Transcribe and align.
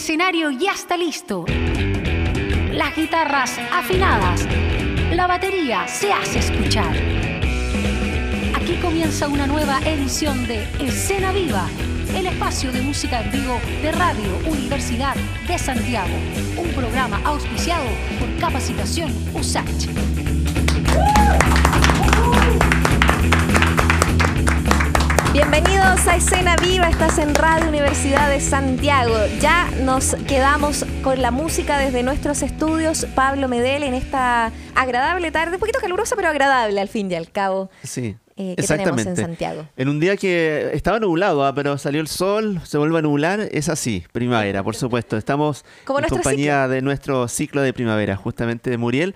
escenario 0.00 0.50
ya 0.50 0.72
está 0.72 0.96
listo. 0.96 1.44
Las 2.72 2.96
guitarras 2.96 3.58
afinadas. 3.70 4.48
La 5.12 5.26
batería 5.26 5.86
se 5.86 6.10
hace 6.10 6.38
escuchar. 6.38 6.96
Aquí 8.54 8.76
comienza 8.80 9.28
una 9.28 9.46
nueva 9.46 9.78
edición 9.80 10.46
de 10.46 10.66
Escena 10.80 11.32
Viva, 11.32 11.68
el 12.16 12.26
espacio 12.26 12.72
de 12.72 12.80
música 12.80 13.20
en 13.20 13.30
vivo 13.30 13.60
de 13.82 13.92
Radio 13.92 14.38
Universidad 14.46 15.14
de 15.46 15.58
Santiago. 15.58 16.16
Un 16.56 16.70
programa 16.70 17.20
auspiciado 17.22 17.84
por 18.18 18.34
Capacitación 18.38 19.12
USACH. 19.34 19.90
Bienvenidos 25.32 26.08
a 26.08 26.16
Escena 26.16 26.56
Viva, 26.56 26.88
estás 26.88 27.18
en 27.18 27.36
Radio 27.36 27.68
Universidad 27.68 28.28
de 28.28 28.40
Santiago. 28.40 29.14
Ya 29.40 29.70
nos 29.84 30.16
quedamos 30.26 30.84
con 31.04 31.22
la 31.22 31.30
música 31.30 31.78
desde 31.78 32.02
nuestros 32.02 32.42
estudios, 32.42 33.06
Pablo 33.14 33.46
Medel, 33.46 33.84
en 33.84 33.94
esta 33.94 34.50
agradable 34.74 35.30
tarde, 35.30 35.54
un 35.54 35.60
poquito 35.60 35.78
calurosa, 35.80 36.16
pero 36.16 36.28
agradable 36.28 36.80
al 36.80 36.88
fin 36.88 37.08
y 37.12 37.14
al 37.14 37.30
cabo. 37.30 37.70
Sí. 37.84 38.16
eh, 38.36 38.54
que 38.56 38.62
Exactamente. 38.62 39.02
tenemos 39.02 39.18
en 39.20 39.24
Santiago. 39.26 39.68
En 39.76 39.88
un 39.88 40.00
día 40.00 40.16
que 40.16 40.70
estaba 40.72 40.98
nublado, 40.98 41.46
ah, 41.46 41.54
pero 41.54 41.78
salió 41.78 42.00
el 42.00 42.08
sol, 42.08 42.60
se 42.64 42.78
vuelve 42.78 42.98
a 42.98 43.02
nublar, 43.02 43.40
es 43.52 43.68
así, 43.68 44.04
primavera, 44.10 44.64
por 44.64 44.74
supuesto. 44.74 45.16
Estamos 45.16 45.64
Como 45.84 46.00
en 46.00 46.06
compañía 46.06 46.66
de 46.66 46.82
nuestro 46.82 47.28
ciclo 47.28 47.62
de 47.62 47.72
primavera, 47.72 48.16
justamente 48.16 48.68
de 48.68 48.78
Muriel. 48.78 49.14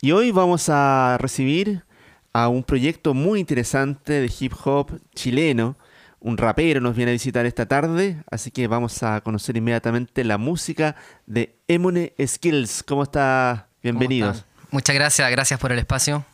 Y 0.00 0.10
hoy 0.10 0.32
vamos 0.32 0.68
a 0.68 1.18
recibir 1.20 1.84
a 2.32 2.48
un 2.48 2.62
proyecto 2.64 3.14
muy 3.14 3.40
interesante 3.40 4.14
de 4.14 4.32
hip 4.40 4.52
hop 4.64 5.00
chileno. 5.14 5.76
Un 6.20 6.38
rapero 6.38 6.80
nos 6.80 6.94
viene 6.94 7.10
a 7.10 7.14
visitar 7.14 7.46
esta 7.46 7.66
tarde, 7.66 8.22
así 8.30 8.50
que 8.52 8.68
vamos 8.68 9.02
a 9.02 9.20
conocer 9.22 9.56
inmediatamente 9.56 10.22
la 10.24 10.38
música 10.38 10.94
de 11.26 11.56
Emone 11.66 12.12
Skills. 12.24 12.84
¿Cómo 12.84 13.02
está? 13.02 13.66
¿Cómo 13.68 13.80
Bienvenidos. 13.82 14.44
Muchas 14.70 14.94
gracias, 14.94 15.28
gracias 15.30 15.58
por 15.58 15.72
el 15.72 15.80
espacio. 15.80 16.24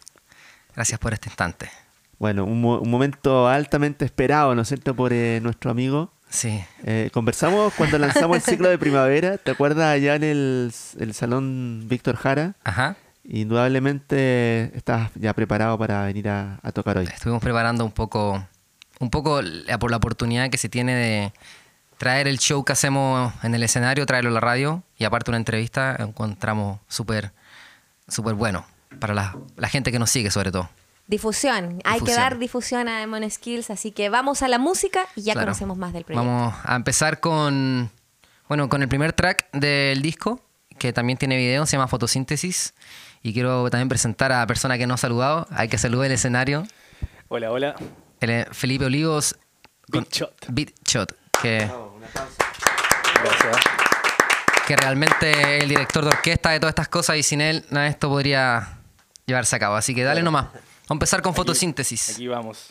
Gracias 0.74 1.00
por 1.00 1.14
este 1.14 1.28
instante. 1.28 1.70
Bueno, 2.18 2.44
un, 2.44 2.60
mo- 2.60 2.78
un 2.80 2.90
momento 2.90 3.48
altamente 3.48 4.04
esperado, 4.04 4.54
¿no 4.54 4.62
es 4.62 4.68
cierto?, 4.68 4.94
por 4.94 5.12
eh, 5.12 5.40
nuestro 5.42 5.70
amigo. 5.70 6.12
Sí, 6.28 6.62
Eh, 6.84 7.08
conversamos 7.12 7.72
cuando 7.74 7.96
lanzamos 7.98 8.36
el 8.36 8.42
ciclo 8.42 8.68
de 8.68 8.76
primavera, 8.76 9.38
¿te 9.38 9.50
acuerdas 9.52 9.86
allá 9.86 10.14
en 10.16 10.22
el, 10.24 10.72
el 10.98 11.14
salón 11.14 11.84
Víctor 11.86 12.16
Jara? 12.16 12.54
ajá. 12.64 12.96
Indudablemente 13.28 14.76
estás 14.76 15.10
ya 15.14 15.34
preparado 15.34 15.78
para 15.78 16.02
venir 16.04 16.28
a, 16.28 16.58
a 16.62 16.72
tocar 16.72 16.98
hoy. 16.98 17.04
Estuvimos 17.04 17.42
preparando 17.42 17.84
un 17.84 17.92
poco, 17.92 18.42
un 19.00 19.10
poco 19.10 19.42
la, 19.42 19.78
por 19.78 19.90
la 19.90 19.98
oportunidad 19.98 20.48
que 20.50 20.58
se 20.58 20.68
tiene 20.68 20.94
de 20.94 21.32
traer 21.98 22.26
el 22.28 22.38
show 22.38 22.64
que 22.64 22.72
hacemos 22.72 23.32
en 23.42 23.54
el 23.54 23.62
escenario, 23.62 24.06
traerlo 24.06 24.30
a 24.30 24.34
la 24.34 24.40
radio 24.40 24.82
y 24.96 25.04
aparte 25.04 25.30
una 25.30 25.38
entrevista 25.38 25.96
encontramos 25.98 26.80
súper, 26.88 27.32
súper 28.06 28.34
bueno 28.34 28.64
para 29.00 29.14
la, 29.14 29.36
la 29.56 29.68
gente 29.68 29.92
que 29.92 29.98
nos 29.98 30.10
sigue 30.10 30.30
sobre 30.30 30.50
todo. 30.52 30.68
Difusión. 31.06 31.80
hay 31.84 32.00
que 32.00 32.12
dar 32.14 32.38
difusión 32.38 32.86
a 32.88 33.00
Demon 33.00 33.28
Skills, 33.30 33.70
así 33.70 33.92
que 33.92 34.08
vamos 34.10 34.42
a 34.42 34.48
la 34.48 34.58
música 34.58 35.06
y 35.16 35.22
ya 35.22 35.32
Claro. 35.32 35.46
conocemos 35.46 35.76
más 35.78 35.92
del 35.92 36.04
proyecto. 36.04 36.26
Vamos 36.26 36.54
a 36.64 36.76
empezar 36.76 37.20
con, 37.20 37.90
bueno, 38.48 38.68
con 38.68 38.82
el 38.82 38.88
primer 38.88 39.12
track 39.14 39.48
del 39.52 40.02
disco, 40.02 40.40
que 40.78 40.92
también 40.92 41.18
tiene 41.18 41.36
video, 41.36 41.66
se 41.66 41.72
llama 41.76 41.88
Fotosíntesis. 41.88 42.74
Y 43.22 43.32
quiero 43.32 43.68
también 43.70 43.88
presentar 43.88 44.30
a 44.32 44.38
la 44.38 44.46
persona 44.46 44.78
que 44.78 44.86
nos 44.86 45.00
ha 45.00 45.02
saludado. 45.02 45.46
Hay 45.50 45.68
que 45.68 45.76
saludar 45.78 46.06
el 46.06 46.12
escenario. 46.12 46.66
Hola, 47.28 47.50
hola. 47.50 47.74
Felipe 48.52 48.84
Olivos. 48.86 49.36
con- 49.90 50.02
Big 50.04 50.10
Shot. 50.12 50.46
Big 50.48 50.74
Shot, 50.86 51.12
que, 51.42 51.70
Gracias. 53.22 53.56
que 54.66 54.76
realmente 54.76 55.30
es 55.56 55.62
el 55.62 55.68
director 55.68 56.04
de 56.04 56.08
orquesta 56.10 56.50
de 56.50 56.60
todas 56.60 56.72
estas 56.72 56.88
cosas 56.88 57.16
y 57.16 57.22
sin 57.22 57.40
él 57.40 57.64
nada 57.70 57.84
de 57.84 57.90
esto 57.92 58.08
podría 58.08 58.78
llevarse 59.26 59.56
a 59.56 59.58
cabo. 59.58 59.76
Así 59.76 59.94
que 59.94 60.04
dale 60.04 60.22
nomás. 60.22 60.44
Vamos 60.44 60.90
a 60.90 60.94
empezar 60.94 61.22
con 61.22 61.34
fotosíntesis. 61.34 62.10
Aquí 62.14 62.28
vamos. 62.28 62.70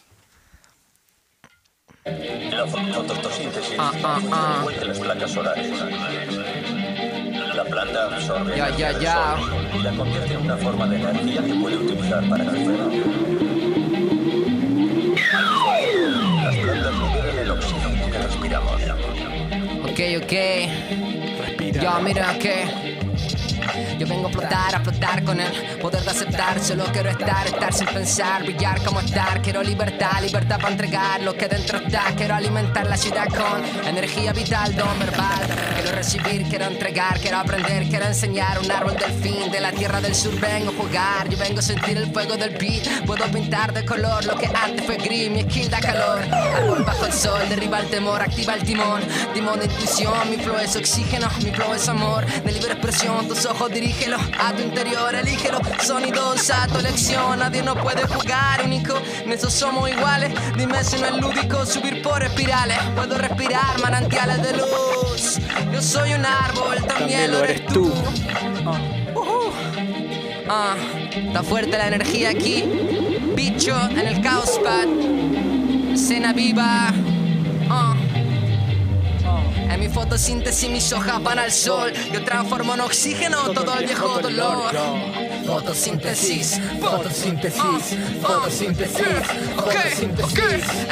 La 2.05 2.65
fo- 2.65 3.05
fotosíntesis 3.07 3.75
Ah, 3.77 3.91
ah, 4.03 4.21
ah. 4.31 4.65
las 4.85 4.99
placas 4.99 5.31
solares. 5.31 5.71
Absorbe 7.79 8.57
Ya, 8.57 8.75
ya, 8.75 8.91
ya. 8.99 9.35
y 9.71 9.83
la 9.83 9.91
convierte 9.91 10.33
en 10.33 10.41
una 10.41 10.57
forma 10.57 10.87
de 10.87 10.95
energía 10.95 11.43
que 11.43 11.53
puede 11.53 11.77
utilizar 11.77 12.27
para 12.27 12.45
crecer. 12.45 12.75
Las 16.43 16.55
plantas 16.55 16.93
liberan 16.95 17.37
el 17.39 17.51
oxígeno 17.51 18.11
que 18.11 18.17
respiramos. 18.17 18.81
Ok, 19.83 19.99
ok. 20.23 20.33
Ya, 21.79 21.99
mira 21.99 22.33
que. 22.39 22.96
Yo 23.97 24.07
vengo 24.07 24.27
a 24.27 24.31
flotar, 24.31 24.75
a 24.75 24.79
flotar 24.79 25.23
con 25.23 25.39
el 25.39 25.51
poder 25.79 26.03
de 26.03 26.11
aceptar. 26.11 26.59
Solo 26.59 26.85
quiero 26.91 27.09
estar, 27.09 27.47
estar 27.47 27.73
sin 27.73 27.87
pensar, 27.87 28.43
brillar 28.43 28.83
como 28.83 28.99
estar. 28.99 29.41
Quiero 29.41 29.63
libertad, 29.63 30.21
libertad 30.21 30.57
para 30.57 30.71
entregar 30.71 31.21
lo 31.21 31.35
que 31.35 31.47
dentro 31.47 31.79
está. 31.79 32.13
Quiero 32.15 32.35
alimentar 32.35 32.87
la 32.87 32.97
ciudad 32.97 33.27
con 33.27 33.63
energía 33.87 34.33
vital, 34.33 34.75
don 34.75 34.99
verbal. 34.99 35.41
Quiero 35.75 35.91
recibir, 35.91 36.43
quiero 36.49 36.65
entregar, 36.65 37.19
quiero 37.19 37.37
aprender, 37.37 37.87
quiero 37.89 38.05
enseñar. 38.05 38.59
Un 38.59 38.71
árbol 38.71 38.95
del 38.95 39.11
fin, 39.21 39.51
de 39.51 39.59
la 39.59 39.71
tierra 39.71 40.01
del 40.01 40.15
sur 40.15 40.37
vengo 40.39 40.71
a 40.71 40.73
jugar. 40.73 41.29
Yo 41.29 41.37
vengo 41.37 41.59
a 41.59 41.61
sentir 41.61 41.97
el 41.97 42.11
fuego 42.11 42.37
del 42.37 42.51
beat. 42.57 43.05
Puedo 43.05 43.25
pintar 43.31 43.73
de 43.73 43.85
color 43.85 44.25
lo 44.25 44.35
que 44.35 44.47
antes 44.47 44.85
fue 44.85 44.97
gris. 44.97 45.29
Mi 45.29 45.41
skill 45.43 45.69
da 45.69 45.79
calor. 45.79 46.21
Árbol 46.31 46.83
bajo 46.83 47.05
el 47.05 47.13
sol, 47.13 47.41
derriba 47.49 47.79
el 47.79 47.87
temor, 47.87 48.21
activa 48.21 48.53
el 48.53 48.63
timón. 48.63 49.01
Timón 49.33 49.59
de 49.59 49.65
intuición, 49.65 50.29
mi 50.29 50.37
flow 50.37 50.57
es 50.57 50.75
oxígeno, 50.75 51.27
mi 51.43 51.51
flow 51.51 51.73
es 51.73 51.87
amor. 51.87 52.25
De 52.25 52.51
libre 52.51 52.73
expresión, 52.73 53.27
tus 53.27 53.45
ojos 53.45 53.56
dirígelo 53.65 54.17
a 54.39 54.53
tu 54.53 54.61
interior, 54.61 55.13
elígelo. 55.15 55.59
Sonidos 55.83 56.49
a 56.51 56.67
tu 56.67 56.77
elección, 56.77 57.39
nadie 57.39 57.63
no 57.63 57.75
puede 57.75 58.05
jugar 58.07 58.63
único. 58.63 58.93
En 59.25 59.31
eso 59.31 59.49
somos 59.49 59.89
iguales. 59.89 60.31
Dime 60.55 60.83
si 60.83 60.99
no 61.01 61.07
es 61.07 61.17
lúdico 61.17 61.65
subir 61.65 62.01
por 62.01 62.23
espirales. 62.23 62.77
Puedo 62.95 63.17
respirar 63.17 63.79
manantiales 63.81 64.41
de 64.43 64.53
luz. 64.53 65.39
Yo 65.73 65.81
soy 65.81 66.13
un 66.13 66.25
árbol, 66.25 66.85
también, 66.85 67.31
lo 67.31 67.43
eres 67.43 67.65
tú. 67.65 67.91
Ujú. 69.15 69.51
Ah, 70.49 70.75
está 71.13 71.43
fuerte 71.43 71.77
la 71.77 71.87
energía 71.87 72.29
aquí. 72.29 72.63
Bicho 73.35 73.75
en 73.89 74.07
el 74.07 74.21
caos 74.21 74.59
pad. 74.63 74.87
Escena 75.93 76.31
viva. 76.31 76.93
En 79.77 79.83
mi 79.83 79.89
fotosíntesis 79.89 80.71
mis 80.71 80.91
hojas 80.91 81.21
van 81.21 81.37
al 81.37 81.51
sol. 81.51 81.93
Yo 82.11 82.23
transformo 82.23 82.73
en 82.73 82.81
oxígeno 82.81 83.51
todo 83.51 83.77
el 83.77 83.85
viejo 83.85 84.19
dolor. 84.21 84.73
Fotosíntesis, 85.45 86.59
fotosíntesis, 86.81 87.61
fotosíntesis. 88.19 88.97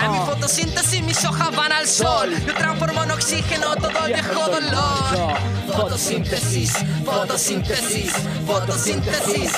En 0.03 0.12
mi 0.12 0.19
fotosíntesis 0.19 1.01
mis 1.01 1.25
hojas 1.25 1.56
van 1.56 1.72
al 1.72 1.88
sol. 1.88 2.29
Yo 2.45 2.53
transformo 2.53 3.03
en 3.03 3.12
oxígeno 3.12 3.75
todo 3.75 4.06
el 4.06 4.13
viejo 4.13 4.50
dolor. 4.51 5.35
Fotosíntesis, 5.75 6.74
fotosíntesis, 7.03 8.13
fotosíntesis. 8.45 9.51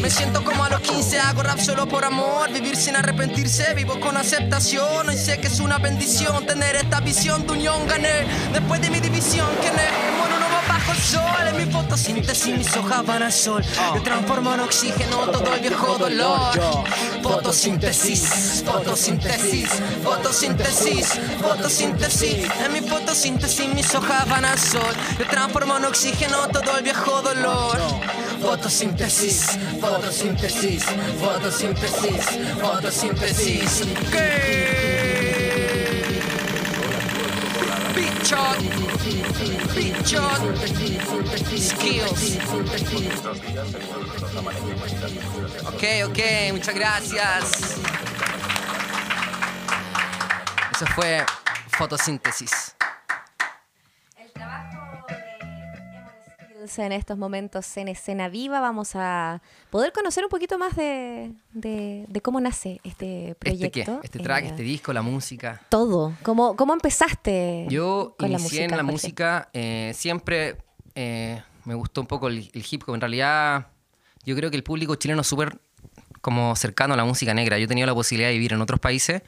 Me 0.00 0.10
siento 0.10 0.42
como 0.42 0.64
a 0.64 0.70
los 0.70 0.80
15, 0.80 1.20
hago 1.20 1.42
rap 1.42 1.58
solo 1.58 1.86
por 1.86 2.04
amor. 2.04 2.50
Vivir 2.52 2.74
sin 2.74 2.96
arrepentirse, 2.96 3.74
vivo 3.74 4.00
con 4.00 4.16
aceptación. 4.16 5.08
Hoy 5.08 5.16
sé 5.16 5.38
que 5.38 5.48
es 5.48 5.60
una 5.60 5.78
bendición 5.78 6.46
tener 6.46 6.74
esta 6.74 7.00
visión 7.00 7.46
de 7.46 7.52
unión. 7.52 7.86
Gané 7.98 8.26
después 8.52 8.80
de 8.80 8.90
mi 8.90 9.00
división. 9.00 9.48
Que 9.60 9.70
mono 10.18 10.38
no 10.38 10.46
va 10.46 10.62
bajo 10.68 10.92
el 10.92 10.98
sol. 10.98 11.48
En 11.48 11.56
mi 11.56 11.72
fotosíntesis, 11.72 12.56
mis 12.56 12.76
hojas 12.76 13.04
van 13.04 13.22
al 13.22 13.32
sol. 13.32 13.62
Yo 13.94 14.02
transformo 14.02 14.54
en 14.54 14.60
oxígeno 14.60 15.26
todo 15.30 15.54
el 15.54 15.60
viejo 15.60 15.98
dolor. 15.98 16.60
Fotosíntesis, 17.22 18.62
fotosíntesis, 18.64 19.70
fotosíntesis, 20.04 21.06
fotosíntesis. 21.40 22.46
En 22.64 22.72
mi 22.72 22.80
fotosíntesis, 22.80 23.68
mis 23.74 23.94
hojas 23.94 24.28
van 24.28 24.44
al 24.44 24.58
sol. 24.58 24.94
Yo 25.18 25.26
transformo 25.26 25.76
en 25.76 25.84
oxígeno 25.86 26.48
todo 26.48 26.78
el 26.78 26.84
viejo 26.84 27.22
dolor. 27.22 27.78
Fotosíntesis, 28.40 29.58
fotosíntesis, 29.80 30.84
fotosíntesis, 31.20 32.24
fotosíntesis. 32.60 33.82
¿Qué? 34.12 34.77
Bichot, 37.98 38.58
bichot, 39.74 40.40
skills. 41.58 42.38
Ok, 45.66 45.82
ok, 46.06 46.18
muchas 46.52 46.74
gracias. 46.76 47.80
Eso 50.72 50.86
fue 50.94 51.26
fotosíntesis. 51.76 52.77
En 56.76 56.92
estos 56.92 57.16
momentos 57.16 57.76
en 57.78 57.88
escena 57.88 58.28
viva 58.28 58.60
vamos 58.60 58.90
a 58.94 59.40
poder 59.70 59.92
conocer 59.92 60.22
un 60.24 60.28
poquito 60.28 60.58
más 60.58 60.76
de, 60.76 61.32
de- 61.52 62.04
de 62.08 62.20
cómo 62.20 62.40
nace 62.40 62.80
este 62.84 63.30
¿Este 63.30 63.70
qué? 63.70 63.82
proyecto. 63.84 64.00
Este 64.02 64.18
track, 64.18 64.44
Eh, 64.44 64.48
este 64.48 64.62
disco, 64.62 64.92
la 64.92 65.00
música. 65.02 65.62
Todo. 65.70 66.12
¿Cómo, 66.22 66.56
cómo 66.56 66.74
empezaste 66.74 67.66
Yo 67.70 68.14
con 68.18 68.30
la 68.30 68.38
inicié 68.38 68.60
música? 68.60 68.64
en 68.64 68.70
la 68.72 68.76
Jorge? 68.76 68.92
música, 68.92 69.48
eh, 69.54 69.92
siempre 69.94 70.56
eh, 70.94 71.42
me 71.64 71.74
gustó 71.74 72.00
un 72.02 72.06
poco 72.06 72.28
el, 72.28 72.50
el 72.52 72.64
hip 72.70 72.82
hop. 72.86 72.94
En 72.94 73.00
realidad, 73.00 73.68
yo 74.24 74.36
creo 74.36 74.50
que 74.50 74.56
el 74.56 74.62
público 74.64 74.94
chileno 74.96 75.22
es 75.22 75.26
súper 75.26 75.58
como 76.20 76.54
cercano 76.56 76.94
a 76.94 76.96
la 76.96 77.04
música 77.04 77.32
negra. 77.32 77.56
Yo 77.58 77.64
he 77.64 77.68
tenido 77.68 77.86
la 77.86 77.94
posibilidad 77.94 78.28
de 78.28 78.34
vivir 78.34 78.52
en 78.52 78.60
otros 78.60 78.80
países 78.80 79.22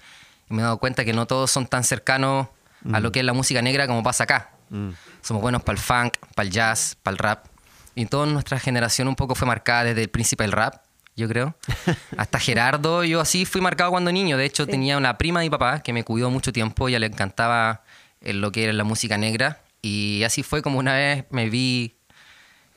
y 0.51 0.55
me 0.55 0.61
he 0.61 0.65
dado 0.65 0.79
cuenta 0.79 1.05
que 1.05 1.13
no 1.13 1.27
todos 1.27 1.51
son 1.51 1.67
tan 1.67 1.85
cercanos 1.85 2.49
a 2.93 2.99
lo 3.01 3.13
que 3.13 3.21
es 3.21 3.25
la 3.25 3.33
música 3.33 3.63
negra 3.63 3.87
como 3.87 4.03
pasa 4.03 4.25
acá. 4.25 4.51
Somos 5.21 5.43
buenos 5.43 5.63
para 5.63 5.77
el 5.77 5.83
funk, 5.83 6.15
para 6.35 6.47
el 6.47 6.53
jazz, 6.53 6.97
para 7.03 7.13
el 7.13 7.19
rap. 7.19 7.47
Y 7.95 8.07
toda 8.07 8.27
nuestra 8.27 8.59
generación 8.59 9.09
un 9.09 9.17
poco 9.17 9.35
fue 9.35 9.47
marcada 9.47 9.85
desde 9.85 10.03
el 10.03 10.09
príncipe 10.09 10.45
del 10.45 10.53
rap, 10.53 10.83
yo 11.17 11.29
creo. 11.29 11.57
Hasta 12.17 12.39
Gerardo, 12.39 13.05
yo 13.05 13.21
así 13.21 13.45
fui 13.45 13.61
marcado 13.61 13.91
cuando 13.91 14.13
niño. 14.13 14.37
De 14.37 14.45
hecho, 14.45 14.67
tenía 14.67 14.97
una 14.97 15.19
prima 15.19 15.41
de 15.41 15.47
mi 15.47 15.51
papá 15.51 15.83
que 15.83 15.93
me 15.93 16.05
cuidó 16.05 16.31
mucho 16.31 16.53
tiempo. 16.53 16.89
Ella 16.89 16.99
le 16.99 17.07
encantaba 17.07 17.83
eh, 18.21 18.33
lo 18.33 18.53
que 18.53 18.65
era 18.65 18.73
la 18.73 18.85
música 18.85 19.19
negra. 19.19 19.61
Y 19.83 20.23
así 20.25 20.43
fue 20.43 20.63
como 20.63 20.79
una 20.79 20.95
vez 20.95 21.25
me 21.31 21.49
vi 21.51 21.97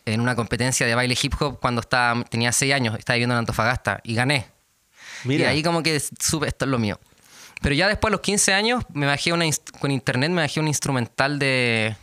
en 0.06 0.20
una 0.20 0.36
competencia 0.36 0.86
de 0.86 0.96
baile 0.96 1.18
hip 1.22 1.34
hop 1.40 1.60
cuando 1.60 1.82
estaba, 1.82 2.24
tenía 2.26 2.52
6 2.52 2.74
años, 2.74 2.98
estaba 2.98 3.16
viviendo 3.16 3.36
en 3.36 3.40
Antofagasta 3.40 4.02
y 4.04 4.16
gané. 4.16 4.48
Mira. 5.24 5.46
Y 5.46 5.48
ahí 5.48 5.64
como 5.64 5.84
que 5.84 6.00
supe, 6.00 6.48
esto 6.48 6.66
es 6.66 6.72
lo 6.72 6.80
mío. 6.80 7.00
Pero 7.64 7.76
ya 7.76 7.88
después, 7.88 8.10
a 8.10 8.12
los 8.12 8.20
15 8.20 8.54
años, 8.54 8.84
me 8.94 9.06
bajé 9.06 9.32
una, 9.32 9.46
con 9.80 9.90
internet, 9.90 10.30
me 10.32 10.42
bajé 10.42 10.60
un 10.60 10.68
instrumental 10.68 11.40
de... 11.40 11.96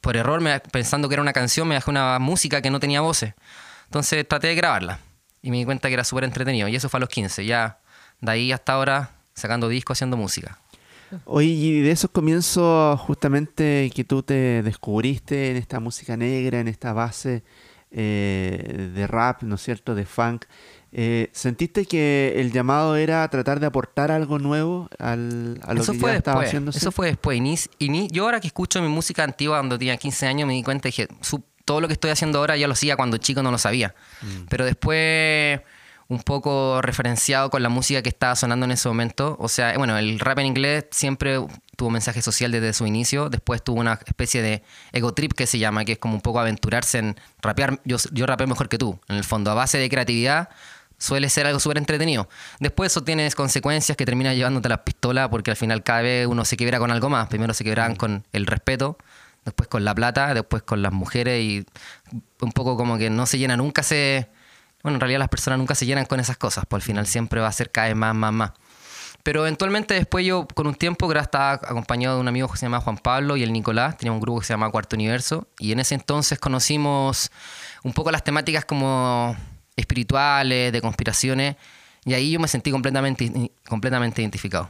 Por 0.00 0.16
error, 0.16 0.42
pensando 0.72 1.08
que 1.08 1.14
era 1.14 1.22
una 1.22 1.32
canción, 1.32 1.68
me 1.68 1.76
bajé 1.76 1.88
una 1.88 2.18
música 2.18 2.60
que 2.60 2.70
no 2.70 2.80
tenía 2.80 3.00
voces. 3.00 3.34
Entonces 3.84 4.26
traté 4.26 4.48
de 4.48 4.56
grabarla. 4.56 4.98
Y 5.40 5.52
me 5.52 5.58
di 5.58 5.64
cuenta 5.64 5.86
que 5.86 5.94
era 5.94 6.02
súper 6.02 6.24
entretenido. 6.24 6.66
Y 6.66 6.74
eso 6.74 6.88
fue 6.88 6.98
a 6.98 7.02
los 7.02 7.08
15. 7.08 7.46
Ya 7.46 7.78
de 8.20 8.32
ahí 8.32 8.50
hasta 8.50 8.72
ahora, 8.72 9.12
sacando 9.34 9.68
discos, 9.68 9.98
haciendo 9.98 10.16
música. 10.16 10.58
Oye, 11.26 11.46
y 11.46 11.80
de 11.80 11.92
esos 11.92 12.10
comienzos 12.10 12.98
justamente 13.02 13.88
que 13.94 14.02
tú 14.02 14.24
te 14.24 14.64
descubriste 14.64 15.52
en 15.52 15.58
esta 15.58 15.78
música 15.78 16.16
negra, 16.16 16.58
en 16.58 16.66
esta 16.66 16.92
base 16.92 17.44
eh, 17.92 18.90
de 18.92 19.06
rap, 19.06 19.42
¿no 19.42 19.54
es 19.54 19.62
cierto?, 19.62 19.94
de 19.94 20.06
funk, 20.06 20.46
eh, 20.92 21.30
¿sentiste 21.32 21.86
que 21.86 22.34
el 22.36 22.52
llamado 22.52 22.96
era 22.96 23.26
tratar 23.28 23.60
de 23.60 23.66
aportar 23.66 24.10
algo 24.10 24.38
nuevo 24.38 24.88
al, 24.98 25.58
a 25.64 25.74
lo 25.74 25.80
eso 25.82 25.92
que 25.92 25.98
fue 25.98 26.10
ya 26.12 26.18
estaba 26.18 26.36
después. 26.40 26.48
haciéndose? 26.50 26.78
Eso 26.78 26.92
fue 26.92 27.06
después. 27.08 27.38
Y 27.78 27.88
ni- 27.88 28.08
yo 28.08 28.24
ahora 28.24 28.40
que 28.40 28.46
escucho 28.48 28.80
mi 28.82 28.88
música 28.88 29.24
antigua 29.24 29.58
cuando 29.58 29.78
tenía 29.78 29.96
15 29.96 30.26
años 30.26 30.46
me 30.46 30.52
di 30.54 30.62
cuenta 30.62 30.88
su- 31.22 31.42
todo 31.64 31.80
lo 31.80 31.86
que 31.86 31.94
estoy 31.94 32.10
haciendo 32.10 32.38
ahora 32.40 32.56
ya 32.56 32.66
lo 32.66 32.72
hacía 32.74 32.96
cuando 32.96 33.16
chico 33.18 33.42
no 33.42 33.50
lo 33.50 33.58
sabía. 33.58 33.94
Mm. 34.20 34.46
Pero 34.48 34.64
después 34.64 35.60
un 36.08 36.20
poco 36.20 36.82
referenciado 36.82 37.48
con 37.48 37.62
la 37.62 37.70
música 37.70 38.02
que 38.02 38.10
estaba 38.10 38.36
sonando 38.36 38.66
en 38.66 38.72
ese 38.72 38.86
momento. 38.86 39.36
O 39.40 39.48
sea, 39.48 39.78
bueno, 39.78 39.96
el 39.96 40.18
rap 40.18 40.40
en 40.40 40.46
inglés 40.46 40.84
siempre 40.90 41.38
tuvo 41.76 41.88
mensaje 41.88 42.20
social 42.20 42.52
desde 42.52 42.74
su 42.74 42.86
inicio. 42.86 43.30
Después 43.30 43.62
tuvo 43.64 43.80
una 43.80 43.98
especie 44.04 44.42
de 44.42 44.62
ego 44.92 45.14
trip 45.14 45.32
que 45.32 45.46
se 45.46 45.58
llama, 45.58 45.86
que 45.86 45.92
es 45.92 45.98
como 45.98 46.14
un 46.14 46.20
poco 46.20 46.38
aventurarse 46.40 46.98
en 46.98 47.16
rapear. 47.40 47.80
Yo, 47.86 47.96
yo 48.12 48.26
rapeo 48.26 48.46
mejor 48.46 48.68
que 48.68 48.76
tú. 48.76 49.00
En 49.08 49.16
el 49.16 49.24
fondo, 49.24 49.50
a 49.52 49.54
base 49.54 49.78
de 49.78 49.88
creatividad, 49.88 50.50
suele 51.02 51.28
ser 51.28 51.46
algo 51.46 51.58
súper 51.58 51.78
entretenido. 51.78 52.28
Después 52.60 52.92
eso 52.92 53.02
tiene 53.02 53.28
consecuencias 53.32 53.96
que 53.96 54.06
termina 54.06 54.34
llevándote 54.34 54.68
a 54.68 54.70
la 54.70 54.84
pistola 54.84 55.28
porque 55.28 55.50
al 55.50 55.56
final 55.56 55.82
cada 55.82 56.02
vez 56.02 56.28
uno 56.28 56.44
se 56.44 56.56
quiebra 56.56 56.78
con 56.78 56.92
algo 56.92 57.10
más. 57.10 57.26
Primero 57.26 57.54
se 57.54 57.64
quebraban 57.64 57.96
con 57.96 58.24
el 58.32 58.46
respeto, 58.46 58.96
después 59.44 59.68
con 59.68 59.84
la 59.84 59.94
plata, 59.96 60.32
después 60.32 60.62
con 60.62 60.80
las 60.80 60.92
mujeres 60.92 61.42
y 61.42 61.66
un 62.40 62.52
poco 62.52 62.76
como 62.76 62.98
que 62.98 63.10
no 63.10 63.26
se 63.26 63.38
llena, 63.38 63.56
nunca 63.56 63.82
se... 63.82 64.28
Bueno, 64.84 64.96
en 64.96 65.00
realidad 65.00 65.18
las 65.18 65.28
personas 65.28 65.58
nunca 65.58 65.74
se 65.74 65.86
llenan 65.86 66.06
con 66.06 66.20
esas 66.20 66.36
cosas, 66.36 66.64
pues 66.68 66.82
al 66.82 66.86
final 66.86 67.06
siempre 67.06 67.40
va 67.40 67.48
a 67.48 67.52
ser 67.52 67.72
cada 67.72 67.88
vez 67.88 67.96
más, 67.96 68.14
más, 68.14 68.32
más. 68.32 68.52
Pero 69.24 69.42
eventualmente 69.42 69.94
después 69.94 70.24
yo 70.24 70.46
con 70.54 70.68
un 70.68 70.74
tiempo 70.74 71.12
estaba 71.12 71.52
acompañado 71.52 72.16
de 72.16 72.20
un 72.20 72.28
amigo 72.28 72.48
que 72.48 72.58
se 72.58 72.66
llama 72.66 72.80
Juan 72.80 72.98
Pablo 72.98 73.36
y 73.36 73.42
el 73.42 73.52
Nicolás, 73.52 73.96
tenía 73.96 74.12
un 74.12 74.20
grupo 74.20 74.40
que 74.40 74.46
se 74.46 74.52
llama 74.52 74.70
Cuarto 74.70 74.96
Universo 74.96 75.48
y 75.58 75.72
en 75.72 75.80
ese 75.80 75.94
entonces 75.94 76.38
conocimos 76.38 77.30
un 77.82 77.92
poco 77.92 78.10
las 78.10 78.24
temáticas 78.24 78.64
como 78.64 79.36
espirituales, 79.92 80.72
de 80.72 80.80
conspiraciones 80.80 81.56
y 82.04 82.14
ahí 82.14 82.32
yo 82.32 82.40
me 82.40 82.48
sentí 82.48 82.70
completamente, 82.70 83.52
completamente 83.68 84.22
identificado. 84.22 84.68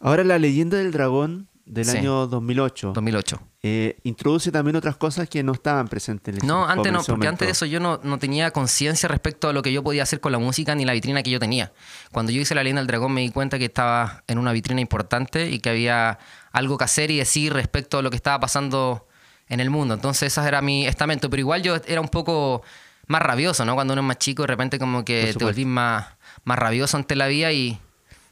Ahora, 0.00 0.24
la 0.24 0.38
leyenda 0.38 0.78
del 0.78 0.90
dragón 0.90 1.46
del 1.64 1.84
Sí. 1.84 1.98
año 1.98 2.26
2008 2.26 2.90
2008. 2.92 3.40
eh, 3.62 3.96
introduce 4.02 4.50
también 4.50 4.74
otras 4.74 4.96
cosas 4.96 5.28
que 5.28 5.44
no 5.44 5.52
estaban 5.52 5.86
presentes 5.86 6.34
en 6.34 6.42
el 6.42 6.48
No, 6.48 6.66
antes 6.66 6.92
no, 6.92 7.04
porque 7.04 7.28
antes 7.28 7.46
de 7.46 7.52
eso 7.52 7.66
yo 7.66 7.78
no, 7.78 8.00
no 8.02 8.18
tenía 8.18 8.50
conciencia 8.50 9.08
respecto 9.08 9.48
a 9.48 9.52
lo 9.52 9.62
que 9.62 9.72
yo 9.72 9.84
podía 9.84 10.02
hacer 10.02 10.18
con 10.20 10.32
la 10.32 10.38
música 10.40 10.74
ni 10.74 10.84
la 10.84 10.92
vitrina 10.92 11.22
que 11.22 11.30
yo 11.30 11.38
tenía. 11.38 11.70
Cuando 12.10 12.32
yo 12.32 12.40
hice 12.40 12.56
La 12.56 12.64
Leyenda 12.64 12.80
del 12.80 12.88
Dragón 12.88 13.12
me 13.12 13.20
di 13.20 13.30
cuenta 13.30 13.60
que 13.60 13.66
estaba 13.66 14.24
en 14.26 14.38
una 14.38 14.50
vitrina 14.52 14.80
importante 14.80 15.50
y 15.50 15.60
que 15.60 15.70
había 15.70 16.18
algo 16.50 16.76
que 16.78 16.84
hacer 16.84 17.12
y 17.12 17.18
decir 17.18 17.52
respecto 17.52 17.98
a 17.98 18.02
lo 18.02 18.10
que 18.10 18.16
estaba 18.16 18.40
pasando 18.40 19.06
en 19.48 19.60
el 19.60 19.70
mundo. 19.70 19.94
Entonces 19.94 20.36
ese 20.36 20.48
era 20.48 20.60
mi 20.62 20.84
estamento, 20.88 21.30
pero 21.30 21.38
igual 21.40 21.62
yo 21.62 21.76
era 21.86 22.00
un 22.00 22.08
poco 22.08 22.62
más 23.06 23.22
rabioso, 23.22 23.64
¿no? 23.64 23.74
Cuando 23.74 23.94
uno 23.94 24.02
es 24.02 24.06
más 24.06 24.18
chico 24.18 24.42
de 24.42 24.48
repente 24.48 24.78
como 24.78 25.04
que 25.04 25.34
te 25.36 25.44
volvís 25.44 25.66
más, 25.66 26.06
más 26.44 26.58
rabioso 26.58 26.96
ante 26.96 27.16
la 27.16 27.26
vida 27.26 27.52
y 27.52 27.78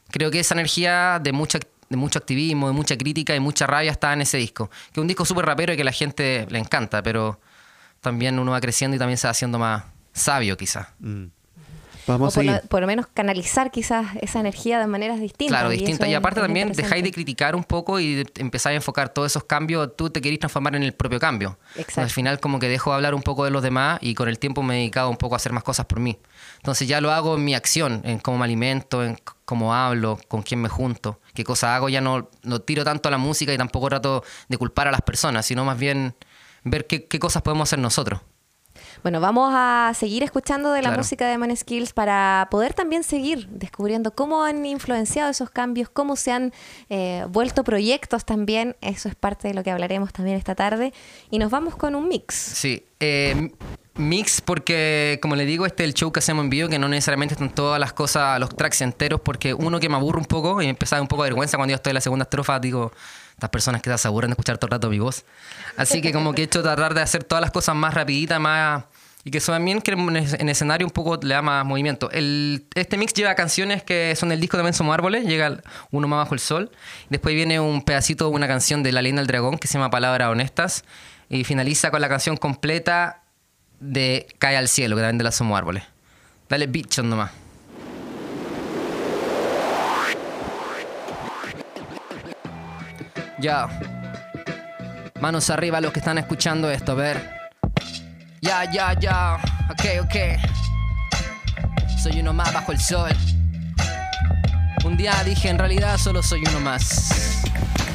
creo 0.09 0.31
que 0.31 0.39
esa 0.39 0.53
energía 0.55 1.19
de 1.21 1.31
mucha 1.31 1.59
de 1.89 1.97
mucho 1.97 2.19
activismo, 2.19 2.67
de 2.67 2.73
mucha 2.73 2.97
crítica 2.97 3.35
y 3.35 3.41
mucha 3.41 3.67
rabia 3.67 3.91
estaba 3.91 4.13
en 4.13 4.21
ese 4.21 4.37
disco. 4.37 4.69
Que 4.69 4.93
es 4.93 4.97
un 4.99 5.07
disco 5.07 5.25
súper 5.25 5.45
rapero 5.45 5.73
y 5.73 5.75
que 5.75 5.81
a 5.81 5.85
la 5.85 5.91
gente 5.91 6.47
le 6.49 6.57
encanta, 6.57 7.03
pero 7.03 7.41
también 7.99 8.39
uno 8.39 8.51
va 8.51 8.61
creciendo 8.61 8.95
y 8.95 8.97
también 8.99 9.17
se 9.17 9.27
va 9.27 9.31
haciendo 9.31 9.59
más 9.59 9.83
sabio 10.13 10.55
quizás. 10.55 10.87
Mm. 10.99 11.25
O 12.07 12.11
Vamos 12.13 12.35
a 12.37 12.41
por, 12.41 12.45
lo, 12.45 12.61
por 12.67 12.81
lo 12.81 12.87
menos 12.87 13.07
canalizar 13.13 13.71
quizás 13.71 14.07
esa 14.21 14.39
energía 14.39 14.79
de 14.79 14.87
maneras 14.87 15.19
distintas. 15.19 15.57
Claro, 15.59 15.71
y 15.71 15.75
eso 15.75 15.85
distinta. 15.85 16.07
Y 16.07 16.11
es- 16.13 16.17
aparte 16.17 16.41
también 16.41 16.71
dejáis 16.71 17.03
de 17.03 17.11
criticar 17.11 17.55
un 17.55 17.63
poco 17.63 17.99
y 17.99 18.25
empezáis 18.37 18.73
a 18.73 18.75
enfocar 18.77 19.09
todos 19.09 19.31
esos 19.31 19.43
cambios, 19.43 19.95
tú 19.95 20.09
te 20.09 20.21
querís 20.21 20.39
transformar 20.39 20.75
en 20.75 20.83
el 20.83 20.93
propio 20.93 21.19
cambio. 21.19 21.57
Exacto. 21.75 22.01
Al 22.01 22.09
final 22.09 22.39
como 22.39 22.59
que 22.59 22.67
dejo 22.69 22.89
de 22.91 22.95
hablar 22.95 23.13
un 23.13 23.21
poco 23.21 23.45
de 23.45 23.51
los 23.51 23.61
demás 23.63 23.99
y 24.01 24.13
con 24.15 24.27
el 24.29 24.39
tiempo 24.39 24.63
me 24.63 24.75
he 24.75 24.77
dedicado 24.79 25.09
un 25.09 25.17
poco 25.17 25.35
a 25.35 25.37
hacer 25.37 25.51
más 25.53 25.63
cosas 25.63 25.85
por 25.85 25.99
mí. 25.99 26.17
Entonces 26.57 26.87
ya 26.87 27.01
lo 27.01 27.11
hago 27.11 27.35
en 27.35 27.43
mi 27.45 27.53
acción, 27.55 28.01
en 28.03 28.19
cómo 28.19 28.37
me 28.39 28.45
alimento, 28.45 29.03
en 29.03 29.17
cómo 29.45 29.73
hablo, 29.73 30.19
con 30.27 30.41
quién 30.43 30.61
me 30.61 30.69
junto, 30.69 31.19
qué 31.33 31.43
cosas 31.43 31.71
hago. 31.71 31.89
Ya 31.89 32.01
no, 32.01 32.29
no 32.43 32.59
tiro 32.61 32.83
tanto 32.83 33.09
a 33.09 33.11
la 33.11 33.17
música 33.17 33.53
y 33.53 33.57
tampoco 33.57 33.89
trato 33.89 34.23
de 34.47 34.57
culpar 34.57 34.87
a 34.87 34.91
las 34.91 35.01
personas, 35.01 35.45
sino 35.45 35.65
más 35.65 35.77
bien 35.77 36.15
ver 36.63 36.87
qué, 36.87 37.05
qué 37.05 37.19
cosas 37.19 37.41
podemos 37.41 37.69
hacer 37.69 37.79
nosotros. 37.79 38.21
Bueno, 39.03 39.19
vamos 39.19 39.51
a 39.55 39.93
seguir 39.95 40.21
escuchando 40.21 40.71
de 40.71 40.81
la 40.81 40.89
Claro. 40.89 40.99
música 40.99 41.27
de 41.27 41.37
Man 41.37 41.55
Skills 41.55 41.93
para 41.93 42.47
poder 42.51 42.73
también 42.73 43.03
seguir 43.03 43.47
descubriendo 43.49 44.13
cómo 44.13 44.43
han 44.43 44.65
influenciado 44.65 45.31
esos 45.31 45.49
cambios, 45.49 45.89
cómo 45.89 46.15
se 46.15 46.31
han 46.31 46.53
eh, 46.89 47.25
vuelto 47.29 47.63
proyectos 47.63 48.25
también. 48.25 48.75
Eso 48.81 49.09
es 49.09 49.15
parte 49.15 49.47
de 49.47 49.53
lo 49.55 49.63
que 49.63 49.71
hablaremos 49.71 50.13
también 50.13 50.37
esta 50.37 50.53
tarde. 50.53 50.93
Y 51.31 51.39
nos 51.39 51.49
vamos 51.49 51.75
con 51.75 51.95
un 51.95 52.07
mix. 52.07 52.35
Sí, 52.35 52.85
eh, 52.99 53.51
mix 53.95 54.39
porque, 54.41 55.17
como 55.21 55.35
le 55.35 55.45
digo, 55.45 55.65
este 55.65 55.83
es 55.83 55.89
el 55.89 55.93
show 55.95 56.11
que 56.11 56.19
hacemos 56.19 56.43
en 56.43 56.51
vivo, 56.51 56.69
que 56.69 56.77
no 56.77 56.87
necesariamente 56.87 57.33
están 57.33 57.49
todas 57.53 57.79
las 57.79 57.93
cosas, 57.93 58.39
los 58.39 58.55
tracks 58.55 58.81
enteros, 58.81 59.21
porque 59.21 59.53
uno 59.55 59.79
que 59.79 59.89
me 59.89 59.95
aburre 59.95 60.19
un 60.19 60.25
poco 60.25 60.61
y 60.61 60.65
me 60.65 60.69
empezaba 60.69 61.01
un 61.01 61.07
poco 61.07 61.23
de 61.23 61.29
vergüenza 61.29 61.57
cuando 61.57 61.71
yo 61.71 61.75
estoy 61.77 61.91
en 61.91 61.95
la 61.95 62.01
segunda 62.01 62.23
estrofa, 62.23 62.59
digo, 62.59 62.91
estas 63.33 63.49
personas 63.49 63.81
que 63.81 63.97
se 63.97 64.07
aburren 64.07 64.29
de 64.29 64.33
escuchar 64.33 64.59
todo 64.59 64.67
el 64.67 64.71
rato 64.73 64.89
mi 64.89 64.99
voz. 64.99 65.25
Así 65.75 66.01
que 66.01 66.13
como 66.13 66.33
que 66.33 66.43
he 66.43 66.45
hecho 66.45 66.61
tratar 66.61 66.93
de 66.93 67.01
hacer 67.01 67.23
todas 67.23 67.41
las 67.41 67.49
cosas 67.49 67.75
más 67.75 67.93
rapiditas, 67.95 68.39
más... 68.39 68.83
Y 69.23 69.29
que 69.31 69.37
eso 69.37 69.51
también 69.51 69.81
que 69.81 69.91
en 69.91 70.15
es- 70.17 70.33
en 70.33 70.49
escenario 70.49 70.87
un 70.87 70.91
poco 70.91 71.19
le 71.21 71.33
da 71.33 71.41
más 71.41 71.63
movimiento. 71.65 72.09
El, 72.11 72.65
este 72.73 72.97
mix 72.97 73.13
lleva 73.13 73.35
canciones 73.35 73.83
que 73.83 74.15
son 74.15 74.29
del 74.29 74.39
disco 74.39 74.57
También 74.57 74.73
Somos 74.73 74.93
Árboles, 74.93 75.25
llega 75.25 75.61
uno 75.91 76.07
más 76.07 76.17
bajo 76.17 76.33
el 76.33 76.39
sol. 76.39 76.71
Después 77.09 77.35
viene 77.35 77.59
un 77.59 77.83
pedacito 77.83 78.25
de 78.29 78.31
una 78.31 78.47
canción 78.47 78.81
de 78.83 78.91
La 78.91 79.01
Leyenda 79.01 79.21
del 79.21 79.27
Dragón 79.27 79.57
que 79.59 79.67
se 79.67 79.75
llama 79.75 79.89
Palabras 79.91 80.29
Honestas. 80.29 80.83
Y 81.29 81.43
finaliza 81.43 81.91
con 81.91 82.01
la 82.01 82.09
canción 82.09 82.35
completa 82.35 83.21
de 83.79 84.27
Cae 84.39 84.57
al 84.57 84.67
Cielo, 84.67 84.95
que 84.95 85.01
también 85.01 85.17
de 85.19 85.23
la 85.23 85.31
Somos 85.31 85.57
Árboles. 85.57 85.83
Dale 86.49 86.67
bicho 86.67 87.03
nomás. 87.03 87.31
Ya. 93.39 93.67
Manos 95.19 95.49
arriba 95.49 95.81
los 95.81 95.91
que 95.91 95.99
están 95.99 96.17
escuchando 96.17 96.69
esto, 96.69 96.91
a 96.93 96.95
ver. 96.95 97.40
Ya, 98.41 98.65
ya, 98.71 98.97
ya. 98.99 99.37
Ok, 99.69 99.85
ok. 100.01 100.15
Soy 102.01 102.21
uno 102.21 102.33
más 102.33 102.51
bajo 102.51 102.71
el 102.71 102.79
sol. 102.79 103.11
Un 104.83 104.97
día 104.97 105.13
dije, 105.23 105.49
en 105.49 105.59
realidad 105.59 105.99
solo 105.99 106.23
soy 106.23 106.41
uno 106.49 106.59
más. 106.59 107.43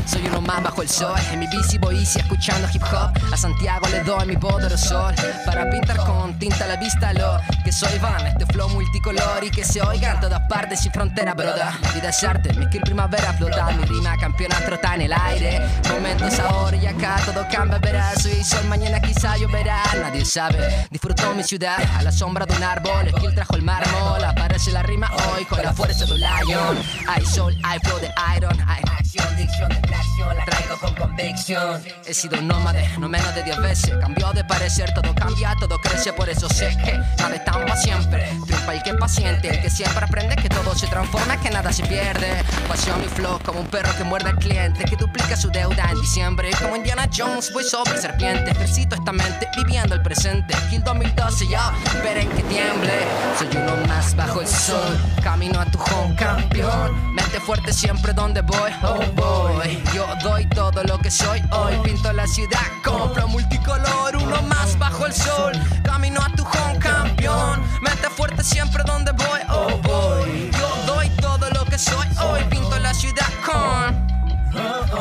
Soy 0.07 0.25
uno 0.29 0.41
más 0.41 0.63
bajo 0.63 0.83
el 0.83 0.89
sol. 0.89 1.19
En 1.33 1.41
mi 1.41 1.47
bici 1.49 1.79
voy 1.79 1.99
easy 1.99 2.21
escuchando 2.21 2.69
hip 2.73 2.83
hop. 2.83 3.11
A 3.33 3.37
Santiago 3.37 3.89
le 3.89 4.03
doy 4.05 4.27
mi 4.27 4.37
sol. 4.77 5.15
Para 5.45 5.69
pintar 5.69 5.97
con 5.97 6.39
tinta 6.39 6.67
la 6.67 6.77
vista 6.77 7.13
lo 7.13 7.39
que 7.65 7.73
soy 7.73 7.99
van. 7.99 8.27
Este 8.27 8.47
flow 8.47 8.69
multicolor 8.69 9.43
y 9.43 9.51
que 9.51 9.65
se 9.65 9.83
oiga 9.83 10.13
en 10.13 10.21
todas 10.21 10.41
partes 10.49 10.81
sin 10.81 10.93
frontera, 10.93 11.35
broda. 11.35 11.77
Vida 11.95 12.11
es 12.11 12.23
arte, 12.23 12.53
mi 12.55 12.67
skill 12.67 12.83
primavera 12.83 13.33
flota. 13.33 13.71
Mi 13.73 13.85
rima 13.85 14.17
campeona 14.17 14.57
trota 14.65 14.95
en 14.95 15.03
el 15.03 15.13
aire. 15.13 15.61
Momentos 15.91 16.39
ahora. 16.39 16.77
y 16.77 16.87
acá 16.87 17.17
todo 17.25 17.45
cambia, 17.51 17.79
verás. 17.79 18.25
Hoy 18.27 18.45
sol, 18.45 18.65
mañana 18.69 19.01
quizá 19.01 19.37
lloverá. 19.37 19.83
Nadie 20.01 20.25
sabe. 20.25 20.87
Disfruto 20.91 21.35
mi 21.35 21.43
ciudad 21.43 21.79
a 21.97 22.03
la 22.03 22.13
sombra 22.13 22.47
de 22.47 22.55
un 22.55 22.63
árbol. 22.63 23.09
Esquil 23.09 23.35
trajo 23.35 23.57
el 23.57 23.63
mármol. 23.63 24.23
Aparece 24.25 24.71
la 24.71 24.83
rima 24.83 25.11
hoy 25.33 25.45
con 25.47 25.63
la 25.63 25.73
fuerza 25.73 26.05
de 26.05 26.13
un 26.13 26.21
lion. 26.21 26.79
Hay 27.09 27.25
sol, 27.25 27.57
hay 27.65 27.79
flow 27.81 27.99
de 27.99 28.13
iron. 28.37 28.57
Hay 28.69 28.83
acción, 28.99 29.37
de 29.59 29.95
acción. 29.95 30.37
La 30.37 30.45
traigo 30.45 30.77
con 30.79 30.95
convicción. 30.95 31.83
He 32.05 32.15
sido 32.15 32.41
nómade, 32.43 32.89
no 32.99 33.09
menos 33.09 33.35
de 33.35 33.43
10 33.43 33.61
veces. 33.63 33.95
Cambió 34.01 34.33
de 34.33 34.45
parecer, 34.45 34.93
todo 34.95 35.15
cambia, 35.15 35.55
todo 35.59 35.79
crece. 35.79 36.13
Por 36.13 36.29
eso 36.29 36.49
sé 36.49 36.77
que 36.85 36.93
nada 37.19 37.35
es 37.35 37.45
tan 37.45 37.55
para 37.55 37.77
siempre. 37.77 38.29
Triunfa 38.47 38.75
el 38.75 38.83
que 38.83 38.95
paciente, 38.95 39.49
el 39.49 39.61
que 39.61 39.71
siempre 39.71 40.05
aprende 40.05 40.37
que 40.37 40.49
todo 40.49 40.75
se 40.75 40.87
transforma, 40.87 41.41
que 41.41 41.51
nada 41.51 41.73
se 41.73 41.85
pierde. 41.85 42.43
Pasión 42.69 43.03
y 43.05 43.09
flow 43.09 43.39
como 43.45 43.61
un 43.61 43.67
perro 43.67 43.91
que 43.97 44.05
muerde 44.05 44.31
al 44.31 44.39
cliente, 44.39 44.85
que 44.85 44.97
duplica 44.97 45.37
su 45.37 45.51
deuda 45.51 45.91
en 45.91 46.01
diciembre. 46.01 46.51
Como 46.61 46.77
Indiana 46.77 47.09
Jones, 47.15 47.53
voy 47.53 47.65
sobre 47.65 47.97
serpiente. 47.99 48.51
Ejercito 48.51 48.97
esta 48.97 49.13
mente, 49.13 49.49
viviendo 49.57 49.95
el 49.95 50.03
presente. 50.03 50.55
Kill 50.71 50.83
2012, 50.83 51.49
ya, 51.49 51.73
esperen 51.87 52.29
que 52.31 52.43
tiemble. 52.45 52.93
Soy 53.39 53.49
uno 53.57 53.87
más 53.87 54.15
bajo 54.15 54.41
el 54.41 54.49
sol, 54.49 54.99
camino 55.23 55.61
a 55.61 55.67
tu 55.67 55.79
home, 55.79 56.15
campeón. 56.17 57.15
Mente 57.15 57.41
fuerte 57.41 57.73
siempre 57.73 58.13
donde 58.13 58.43
voy, 58.43 58.73
oh 58.83 58.99
boy. 59.15 59.46
Yo 59.95 60.07
doy 60.23 60.47
todo 60.51 60.83
lo 60.85 60.99
que 60.99 61.11
soy 61.11 61.43
hoy, 61.51 61.75
pinto 61.85 62.13
la 62.13 62.27
ciudad 62.27 62.67
con 62.85 63.15
flow 63.15 63.29
multicolor. 63.29 64.17
Uno 64.17 64.43
más 64.43 64.79
bajo 64.79 65.07
el 65.07 65.13
sol, 65.13 65.53
camino 65.83 66.21
a 66.21 66.29
tu 66.31 66.43
home, 66.45 66.79
campeón. 66.79 67.63
Mente 67.81 68.09
fuerte 68.11 68.43
siempre 68.43 68.83
donde 68.85 69.13
voy, 69.13 69.41
oh 69.51 69.79
boy. 69.79 70.51
Yo 70.53 70.95
doy 70.95 71.09
todo 71.21 71.49
lo 71.51 71.65
que 71.65 71.79
soy 71.79 72.07
hoy, 72.23 72.45
pinto 72.51 72.79
la 72.79 72.93
ciudad 72.93 73.29
con. 73.45 74.07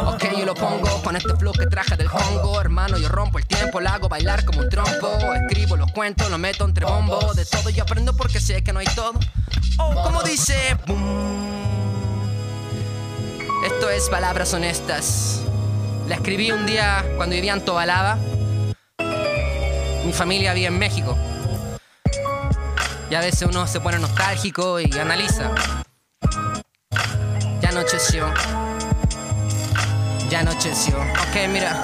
Ok, 0.07 0.25
yo 0.37 0.45
lo 0.45 0.53
pongo 0.53 1.01
con 1.01 1.15
este 1.15 1.33
flow 1.35 1.53
que 1.53 1.65
traje 1.67 1.95
del 1.95 2.09
Congo 2.09 2.59
Hermano, 2.59 2.97
yo 2.97 3.07
rompo 3.07 3.39
el 3.39 3.45
tiempo, 3.45 3.79
lo 3.79 3.89
hago 3.89 4.09
bailar 4.09 4.43
como 4.43 4.59
un 4.59 4.69
trompo 4.69 5.33
Escribo 5.33 5.77
los 5.77 5.91
cuentos, 5.93 6.29
lo 6.29 6.37
meto 6.37 6.65
entre 6.65 6.85
bombo 6.85 7.33
De 7.33 7.45
todo 7.45 7.69
yo 7.69 7.83
aprendo 7.83 8.15
porque 8.17 8.41
sé 8.41 8.63
que 8.63 8.73
no 8.73 8.79
hay 8.79 8.87
todo 8.95 9.13
Oh, 9.77 9.93
como 10.03 10.23
dice 10.23 10.77
boom. 10.87 11.74
Es 13.93 14.09
palabras 14.09 14.53
honestas. 14.53 15.41
La 16.07 16.15
escribí 16.15 16.51
un 16.51 16.65
día 16.65 17.05
cuando 17.17 17.35
vivía 17.35 17.53
en 17.53 17.63
Tobalaba. 17.63 18.17
Mi 20.03 20.11
familia 20.11 20.53
vivía 20.53 20.69
en 20.69 20.79
México. 20.79 21.15
Y 23.09 23.15
a 23.15 23.19
veces 23.19 23.43
uno 23.43 23.67
se 23.67 23.79
pone 23.79 23.99
nostálgico 23.99 24.79
y 24.79 24.91
analiza. 24.97 25.51
Ya 27.61 27.69
anocheció. 27.69 28.33
Ya 30.29 30.39
anocheció. 30.39 30.97
Ok, 30.97 31.47
mira. 31.49 31.81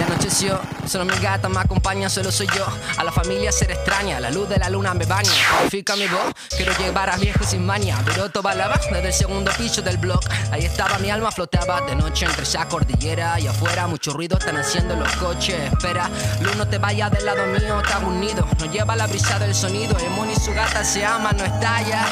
Ya 0.00 0.06
anocheció, 0.06 0.58
solo 0.86 1.04
mi 1.04 1.14
gata 1.18 1.50
me 1.50 1.60
acompaña, 1.60 2.08
solo 2.08 2.32
soy 2.32 2.46
yo. 2.56 2.64
A 2.96 3.04
la 3.04 3.12
familia 3.12 3.52
ser 3.52 3.70
extraña, 3.70 4.18
la 4.18 4.30
luz 4.30 4.48
de 4.48 4.56
la 4.56 4.70
luna 4.70 4.94
me 4.94 5.04
baña. 5.04 5.30
Purifica 5.58 5.94
mi 5.94 6.06
voz, 6.06 6.32
quiero 6.56 6.72
llevar 6.78 7.10
a 7.10 7.18
viejo 7.18 7.44
sin 7.44 7.66
maña. 7.66 7.98
Pero 8.06 8.30
toda 8.30 8.54
la 8.54 8.70
desde 8.90 9.08
el 9.08 9.12
segundo 9.12 9.52
piso 9.58 9.82
del 9.82 9.98
blog. 9.98 10.20
Ahí 10.52 10.64
estaba 10.64 10.96
mi 11.00 11.10
alma, 11.10 11.30
flotaba 11.30 11.82
de 11.82 11.96
noche 11.96 12.24
entre 12.24 12.44
esa 12.44 12.66
cordillera. 12.66 13.38
Y 13.40 13.46
afuera 13.46 13.86
mucho 13.88 14.14
ruido 14.14 14.38
están 14.38 14.56
haciendo 14.56 14.96
los 14.96 15.12
coches. 15.16 15.70
Espera, 15.70 16.08
luz 16.40 16.56
no 16.56 16.66
te 16.66 16.78
vaya 16.78 17.10
del 17.10 17.26
lado 17.26 17.44
mío, 17.48 17.78
está 17.82 17.98
unido. 17.98 18.48
No 18.58 18.72
lleva 18.72 18.96
la 18.96 19.06
brisa 19.06 19.38
del 19.38 19.54
sonido. 19.54 19.98
El 19.98 20.30
y 20.30 20.34
su 20.36 20.54
gata 20.54 20.82
se 20.82 21.04
aman, 21.04 21.36
no 21.36 21.44
estalla. 21.44 22.06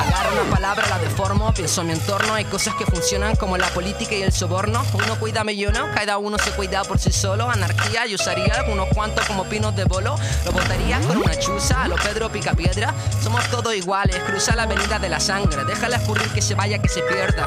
Agarro 0.00 0.42
una 0.42 0.50
palabra, 0.52 0.88
la 0.88 0.98
deformo, 0.98 1.54
pienso 1.54 1.82
en 1.82 1.86
mi 1.86 1.92
entorno. 1.92 2.34
Hay 2.34 2.46
cosas 2.46 2.74
que 2.74 2.84
funcionan 2.84 3.36
como 3.36 3.56
la 3.56 3.68
política 3.68 4.16
y 4.16 4.22
el 4.22 4.32
soborno. 4.32 4.84
Uno 4.92 5.20
cuida 5.20 5.44
millones, 5.44 5.82
cada 5.94 6.18
uno 6.18 6.36
se 6.38 6.50
cuida 6.50 6.82
por 6.82 6.98
sí 6.98 7.12
solo. 7.12 7.27
Anarquía, 7.32 8.06
y 8.06 8.14
usaría 8.14 8.54
algunos 8.54 8.88
cuantos 8.88 9.24
como 9.26 9.44
pinos 9.44 9.76
de 9.76 9.84
bolo. 9.84 10.16
Lo 10.44 10.52
botaría 10.52 10.98
con 11.00 11.18
una 11.18 11.38
chuza, 11.38 11.82
a 11.82 11.88
lo 11.88 11.96
Pedro 11.96 12.30
Picapiedra. 12.30 12.94
Somos 13.22 13.44
todos 13.50 13.74
iguales, 13.74 14.16
cruza 14.26 14.56
la 14.56 14.62
avenida 14.62 14.98
de 14.98 15.10
la 15.10 15.20
sangre. 15.20 15.64
Déjala 15.64 15.96
escurrir 15.96 16.28
que 16.30 16.40
se 16.40 16.54
vaya, 16.54 16.78
que 16.78 16.88
se 16.88 17.02
pierda. 17.02 17.46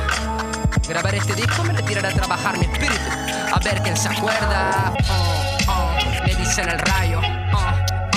Grabar 0.87 1.15
este 1.15 1.33
disco 1.33 1.63
me 1.63 1.73
retirará 1.73 2.09
a 2.09 2.13
trabajar 2.13 2.57
mi 2.59 2.65
espíritu. 2.65 3.09
A 3.51 3.59
ver 3.59 3.81
quién 3.81 3.97
se 3.97 4.09
acuerda. 4.09 4.93
Oh, 5.09 5.57
oh, 5.67 6.25
me 6.25 6.35
dicen 6.35 6.69
el 6.69 6.79
rayo. 6.79 7.19
Oh, 7.51 7.57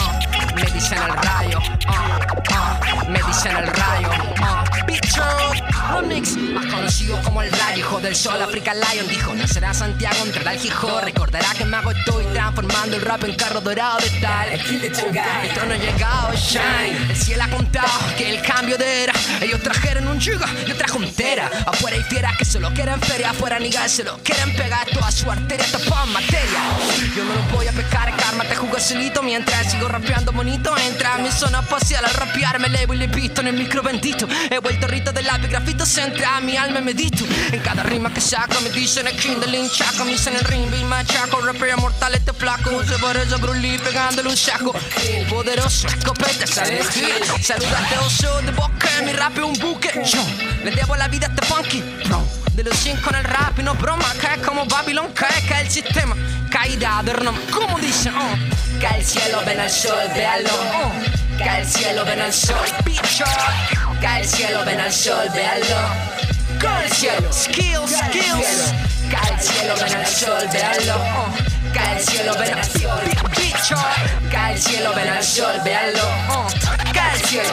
oh, 0.01 0.55
me 0.55 0.63
dicen 0.71 0.99
el 0.99 1.13
rayo. 1.15 1.59
Oh, 1.89 3.09
me 3.09 3.23
dicen 3.23 3.57
el 3.57 3.67
rayo. 3.69 4.11
Bicho. 4.87 5.74
Remix, 5.93 6.37
más 6.37 6.67
conocido 6.67 7.21
como 7.23 7.43
el 7.43 7.51
rayo, 7.53 7.79
hijo 7.79 8.01
del 8.01 8.17
sol, 8.17 8.41
African 8.41 8.77
Lion 8.81 9.07
dijo, 9.09 9.35
no 9.35 9.47
será 9.47 9.75
Santiago, 9.75 10.17
entrará 10.25 10.53
el 10.53 10.59
Gijón, 10.59 11.05
recordará 11.05 11.49
que 11.57 11.65
me 11.65 11.77
hago 11.77 11.91
estoy 11.91 12.25
transformando 12.33 12.97
el 12.97 13.03
rap 13.03 13.25
en 13.25 13.35
carro 13.35 13.61
dorado 13.61 13.99
de 13.99 14.11
tal. 14.21 14.49
El 14.51 15.53
trono 15.55 15.75
ha 15.75 15.77
llegado, 15.77 16.35
shine, 16.35 17.11
el 17.11 17.17
cielo 17.17 17.45
ha 17.45 17.49
contado 17.49 18.17
que 18.17 18.31
el 18.31 18.43
cambio 18.43 18.79
de 18.79 19.05
era, 19.05 19.13
ellos 19.41 19.61
trajeron 19.63 20.09
un 20.09 20.19
yugo, 20.19 20.45
yo 20.67 20.77
traje 20.77 20.97
un 20.97 21.13
tera, 21.13 21.51
afuera 21.67 21.97
hay 21.97 22.03
fieras 22.05 22.37
que 22.39 22.45
solo 22.45 22.73
quieren 22.73 23.01
feria, 23.01 23.31
afuera 23.31 23.59
nigas 23.59 23.93
se 23.93 24.05
lo 24.05 24.19
quieren 24.19 24.55
pegar 24.57 24.87
toda 24.89 25.11
su 25.11 25.31
arteria, 25.31 25.67
tapan 25.71 26.13
materia. 26.13 26.61
Yo 27.15 27.25
no 27.25 27.35
lo 27.35 27.43
voy 27.57 27.67
a 27.67 27.73
pecar, 27.73 28.15
karma, 28.17 28.45
te 28.45 28.57
jugo 28.57 28.79
solito. 28.79 29.23
Mientras 29.23 29.71
sigo 29.71 29.89
rapeando 29.89 30.33
bonito, 30.33 30.77
entra 30.79 31.15
a 31.15 31.19
mi 31.19 31.31
zona 31.31 31.61
espacial 31.61 32.05
al 32.05 32.15
rapear, 32.15 32.59
me 32.59 32.69
elevo 32.69 32.95
y 32.95 32.99
le 32.99 33.07
visto 33.07 33.41
en 33.41 33.49
el 33.49 33.57
micro 33.57 33.83
bendito, 33.83 34.27
he 34.51 34.59
vuelto 34.59 34.87
rito 34.87 35.13
de 35.13 35.23
lápiz, 35.23 35.49
grafito 35.49 35.74
se 35.85 36.03
entra 36.03 36.41
mi 36.41 36.57
alma 36.57 36.79
y 36.79 36.83
medito, 36.83 37.25
en 37.53 37.61
cada 37.61 37.83
rima 37.83 38.13
que 38.13 38.21
saco 38.21 38.61
me 38.63 38.71
dicen 38.71 39.07
el 39.07 39.17
king 39.17 39.37
del 39.37 39.55
hinchaco, 39.55 40.05
me 40.05 40.13
dicen 40.13 40.35
el 40.35 40.45
ring, 40.45 40.71
Bill 40.71 40.85
machaco, 40.85 41.41
rapea 41.41 41.77
mortal 41.77 42.15
este 42.15 42.33
flaco, 42.33 42.83
se 42.85 42.99
parece 42.99 43.35
a 43.35 43.39
Lee 43.39 43.79
pegándole 43.79 44.29
un 44.29 44.37
saco, 44.37 44.75
el 45.09 45.27
poderoso, 45.27 45.89
escopeta, 45.89 46.47
sale 46.47 46.77
de 46.77 46.85
gil, 46.85 47.15
saluda 47.43 47.79
a 47.79 47.83
este 47.83 47.99
oso 47.99 48.43
de 48.43 48.53
boca, 48.53 48.89
mi 49.05 49.13
rap 49.13 49.37
es 49.37 49.45
un 49.45 49.53
buque, 49.55 49.91
yo 50.05 50.25
le 50.65 50.71
debo 50.71 50.97
la 50.97 51.09
vida 51.09 51.27
a 51.27 51.31
este 51.31 51.47
funky, 51.47 51.83
bro. 52.07 52.25
De 52.55 52.63
los 52.63 52.77
100 52.79 52.99
con 52.99 53.17
el 53.17 53.25
rap 53.25 53.59
y 53.59 53.65
no 53.65 53.75
broma, 53.75 54.07
cae 54.21 54.41
como 54.41 54.65
Babylon, 54.67 55.13
cae, 55.13 55.45
cae 55.49 55.63
el 55.63 55.71
sistema, 55.71 56.15
caída 56.51 57.03
de 57.05 57.13
renoma, 57.13 57.39
como 57.53 57.79
dicen, 57.81 58.15
oh. 58.15 58.81
Cae 58.81 59.01
el 59.01 59.05
cielo, 59.05 59.43
ven 59.45 59.59
al 59.59 59.71
sol, 59.71 59.99
véalo, 60.15 60.51
oh. 60.53 61.24
Cae 61.39 61.61
el 61.63 61.67
cielo, 61.69 62.05
ven 62.05 62.21
al 62.21 62.33
sol, 62.33 62.57
bicho. 62.85 63.25
Cae 64.01 64.21
el 64.23 64.29
cielo, 64.29 64.65
ven 64.65 64.81
al 64.81 64.93
sol, 64.93 65.29
véalo. 65.35 65.77
Cae 66.61 66.85
el 66.87 66.93
cielo, 66.93 67.33
skills, 67.33 67.91
skills. 67.91 68.73
Cae 69.11 69.35
el 69.35 69.41
cielo, 69.41 69.75
ven 69.77 69.95
al 69.95 70.07
sol, 70.07 70.49
véalo. 70.53 71.05
Cae 71.73 71.97
el 71.99 72.05
cielo, 72.05 72.35
ven 72.39 72.55
al 72.55 72.65
sol, 72.65 73.01
bi- 73.05 73.43
bicho. 73.43 73.77
Cae 74.31 74.55
el 74.55 74.61
cielo, 74.63 74.93
ven 74.95 75.09
al 75.09 75.25
sol, 75.25 75.61
véalo. 75.65 76.09
Cae 76.93 77.15
el 77.15 77.25
cielo. 77.27 77.51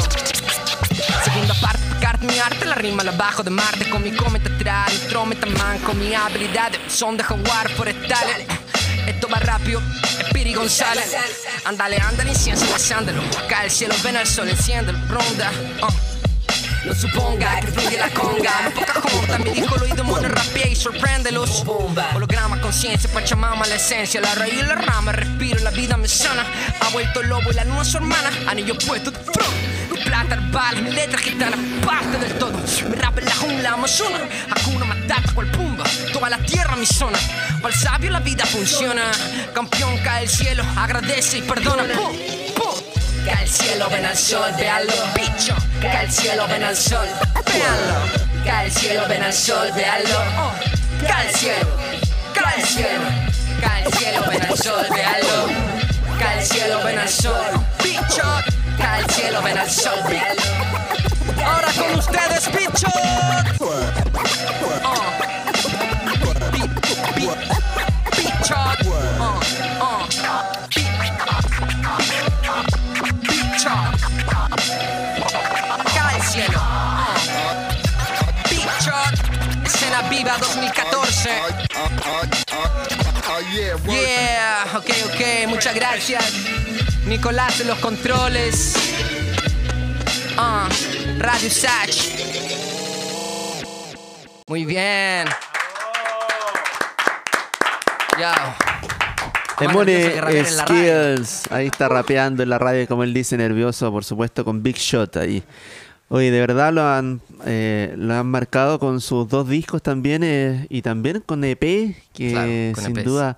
Segunda 1.23 1.53
parte, 1.55 1.79
mi 2.21 2.39
arte, 2.39 2.65
la 2.65 2.75
rima 2.75 3.03
la 3.03 3.11
bajo 3.11 3.43
de 3.43 3.49
Marte 3.49 3.89
con 3.89 4.01
mi 4.03 4.11
cometa 4.11 4.49
mi 4.49 4.97
trometa 5.07 5.45
manco, 5.47 5.93
mi 5.93 6.13
habilidad 6.13 6.71
son 6.87 7.15
de 7.15 7.23
jaguar 7.23 7.69
forestales. 7.69 8.47
Esto 9.07 9.27
va 9.27 9.39
rápido, 9.39 9.81
Espiri 10.19 10.53
González. 10.53 11.15
Ándale, 11.65 11.97
ándale, 11.97 12.31
incienso, 12.31 12.65
pasándolo. 12.67 13.21
Cae 13.47 13.65
el 13.65 13.71
cielo, 13.71 13.95
ven 14.03 14.17
al 14.17 14.27
sol, 14.27 14.49
enciende 14.49 14.91
ronda. 15.09 15.51
uh. 15.81 16.11
No 16.85 16.95
suponga 16.95 17.59
que 17.59 17.67
fluye 17.67 17.95
la 17.95 18.09
conga 18.09 18.51
No 18.63 18.71
poca 18.71 18.93
junta, 18.93 19.37
mi 19.37 19.51
disco 19.51 19.75
lo 19.77 19.83
oído 19.83 20.03
mono 20.03 20.27
rapea 20.27 20.67
y 20.67 20.75
sorpréndelos 20.75 21.63
Holograma, 22.15 22.59
conciencia, 22.59 23.07
pachamama, 23.13 23.67
la 23.67 23.75
esencia 23.75 24.19
La 24.19 24.33
raíz 24.33 24.55
y 24.55 24.63
la 24.63 24.73
rama, 24.73 25.11
respiro, 25.11 25.59
la 25.59 25.69
vida 25.69 25.95
me 25.95 26.07
sana 26.07 26.43
Ha 26.79 26.89
vuelto 26.89 27.21
el 27.21 27.29
lobo 27.29 27.51
y 27.51 27.53
la 27.53 27.65
luna 27.65 27.85
su 27.85 27.97
hermana 27.97 28.31
Anillo 28.47 28.75
puesto 28.79 29.11
front 29.11 29.80
plata 30.03 30.35
herbal, 30.35 30.81
mi 30.83 30.91
letra 30.91 31.19
gitana 31.19 31.57
Parte 31.85 32.17
del 32.17 32.33
todo, 32.37 32.57
mi 32.89 32.95
rap 32.95 33.17
en 33.17 33.25
la 33.25 33.35
jungla 33.35 33.69
amazona 33.73 34.19
Hakuna 34.49 34.85
Matata, 34.85 35.31
cual 35.33 35.47
pumba 35.47 35.83
Toda 36.13 36.29
la 36.29 36.37
tierra 36.39 36.75
mi 36.75 36.85
zona 36.85 37.17
Para 37.61 37.75
sabio 37.75 38.11
la 38.11 38.19
vida 38.19 38.45
funciona 38.45 39.11
Campeón 39.53 39.97
cae 40.03 40.23
el 40.23 40.29
cielo, 40.29 40.63
agradece 40.75 41.39
y 41.39 41.41
perdona 41.41 41.83
Pum, 41.93 42.15
Cae 43.25 43.43
el 43.43 43.49
cielo, 43.49 43.87
ven 43.91 44.03
al 44.03 44.17
sol, 44.17 44.51
véalo, 44.57 44.93
bicho. 45.15 45.55
Cae 45.79 46.05
el 46.05 46.11
cielo, 46.11 46.47
ven 46.47 46.63
al 46.63 46.75
sol, 46.75 47.07
véalo. 47.45 48.21
Cae 48.43 48.65
el 48.65 48.71
cielo, 48.71 49.03
ven 49.07 49.21
al 49.23 49.33
sol, 49.33 49.71
véalo. 49.75 50.19
oh. 50.39 50.51
Cae 51.07 51.29
el 51.29 51.35
cielo, 51.35 51.69
cae 52.33 52.61
el 52.61 52.67
cielo. 52.67 53.03
Cae 53.61 53.83
el 53.85 53.93
cielo, 53.93 54.23
ven 54.27 54.41
al 54.41 54.57
sol, 54.57 54.85
véalo. 54.89 55.47
Cae 56.19 56.39
el 56.39 56.45
cielo, 56.45 56.83
ven 56.83 56.97
al 56.97 57.09
sol. 57.09 57.60
Véalo. 59.21 59.41
Ahora 61.45 61.71
con 61.73 61.95
ustedes, 61.97 62.49
bicho. 62.51 62.87
Oh. 63.59 65.01
Bi- 66.51 66.69
bi- 67.15 67.29
bicho. 68.17 68.55
Oh, 69.19 69.39
oh. 69.81 70.07
Bi- 70.75 70.89
bicho. 73.21 73.73
Cae 75.93 76.15
el 76.17 76.23
cielo. 76.23 76.61
Bicho. 78.49 78.95
Escena 79.65 79.99
arriba 79.99 80.37
2014. 80.39 81.29
Yeah, 83.87 84.65
ok, 84.77 84.89
ok, 85.05 85.47
muchas 85.47 85.75
gracias. 85.75 86.23
Nicolás 87.07 87.59
de 87.59 87.65
los 87.65 87.77
controles. 87.79 88.75
Ah, 90.37 90.69
Radio 91.17 91.49
Sach. 91.49 91.95
Muy 94.47 94.65
bien. 94.65 95.27
Ya. 98.19 98.55
Emone 99.59 100.43
Skills, 100.45 101.51
ahí 101.51 101.67
está 101.67 101.87
rapeando 101.87 102.41
en 102.43 102.49
la 102.49 102.57
radio, 102.57 102.87
como 102.87 103.03
él 103.03 103.13
dice, 103.13 103.37
nervioso, 103.37 103.91
por 103.91 104.03
supuesto, 104.03 104.43
con 104.43 104.63
Big 104.63 104.77
Shot 104.77 105.17
ahí. 105.17 105.43
Oye, 106.09 106.31
de 106.31 106.39
verdad 106.39 106.73
lo 106.73 106.83
han, 106.85 107.21
eh, 107.45 107.93
lo 107.95 108.15
han 108.15 108.27
marcado 108.27 108.79
con 108.79 108.99
sus 109.01 109.29
dos 109.29 109.47
discos 109.47 109.81
también 109.81 110.23
eh, 110.23 110.65
y 110.69 110.81
también 110.81 111.21
con 111.25 111.43
EP, 111.43 111.59
que 112.13 112.31
Claro, 112.31 112.51
con 112.75 112.83
sin 112.83 112.97
EPs. 112.97 113.05
duda 113.05 113.37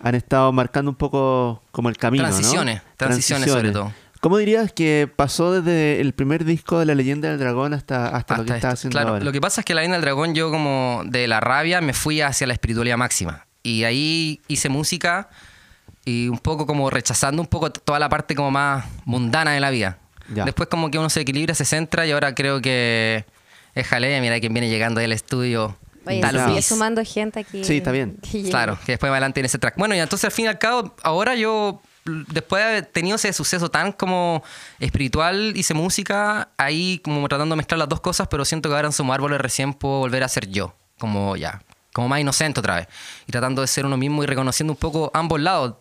han 0.00 0.14
estado 0.14 0.50
marcando 0.52 0.90
un 0.90 0.96
poco 0.96 1.62
como 1.70 1.88
el 1.90 1.96
camino. 1.96 2.28
¿no? 2.28 2.87
Transiciones, 2.98 3.46
transiciones 3.46 3.50
sobre 3.50 3.72
todo. 3.72 3.92
¿Cómo 4.20 4.36
dirías 4.36 4.72
que 4.72 5.08
pasó 5.14 5.60
desde 5.60 6.00
el 6.00 6.12
primer 6.12 6.44
disco 6.44 6.80
de 6.80 6.86
La 6.86 6.94
Leyenda 6.94 7.30
del 7.30 7.38
Dragón 7.38 7.72
hasta, 7.72 8.08
hasta, 8.08 8.36
lo 8.36 8.44
que 8.44 8.52
Hasta 8.52 8.56
estás 8.56 8.74
haciendo 8.74 8.94
Claro, 8.94 9.08
ahora? 9.10 9.24
lo 9.24 9.32
que 9.32 9.40
pasa 9.40 9.60
es 9.60 9.64
que 9.64 9.74
la 9.74 9.80
Leyenda 9.80 9.96
del 9.96 10.04
Dragón, 10.04 10.34
yo 10.34 10.50
como 10.50 11.02
de 11.06 11.28
la 11.28 11.40
rabia 11.40 11.80
me 11.80 11.92
fui 11.92 12.20
hacia 12.20 12.46
la 12.46 12.52
espiritualidad 12.52 12.96
máxima. 12.96 13.46
Y 13.62 13.84
ahí 13.84 14.40
hice 14.48 14.68
música 14.68 15.28
y 16.04 16.28
un 16.28 16.38
poco 16.38 16.66
como 16.66 16.90
rechazando 16.90 17.40
un 17.40 17.48
poco 17.48 17.70
toda 17.70 17.98
la 17.98 18.08
parte 18.08 18.34
como 18.34 18.50
más 18.50 18.86
mundana 19.04 19.52
de 19.52 19.60
la 19.60 19.70
vida. 19.70 19.98
Ya. 20.34 20.44
Después 20.44 20.68
como 20.68 20.90
que 20.90 20.98
uno 20.98 21.10
se 21.10 21.20
equilibra, 21.20 21.54
se 21.54 21.64
centra 21.64 22.06
y 22.06 22.10
ahora 22.10 22.34
creo 22.34 22.60
que 22.60 23.24
es 23.74 23.86
jalea, 23.86 24.20
mira 24.20 24.40
quién 24.40 24.52
viene 24.52 24.68
llegando 24.68 25.00
del 25.00 25.12
estudio. 25.12 25.78
Oye, 26.06 26.22
sigue 26.22 26.62
sumando 26.62 27.04
gente 27.04 27.40
aquí. 27.40 27.62
Sí, 27.64 27.78
está 27.78 27.92
bien. 27.92 28.16
que. 28.32 28.42
Claro, 28.44 28.78
que 28.84 28.92
después 28.92 29.10
más 29.10 29.16
adelante 29.16 29.40
en 29.40 29.46
ese 29.46 29.58
track. 29.58 29.76
Bueno, 29.76 29.94
y 29.94 29.98
entonces 29.98 30.24
al 30.24 30.32
fin 30.32 30.46
y 30.46 30.48
al 30.48 30.58
cabo, 30.58 30.94
ahora 31.02 31.34
yo, 31.34 31.82
después 32.28 32.62
de 32.62 32.68
haber 32.68 32.86
tenido 32.86 33.16
ese 33.16 33.32
suceso 33.32 33.70
tan 33.70 33.92
como 33.92 34.42
espiritual, 34.78 35.52
hice 35.56 35.74
música, 35.74 36.48
ahí 36.56 37.00
como 37.04 37.26
tratando 37.28 37.54
de 37.54 37.58
mezclar 37.58 37.78
las 37.78 37.88
dos 37.88 38.00
cosas, 38.00 38.28
pero 38.28 38.44
siento 38.44 38.68
que 38.68 38.74
ahora 38.74 38.88
en 38.88 38.92
Somos 38.92 39.14
Árboles 39.14 39.40
recién 39.40 39.74
puedo 39.74 39.98
volver 40.00 40.22
a 40.22 40.28
ser 40.28 40.48
yo, 40.48 40.74
como 40.98 41.36
ya, 41.36 41.62
como 41.92 42.08
más 42.08 42.20
inocente 42.20 42.60
otra 42.60 42.76
vez. 42.76 42.88
Y 43.26 43.32
tratando 43.32 43.62
de 43.62 43.68
ser 43.68 43.86
uno 43.86 43.96
mismo 43.96 44.22
y 44.22 44.26
reconociendo 44.26 44.72
un 44.72 44.78
poco 44.78 45.10
ambos 45.14 45.40
lados, 45.40 45.74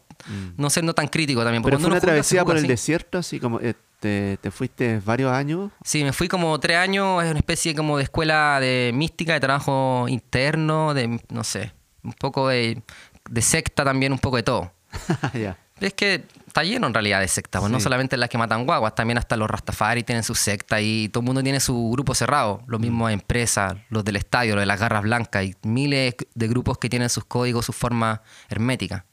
no 0.58 0.70
siendo 0.70 0.94
tan 0.94 1.08
crítico 1.08 1.44
también. 1.44 1.62
Mm. 1.62 1.66
Pero 1.66 1.80
fue 1.80 1.90
una 1.90 2.00
travesía 2.00 2.44
por 2.44 2.56
el 2.56 2.64
así. 2.64 2.68
desierto, 2.68 3.18
así 3.18 3.40
como 3.40 3.60
eh, 3.60 3.74
te, 4.00 4.38
te 4.42 4.52
fuiste 4.52 5.02
varios 5.04 5.32
años. 5.32 5.72
Sí, 5.84 6.04
me 6.04 6.14
fui 6.14 6.28
como 6.28 6.60
tres 6.60 6.78
años, 6.78 7.24
es 7.24 7.30
una 7.30 7.40
especie 7.40 7.76
como 7.76 7.98
de 7.98 8.04
escuela 8.04 8.60
de 8.60 8.92
mística, 8.94 9.34
de 9.34 9.40
trabajo 9.40 10.06
interno, 10.08 10.94
de, 10.94 11.20
no 11.30 11.44
sé, 11.44 11.74
un 12.04 12.14
poco 12.14 12.48
de, 12.48 12.82
de 13.30 13.42
secta 13.42 13.84
también, 13.84 14.12
un 14.12 14.20
poco 14.20 14.38
de 14.38 14.44
todo. 14.44 14.72
Es 15.80 15.94
que 15.94 16.24
está 16.48 16.64
lleno 16.64 16.88
en 16.88 16.94
realidad 16.94 17.20
de 17.20 17.28
sectas, 17.28 17.60
pues 17.60 17.72
no 17.72 17.80
solamente 17.80 18.18
las 18.18 18.30
que 18.30 18.38
matan 18.38 18.66
guaguas, 18.66 18.96
también 18.96 19.20
hasta 19.20 19.38
los 19.38 19.50
Rastafari 19.50 20.04
tienen 20.04 20.24
su 20.24 20.34
secta 20.34 20.82
y 20.82 21.08
todo 21.10 21.22
el 21.22 21.26
mundo 21.26 21.44
tiene 21.44 21.60
su 21.60 21.92
grupo 21.92 22.16
cerrado. 22.16 22.64
Lo 22.66 22.80
mismo 22.80 23.10
empresas, 23.10 23.76
los 23.90 24.04
del 24.04 24.16
estadio, 24.16 24.56
los 24.56 24.64
de 24.64 24.66
las 24.66 24.80
garras 24.80 25.04
blancas 25.04 25.46
y 25.46 25.56
miles 25.62 26.16
de 26.34 26.48
grupos 26.48 26.80
que 26.80 26.90
tienen 26.90 27.10
sus 27.10 27.26
códigos, 27.26 27.66
sus 27.66 27.76
formas 27.76 28.22
herméticas. 28.50 29.04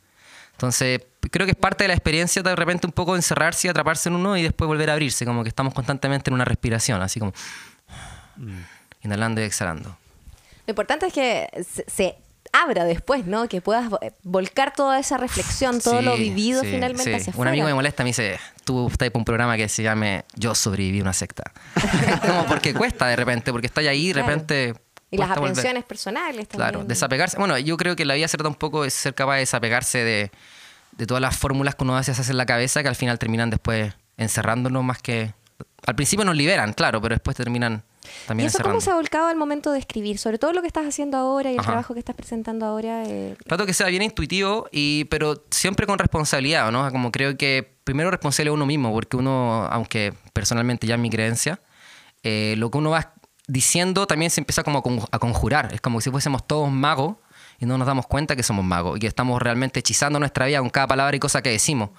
Entonces, 0.52 1.02
creo 1.30 1.46
que 1.46 1.52
es 1.52 1.58
parte 1.58 1.84
de 1.84 1.88
la 1.88 1.94
experiencia 1.94 2.40
de 2.42 2.56
repente 2.56 2.86
un 2.86 2.92
poco 2.92 3.16
encerrarse 3.16 3.66
y 3.66 3.70
atraparse 3.70 4.08
en 4.08 4.14
uno 4.14 4.36
y 4.36 4.42
después 4.42 4.66
volver 4.68 4.88
a 4.88 4.94
abrirse, 4.94 5.26
como 5.26 5.42
que 5.42 5.48
estamos 5.48 5.74
constantemente 5.74 6.30
en 6.30 6.34
una 6.34 6.44
respiración, 6.44 7.02
así 7.02 7.20
como 7.20 7.34
inhalando 9.02 9.40
y 9.40 9.44
exhalando. 9.44 9.96
Lo 10.66 10.70
importante 10.70 11.08
es 11.08 11.12
que 11.12 11.64
se, 11.68 11.84
se 11.90 12.16
abra 12.62 12.84
después, 12.84 13.26
¿no? 13.26 13.48
Que 13.48 13.60
puedas 13.60 13.90
vo- 13.90 13.98
volcar 14.22 14.72
toda 14.72 14.98
esa 14.98 15.18
reflexión, 15.18 15.80
todo 15.80 16.00
lo 16.02 16.16
vivido 16.16 16.62
sí, 16.62 16.68
finalmente 16.70 17.04
sí. 17.10 17.14
hacia 17.14 17.30
Un 17.30 17.34
afuera. 17.34 17.50
amigo 17.50 17.66
me 17.66 17.74
molesta, 17.74 18.02
me 18.04 18.10
dice, 18.10 18.38
tú 18.64 18.86
estás 18.88 19.10
para 19.10 19.18
un 19.18 19.24
programa 19.24 19.56
que 19.56 19.68
se 19.68 19.82
llame 19.82 20.24
Yo 20.36 20.54
sobreviví 20.54 21.00
a 21.00 21.02
una 21.02 21.12
secta. 21.12 21.42
Como 22.26 22.46
porque 22.46 22.72
cuesta 22.72 23.06
de 23.06 23.16
repente, 23.16 23.50
porque 23.52 23.66
estás 23.66 23.84
ahí 23.86 24.04
y 24.04 24.06
de 24.08 24.12
Claro. 24.14 24.28
repente... 24.28 24.74
Y 25.10 25.16
las 25.16 25.28
volver. 25.28 25.50
aprensiones 25.50 25.84
personales 25.84 26.48
también. 26.48 26.70
Claro, 26.70 26.84
desapegarse. 26.84 27.36
Bueno, 27.38 27.56
yo 27.58 27.76
creo 27.76 27.94
que 27.94 28.04
la 28.04 28.14
vida 28.14 28.26
se 28.26 28.36
trata 28.36 28.48
un 28.48 28.56
poco 28.56 28.82
de 28.82 28.90
ser 28.90 29.14
capaz 29.14 29.34
de 29.34 29.40
desapegarse 29.40 29.98
de, 29.98 30.30
de 30.92 31.06
todas 31.06 31.20
las 31.20 31.36
fórmulas 31.36 31.76
que 31.76 31.84
uno 31.84 31.94
veces 31.94 32.18
hace 32.18 32.32
en 32.32 32.36
la 32.36 32.46
cabeza 32.46 32.82
que 32.82 32.88
al 32.88 32.96
final 32.96 33.18
terminan 33.18 33.48
después 33.50 33.94
encerrándonos 34.16 34.82
más 34.82 35.00
que... 35.00 35.32
Al 35.86 35.94
principio 35.94 36.24
nos 36.24 36.34
liberan, 36.36 36.72
claro, 36.72 37.00
pero 37.00 37.14
después 37.14 37.36
terminan 37.36 37.84
¿Y 38.04 38.26
también 38.28 38.46
eso 38.46 38.58
encerrando. 38.58 38.74
cómo 38.76 38.80
se 38.80 38.90
ha 38.90 38.94
volcado 38.94 39.26
al 39.28 39.36
momento 39.36 39.72
de 39.72 39.78
escribir? 39.78 40.18
Sobre 40.18 40.38
todo 40.38 40.52
lo 40.52 40.60
que 40.60 40.66
estás 40.66 40.86
haciendo 40.86 41.16
ahora 41.18 41.50
y 41.50 41.54
el 41.54 41.60
Ajá. 41.60 41.70
trabajo 41.70 41.94
que 41.94 42.00
estás 42.00 42.14
presentando 42.16 42.66
ahora. 42.66 43.04
eh, 43.04 43.36
Trato 43.46 43.66
que 43.66 43.74
sea 43.74 43.88
bien 43.88 44.02
intuitivo, 44.02 44.68
y, 44.72 45.04
pero 45.06 45.44
siempre 45.50 45.86
con 45.86 45.98
responsabilidad, 45.98 46.70
¿no? 46.70 46.90
Como 46.90 47.10
creo 47.10 47.36
que 47.36 47.76
primero 47.84 48.10
responsable 48.10 48.50
uno 48.50 48.66
mismo, 48.66 48.92
porque 48.92 49.16
uno, 49.16 49.66
aunque 49.70 50.14
personalmente 50.32 50.86
ya 50.86 50.94
es 50.94 51.00
mi 51.00 51.10
creencia, 51.10 51.60
eh, 52.22 52.54
lo 52.58 52.70
que 52.70 52.78
uno 52.78 52.90
va 52.90 53.12
diciendo 53.46 54.06
también 54.06 54.30
se 54.30 54.40
empieza 54.40 54.62
como 54.62 54.78
a 55.10 55.18
conjurar. 55.18 55.72
Es 55.74 55.80
como 55.80 56.00
si 56.00 56.10
fuésemos 56.10 56.46
todos 56.46 56.70
magos 56.70 57.16
y 57.60 57.66
no 57.66 57.76
nos 57.78 57.86
damos 57.86 58.06
cuenta 58.06 58.36
que 58.36 58.42
somos 58.42 58.64
magos 58.64 58.96
y 58.96 59.00
que 59.00 59.06
estamos 59.06 59.40
realmente 59.40 59.80
hechizando 59.80 60.18
nuestra 60.18 60.46
vida 60.46 60.60
con 60.60 60.70
cada 60.70 60.86
palabra 60.86 61.14
y 61.16 61.20
cosa 61.20 61.42
que 61.42 61.50
decimos. 61.50 61.90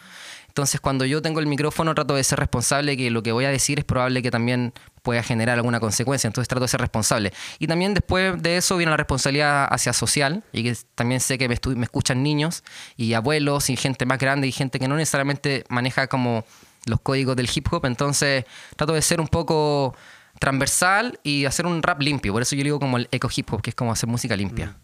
Entonces, 0.47 0.79
cuando 0.81 1.05
yo 1.05 1.21
tengo 1.21 1.39
el 1.41 1.47
micrófono, 1.47 1.93
trato 1.93 2.15
de 2.15 2.23
ser 2.23 2.39
responsable, 2.39 2.95
que 2.97 3.11
lo 3.11 3.21
que 3.21 3.31
voy 3.31 3.45
a 3.45 3.49
decir 3.49 3.77
es 3.77 3.85
probable 3.85 4.21
que 4.21 4.31
también 4.31 4.73
pueda 5.05 5.23
generar 5.23 5.55
alguna 5.55 5.79
consecuencia. 5.79 6.27
Entonces, 6.27 6.49
trato 6.49 6.65
de 6.65 6.67
ser 6.67 6.81
responsable. 6.81 7.31
Y 7.59 7.67
también 7.67 7.93
después 7.93 8.41
de 8.41 8.57
eso 8.57 8.75
viene 8.75 8.89
la 8.89 8.97
responsabilidad 8.97 9.67
hacia 9.71 9.93
social, 9.93 10.43
y 10.51 10.63
que 10.63 10.75
también 10.95 11.21
sé 11.21 11.37
que 11.37 11.47
me, 11.47 11.55
me 11.75 11.83
escuchan 11.85 12.21
niños 12.23 12.65
y 12.97 13.13
abuelos 13.13 13.69
y 13.69 13.77
gente 13.77 14.05
más 14.05 14.19
grande 14.19 14.47
y 14.47 14.51
gente 14.51 14.79
que 14.79 14.89
no 14.89 14.97
necesariamente 14.97 15.63
maneja 15.69 16.07
como 16.07 16.43
los 16.85 16.99
códigos 16.99 17.37
del 17.37 17.49
hip 17.53 17.71
hop. 17.71 17.85
Entonces, 17.85 18.43
trato 18.75 18.91
de 18.91 19.01
ser 19.01 19.21
un 19.21 19.29
poco 19.29 19.95
transversal 20.39 21.19
y 21.23 21.45
hacer 21.45 21.65
un 21.65 21.81
rap 21.81 22.01
limpio. 22.01 22.33
Por 22.33 22.41
eso 22.41 22.55
yo 22.55 22.63
digo 22.63 22.79
como 22.79 22.97
el 22.97 23.07
eco 23.11 23.29
hip 23.33 23.53
hop, 23.53 23.61
que 23.61 23.69
es 23.69 23.75
como 23.75 23.93
hacer 23.93 24.09
música 24.09 24.35
limpia. 24.35 24.75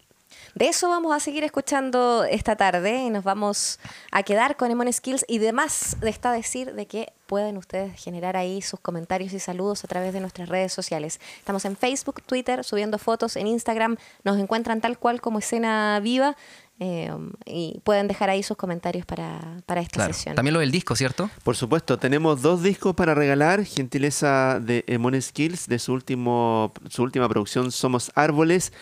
De 0.55 0.67
eso 0.67 0.89
vamos 0.89 1.13
a 1.15 1.19
seguir 1.19 1.43
escuchando 1.43 2.23
esta 2.25 2.55
tarde 2.55 3.03
y 3.05 3.09
nos 3.09 3.23
vamos 3.23 3.79
a 4.11 4.23
quedar 4.23 4.57
con 4.57 4.69
Emon 4.69 4.91
Skills 4.91 5.23
y 5.27 5.37
demás 5.37 5.95
está 6.01 6.31
decir 6.31 6.73
de 6.73 6.87
que 6.87 7.13
pueden 7.25 7.55
ustedes 7.57 7.93
generar 8.01 8.35
ahí 8.35 8.61
sus 8.61 8.79
comentarios 8.81 9.31
y 9.31 9.39
saludos 9.39 9.85
a 9.85 9.87
través 9.87 10.11
de 10.13 10.19
nuestras 10.19 10.49
redes 10.49 10.73
sociales. 10.73 11.21
Estamos 11.39 11.63
en 11.63 11.77
Facebook, 11.77 12.21
Twitter, 12.25 12.63
subiendo 12.65 12.97
fotos, 12.97 13.37
en 13.37 13.47
Instagram 13.47 13.95
nos 14.25 14.37
encuentran 14.37 14.81
tal 14.81 14.97
cual 14.99 15.21
como 15.21 15.39
escena 15.39 15.99
viva 16.01 16.35
eh, 16.81 17.11
y 17.45 17.79
pueden 17.85 18.07
dejar 18.09 18.29
ahí 18.29 18.43
sus 18.43 18.57
comentarios 18.57 19.05
para, 19.05 19.39
para 19.65 19.79
esta 19.81 19.93
Claro. 19.99 20.13
sesión. 20.13 20.35
También 20.35 20.53
lo 20.55 20.59
del 20.59 20.71
disco, 20.71 20.95
¿cierto? 20.95 21.29
Por 21.43 21.55
supuesto, 21.55 21.97
tenemos 21.97 22.41
dos 22.41 22.61
discos 22.63 22.93
para 22.95 23.13
regalar, 23.15 23.63
gentileza 23.63 24.59
de 24.59 24.83
Emon 24.87 25.19
Skills, 25.21 25.67
de 25.67 25.79
su, 25.79 25.93
último, 25.93 26.73
su 26.89 27.03
última 27.03 27.29
producción 27.29 27.71
Somos 27.71 28.11
Árboles, 28.15 28.73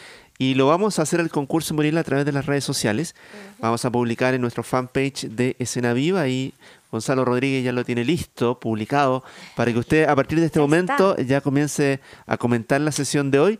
y 0.41 0.53
lo 0.55 0.67
vamos 0.67 0.97
a 0.97 1.01
hacer 1.01 1.19
el 1.19 1.29
concurso 1.29 1.73
Muriel 1.73 1.97
a 1.97 2.03
través 2.03 2.25
de 2.25 2.31
las 2.31 2.45
redes 2.45 2.63
sociales. 2.63 3.13
Vamos 3.59 3.83
a 3.83 3.91
publicar 3.91 4.33
en 4.33 4.41
nuestro 4.41 4.63
fanpage 4.63 5.27
de 5.27 5.57
Escena 5.59 5.91
Viva 5.91 6.29
y 6.29 6.53
Gonzalo 6.91 7.25
Rodríguez 7.25 7.63
ya 7.63 7.73
lo 7.73 7.83
tiene 7.83 8.05
listo, 8.05 8.57
publicado, 8.57 9.23
para 9.55 9.71
que 9.73 9.79
usted 9.79 10.07
a 10.07 10.15
partir 10.15 10.39
de 10.39 10.45
este 10.45 10.59
Ya 10.59 10.61
momento 10.61 11.11
está. 11.17 11.23
ya 11.23 11.41
comience 11.41 11.99
a 12.25 12.37
comentar 12.37 12.79
la 12.79 12.93
sesión 12.93 13.31
de 13.31 13.39
hoy 13.39 13.59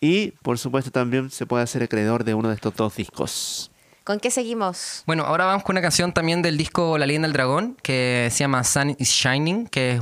y 0.00 0.32
por 0.42 0.58
supuesto 0.58 0.90
también 0.90 1.30
se 1.30 1.46
puede 1.46 1.62
hacer 1.62 1.84
acreedor 1.84 2.24
de 2.24 2.34
uno 2.34 2.48
de 2.48 2.56
estos 2.56 2.74
dos 2.74 2.96
discos. 2.96 3.70
¿Con 4.02 4.18
qué 4.18 4.30
seguimos? 4.32 5.04
Bueno, 5.06 5.24
ahora 5.24 5.46
vamos 5.46 5.62
con 5.62 5.74
una 5.74 5.82
canción 5.82 6.12
también 6.12 6.42
del 6.42 6.56
disco 6.56 6.98
La 6.98 7.06
leyenda 7.06 7.26
del 7.26 7.32
dragón, 7.34 7.76
que 7.82 8.28
se 8.32 8.38
llama 8.38 8.62
Sun 8.64 8.96
is 8.98 9.10
Shining, 9.10 9.68
que 9.68 10.00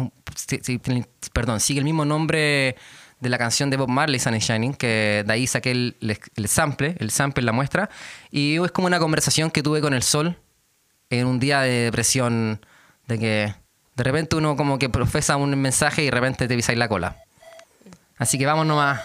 es, 0.50 1.30
perdón, 1.32 1.60
sigue 1.60 1.78
el 1.80 1.84
mismo 1.84 2.04
nombre 2.04 2.76
de 3.24 3.28
la 3.30 3.38
canción 3.38 3.70
de 3.70 3.76
Bob 3.76 3.88
Marley, 3.88 4.20
Sun 4.20 4.34
Shining, 4.34 4.74
que 4.74 5.24
de 5.26 5.32
ahí 5.32 5.46
saqué 5.48 5.72
el, 5.72 5.96
el- 6.00 6.18
el 6.36 6.48
sample, 6.48 6.94
el 7.00 7.10
sample, 7.10 7.42
la 7.42 7.50
muestra, 7.52 7.90
y 8.30 8.62
es 8.62 8.70
como 8.70 8.86
una 8.86 9.00
conversación 9.00 9.50
que 9.50 9.62
tuve 9.62 9.80
con 9.80 9.94
el 9.94 10.02
sol 10.04 10.36
en 11.10 11.26
un 11.26 11.40
día 11.40 11.60
de 11.62 11.70
depresión, 11.84 12.64
de 13.08 13.18
que 13.18 13.54
de 13.96 14.04
repente 14.04 14.36
uno 14.36 14.56
como 14.56 14.78
que 14.78 14.88
profesa 14.88 15.36
un 15.36 15.56
mensaje 15.60 16.02
y 16.02 16.06
de 16.06 16.10
repente 16.10 16.46
te 16.48 16.54
pisáis 16.56 16.78
la 16.78 16.88
cola. 16.88 17.16
Así 18.18 18.38
que 18.38 18.46
vamos 18.46 18.66
nomás. 18.66 19.00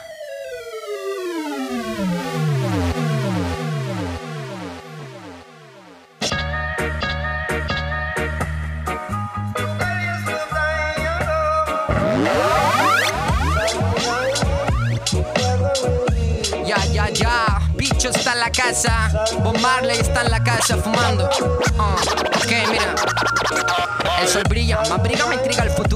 Casa. 18.51 19.09
Bob 19.39 19.59
Marley 19.59 19.99
está 19.99 20.21
en 20.21 20.31
la 20.31 20.43
casa 20.43 20.77
fumando. 20.77 21.29
Ah, 21.77 21.95
ok, 22.37 22.69
mira. 22.69 22.95
El 24.21 24.27
sol 24.27 24.43
brilla, 24.47 24.79
más 24.89 25.01
brilla, 25.01 25.25
me 25.27 25.35
intriga 25.35 25.63
el 25.63 25.69
futuro. 25.69 25.88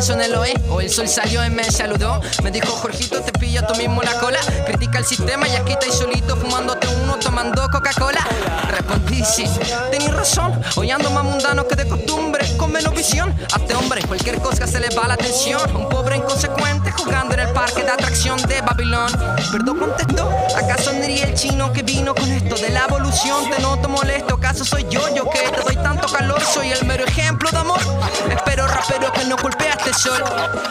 Pienso 0.00 0.14
en 0.14 0.22
el 0.22 0.34
hoy. 0.34 0.54
O 0.70 0.80
el 0.80 0.88
sol 0.88 1.06
salió 1.08 1.44
y 1.44 1.50
me 1.50 1.62
saludó. 1.70 2.22
Me 2.42 2.50
dijo, 2.50 2.68
Jorgito, 2.68 3.20
te 3.20 3.32
pilla 3.38 3.66
tú 3.66 3.74
mismo 3.74 4.00
la 4.00 4.14
cola. 4.14 4.38
Critica 4.64 4.96
el 4.96 5.04
sistema 5.04 5.46
y 5.46 5.54
aquí 5.54 5.72
estáis 5.72 5.92
solito 5.92 6.36
fumándote 6.36 6.86
uno, 7.02 7.18
tomando 7.18 7.68
Coca-Cola. 7.68 8.26
Respondí, 8.70 9.22
sí, 9.22 9.44
tenéis 9.90 10.14
razón. 10.14 10.58
Hoy 10.76 10.90
ando 10.90 11.10
más 11.10 11.22
mundano 11.22 11.68
que 11.68 11.74
de 11.76 11.86
costumbre, 11.86 12.46
con 12.56 12.72
menos 12.72 12.94
visión. 12.94 13.38
Hazte 13.52 13.74
hombre, 13.74 14.00
cualquier 14.04 14.38
cosa 14.38 14.66
se 14.66 14.80
le 14.80 14.88
va 14.96 15.06
la 15.06 15.14
atención. 15.14 15.60
Un 15.76 15.90
pobre 15.90 16.16
inconsecuente 16.16 16.92
jugando 16.92 17.34
en 17.34 17.40
el 17.40 17.48
parque 17.50 17.82
de 17.82 17.90
atracción 17.90 18.40
de 18.48 18.62
Babilón. 18.62 19.12
Perdón, 19.52 19.80
contestó. 19.80 20.30
¿Acaso 20.56 20.92
diría 20.92 21.24
el 21.24 21.34
chino 21.34 21.74
que 21.74 21.82
vino 21.82 22.14
con 22.14 22.32
esto 22.32 22.56
de 22.56 22.70
la 22.70 22.86
evolución? 22.86 23.50
Te 23.50 23.60
noto 23.60 23.90
molesto, 23.90 24.36
¿acaso 24.36 24.64
soy 24.64 24.86
yo? 24.88 25.14
Yo 25.14 25.28
que 25.28 25.40
te 25.40 25.60
doy 25.60 25.76
tanto 25.76 26.08
calor, 26.08 26.40
soy 26.40 26.70
el 26.70 26.86
mero 26.86 27.04
ejemplo 27.04 27.50
de 27.50 27.58
amor. 27.58 27.80
Espero, 28.30 28.66
rapero, 28.66 29.12
que 29.12 29.24
no 29.26 29.36
golpeaste 29.90 29.94
sol. 29.94 30.24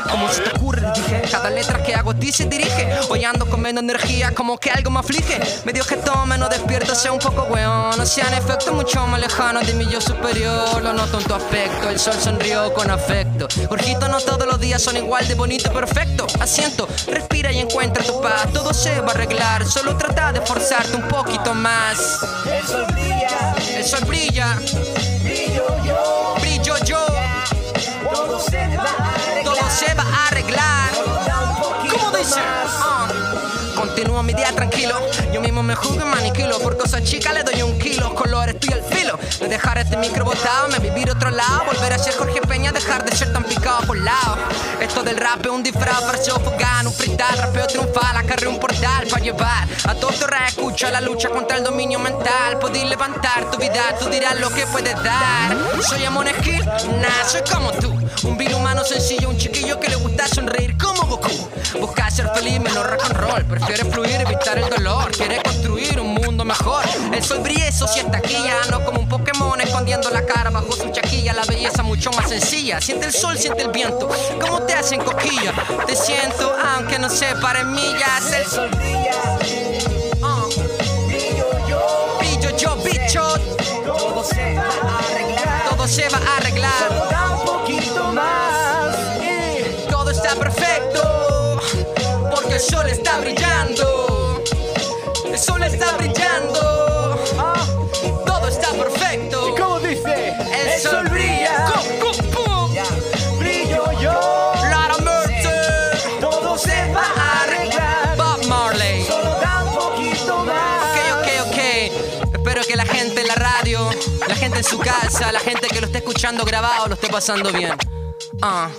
Como 0.10 0.29
se 0.32 0.41
te 0.41 0.49
ocurre, 0.58 0.82
dije. 0.95 1.21
Cada 1.32 1.49
letra 1.49 1.84
que 1.84 1.95
hago 1.95 2.12
a 2.12 2.15
ti 2.15 2.32
se 2.32 2.45
dirige. 2.45 2.88
Hoy 3.10 3.23
ando 3.25 3.45
con 3.45 3.62
menos 3.62 3.84
energía, 3.84 4.34
como 4.34 4.58
que 4.58 4.71
algo 4.71 4.91
me 4.91 4.99
aflige. 4.99 5.39
Medio 5.65 5.86
que 5.86 5.97
tome, 5.97 6.38
no 6.38 6.49
despierto, 6.49 6.95
sea 6.95 7.12
un 7.12 7.19
poco 7.19 7.43
weón. 7.43 7.97
No 7.97 8.05
sea 8.05 8.27
en 8.27 8.36
efecto 8.36 8.73
mucho 8.73 9.05
más 9.08 9.19
lejano 9.19 9.62
de 9.62 9.73
mi 9.73 9.86
yo 9.88 10.01
superior. 10.01 10.82
Lo 10.82 10.93
noto 10.93 11.19
en 11.19 11.25
tu 11.25 11.34
aspecto, 11.34 11.89
el 11.89 11.99
sol 11.99 12.15
sonrió 12.19 12.73
con 12.73 12.89
afecto. 12.89 13.47
Jorgito, 13.67 14.08
no 14.08 14.19
todos 14.19 14.45
los 14.45 14.60
días 14.60 14.82
son 14.82 14.97
igual 14.97 15.27
de 15.27 15.36
bonito 15.36 15.69
y 15.71 15.73
perfecto. 15.73 16.27
Asiento, 16.39 16.88
respira 17.08 17.51
y 17.51 17.60
encuentra 17.60 18.03
tu 18.03 18.21
paz. 18.21 18.47
Todo 18.53 18.73
se 18.73 19.01
va 19.01 19.08
a 19.08 19.12
arreglar, 19.12 19.65
solo 19.65 19.95
trata 19.97 20.32
de 20.34 20.41
forzarte 20.41 20.95
un 20.95 21.08
poquito 21.08 21.53
más. 21.53 22.19
El 22.45 22.65
sol 22.65 22.86
brilla, 22.91 23.55
El 23.75 23.84
sol 23.84 24.05
brilla, 24.05 24.58
brillo 25.23 25.65
yo, 25.86 26.18
arreglar. 29.69 29.69
Todo 29.69 29.77
se 29.77 29.93
va 29.93 30.03
a 30.03 30.27
arreglar. 30.27 30.91
¿Cómo 31.89 32.17
dice? 32.17 32.68
Mi 34.23 34.34
día 34.34 34.51
tranquilo. 34.53 34.95
Yo 35.34 35.41
mismo 35.41 35.63
me 35.63 35.75
juzgo 35.75 36.01
y 36.01 36.05
maniquilo. 36.05 36.60
Por 36.60 36.77
cosas 36.77 37.03
chicas 37.03 37.34
le 37.34 37.43
doy 37.43 37.62
un 37.62 37.77
kilo. 37.79 38.13
Color 38.15 38.49
estoy 38.49 38.73
al 38.73 38.84
filo. 38.84 39.17
De 39.39 39.47
dejar 39.47 39.77
este 39.77 39.97
micro 39.97 40.25
botado, 40.25 40.67
me 40.69 40.79
vivir 40.79 41.10
otro 41.10 41.29
lado. 41.29 41.65
Volver 41.65 41.93
a 41.93 41.99
ser 41.99 42.15
Jorge 42.15 42.41
Peña, 42.41 42.71
dejar 42.71 43.03
de 43.05 43.15
ser 43.15 43.32
tan 43.34 43.43
picado 43.43 43.82
por 43.88 43.97
lado. 43.97 44.38
Esto 44.79 45.03
del 45.03 45.17
rap 45.17 45.45
es 45.45 45.51
un 45.51 45.63
disfraz 45.63 46.01
para 46.01 46.17
sofocar. 46.17 46.86
Un 46.86 46.93
freestyle, 46.93 47.38
rapeo 47.38 47.67
triunfal. 47.67 48.17
Acarré 48.17 48.47
un 48.47 48.60
portal 48.60 49.08
para 49.08 49.23
llevar 49.23 49.67
a 49.86 49.95
todo 49.95 50.12
tu 50.12 50.25
escucha 50.47 50.91
la 50.91 51.01
lucha 51.01 51.29
contra 51.29 51.58
el 51.58 51.63
dominio 51.63 51.99
mental. 51.99 52.60
Podéis 52.60 52.86
levantar 52.89 53.49
tu 53.51 53.58
vida, 53.58 53.82
tú 53.99 54.10
dirás 54.10 54.39
lo 54.39 54.49
que 54.49 54.65
puedes 54.67 54.95
dar. 55.03 55.58
Soy 55.88 56.03
Amon 56.03 56.27
Skill, 56.27 56.65
nah, 56.65 57.23
soy 57.25 57.41
como 57.51 57.71
tú. 57.73 57.93
Un 58.23 58.38
vil 58.38 58.53
humano 58.53 58.84
sencillo, 58.84 59.29
un 59.29 59.38
chiquillo 59.38 59.79
que 59.79 59.89
le 59.89 59.95
gusta 59.95 60.27
sonreír 60.27 60.77
como 60.77 61.05
Goku. 61.08 61.49
Busca 61.79 62.10
ser 62.10 62.29
feliz, 62.34 62.60
menos 62.60 62.86
rock 62.89 63.03
and 63.05 63.17
roll. 63.17 63.45
Prefiere 63.45 63.86
fluir, 63.86 64.09
evitar 64.15 64.58
el 64.58 64.69
dolor. 64.69 65.12
Quiere 65.12 65.41
construir 65.41 66.00
un 66.00 66.13
mundo 66.13 66.45
mejor. 66.45 66.84
El 67.13 67.24
sol 67.24 67.39
brilla, 67.39 67.67
está 67.67 67.86
aquí 68.17 68.34
ya. 68.34 68.69
No 68.72 68.84
como 68.84 69.00
un 69.00 69.10
Pokémon 69.10 69.60
escondiendo 69.62 70.10
la 70.10 70.26
cara 70.26 70.50
bajo 70.50 70.72
su 70.74 70.89
chaquilla. 70.89 71.34
La 71.34 71.43
belleza 71.45 71.84
mucho 71.84 72.12
más 72.12 72.30
sencilla. 72.30 72.82
Siente 72.82 73.06
el 73.06 73.13
sol, 73.13 73.38
siente 73.38 73.63
el 73.63 73.72
viento. 73.72 74.10
¿Cómo 74.39 74.62
te 74.63 74.74
hacen 74.74 75.02
cosquilla? 75.02 75.54
Te 75.86 75.95
siento, 75.95 76.56
aunque 76.76 77.00
no 77.00 77.10
se 77.10 77.36
paren 77.36 77.72
millas. 77.72 78.32
El 78.34 78.45
sol 78.45 78.69
brilla, 78.72 79.39
bicho. 82.84 83.22
todo 83.86 84.24
se 84.24 84.56
va 84.56 84.63
a 84.63 85.00
arreglar. 85.00 85.69
Todo 85.69 85.88
se 85.88 86.10
va 86.10 86.17
a 86.17 86.38
arreglar. 86.38 87.09
El 92.60 92.65
sol 92.65 92.89
está 92.89 93.19
brillando. 93.19 94.43
El 95.26 95.39
sol 95.39 95.63
está 95.63 95.95
brillando. 95.95 97.24
Todo 98.26 98.48
está 98.50 98.72
perfecto. 98.74 99.56
¿Cómo 99.58 99.80
dice? 99.80 100.34
El 100.52 100.82
sol 100.82 101.08
brilla. 101.08 101.72
Pum. 102.02 103.39
Brillo 103.39 103.91
yo, 104.02 104.52
Lara 104.69 104.98
Mercer. 104.98 106.19
todo 106.19 106.58
se 106.58 106.91
va 106.93 107.06
a 107.06 107.43
arreglar. 107.43 108.17
Bob 108.17 108.45
Marley. 108.48 109.06
Solo 109.06 109.39
da 109.39 109.63
un 109.63 109.74
poquito 109.74 110.39
más. 110.39 110.84
Ok, 110.84 111.17
ok, 111.17 111.48
ok. 111.48 112.34
Espero 112.34 112.62
que 112.63 112.76
la 112.76 112.86
gente 112.86 113.22
en 113.22 113.28
la 113.28 113.36
radio, 113.36 113.89
la 114.28 114.36
gente 114.36 114.58
en 114.58 114.65
su 114.65 114.80
casa, 114.80 115.32
la 115.32 115.39
gente 115.39 115.67
que 115.69 115.80
lo 115.80 115.88
esté 115.88 116.00
escuchando 116.00 116.43
grabado 116.43 116.88
lo 116.89 116.95
esté 116.95 117.08
pasando 117.08 117.54
bien. 117.54 117.78
Ah. 118.41 118.69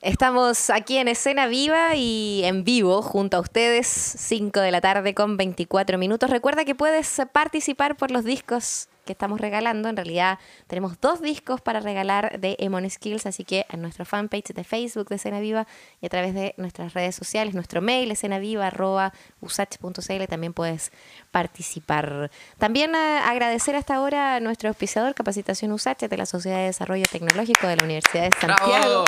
Estamos 0.00 0.70
aquí 0.70 0.98
en 0.98 1.08
escena 1.08 1.46
viva 1.46 1.96
y 1.96 2.42
en 2.44 2.64
vivo 2.64 3.02
junto 3.02 3.36
a 3.36 3.40
ustedes, 3.40 3.86
5 3.86 4.60
de 4.60 4.70
la 4.70 4.80
tarde 4.80 5.14
con 5.14 5.36
24 5.36 5.98
minutos. 5.98 6.30
Recuerda 6.30 6.64
que 6.64 6.74
puedes 6.74 7.20
participar 7.32 7.96
por 7.96 8.10
los 8.10 8.24
discos 8.24 8.88
que 9.06 9.12
estamos 9.12 9.40
regalando. 9.40 9.88
En 9.88 9.96
realidad 9.96 10.38
tenemos 10.66 11.00
dos 11.00 11.22
discos 11.22 11.62
para 11.62 11.80
regalar 11.80 12.38
de 12.38 12.56
Emon 12.58 12.90
Skills, 12.90 13.24
así 13.24 13.44
que 13.44 13.64
en 13.70 13.80
nuestra 13.80 14.04
fanpage 14.04 14.52
de 14.52 14.64
Facebook 14.64 15.08
de 15.08 15.16
Escena 15.16 15.40
Viva 15.40 15.66
y 16.02 16.06
a 16.06 16.08
través 16.10 16.34
de 16.34 16.52
nuestras 16.58 16.92
redes 16.92 17.14
sociales, 17.14 17.54
nuestro 17.54 17.80
mail 17.80 18.10
escenaviva.usach.cl 18.10 20.24
también 20.28 20.52
puedes 20.52 20.92
participar. 21.30 22.30
También 22.58 22.94
eh, 22.94 23.20
agradecer 23.24 23.76
hasta 23.76 23.94
ahora 23.94 24.34
a 24.34 24.40
nuestro 24.40 24.68
auspiciador 24.68 25.14
Capacitación 25.14 25.72
USACH 25.72 26.08
de 26.08 26.16
la 26.16 26.26
Sociedad 26.26 26.58
de 26.58 26.64
Desarrollo 26.64 27.04
Tecnológico 27.10 27.66
de 27.66 27.76
la 27.76 27.84
Universidad 27.84 28.24
de 28.24 28.30
Santiago 28.38 28.66
¡Bravo! 28.66 29.04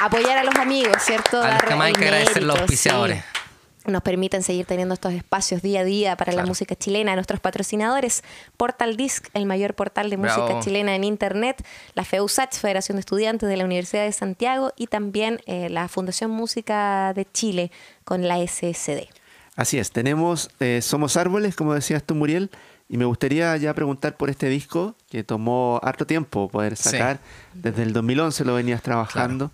apoyar 0.00 0.38
a 0.38 0.44
los 0.44 0.54
amigos, 0.56 0.96
¿cierto? 1.00 1.42
A 1.42 1.52
los 1.52 1.62
que 1.62 1.74
más 1.74 1.88
hay 1.88 1.92
que 1.94 2.04
agradecer 2.04 2.42
los 2.42 2.58
auspiciadores. 2.58 3.24
sí. 3.24 3.45
Nos 3.86 4.02
permiten 4.02 4.42
seguir 4.42 4.66
teniendo 4.66 4.94
estos 4.94 5.12
espacios 5.12 5.62
día 5.62 5.80
a 5.80 5.84
día 5.84 6.16
para 6.16 6.32
la 6.32 6.44
música 6.44 6.74
chilena. 6.74 7.14
Nuestros 7.14 7.38
patrocinadores, 7.40 8.24
Portal 8.56 8.96
Disc, 8.96 9.28
el 9.32 9.46
mayor 9.46 9.74
portal 9.74 10.10
de 10.10 10.16
música 10.16 10.44
Bravo. 10.46 10.60
chilena 10.62 10.94
en 10.96 11.04
Internet, 11.04 11.64
la 11.94 12.04
FEUSACH, 12.04 12.54
Federación 12.56 12.96
de 12.96 13.00
Estudiantes 13.00 13.48
de 13.48 13.56
la 13.56 13.64
Universidad 13.64 14.04
de 14.04 14.12
Santiago, 14.12 14.72
y 14.76 14.88
también 14.88 15.40
eh, 15.46 15.68
la 15.70 15.86
Fundación 15.88 16.30
Música 16.32 17.12
de 17.14 17.26
Chile 17.32 17.70
con 18.04 18.26
la 18.26 18.38
SSD. 18.44 19.08
Así 19.54 19.78
es, 19.78 19.90
tenemos 19.92 20.50
eh, 20.60 20.80
Somos 20.82 21.16
Árboles, 21.16 21.54
como 21.56 21.72
decías 21.72 22.02
tú, 22.02 22.14
Muriel, 22.14 22.50
y 22.88 22.98
me 22.98 23.04
gustaría 23.04 23.56
ya 23.56 23.72
preguntar 23.74 24.16
por 24.16 24.30
este 24.30 24.48
disco 24.48 24.94
que 25.08 25.24
tomó 25.24 25.80
harto 25.82 26.06
tiempo 26.06 26.48
poder 26.48 26.76
Sí. 26.76 26.90
sacar. 26.90 27.20
Desde 27.54 27.82
el 27.82 27.92
2011 27.92 28.44
lo 28.44 28.54
venías 28.54 28.82
trabajando 28.82 29.50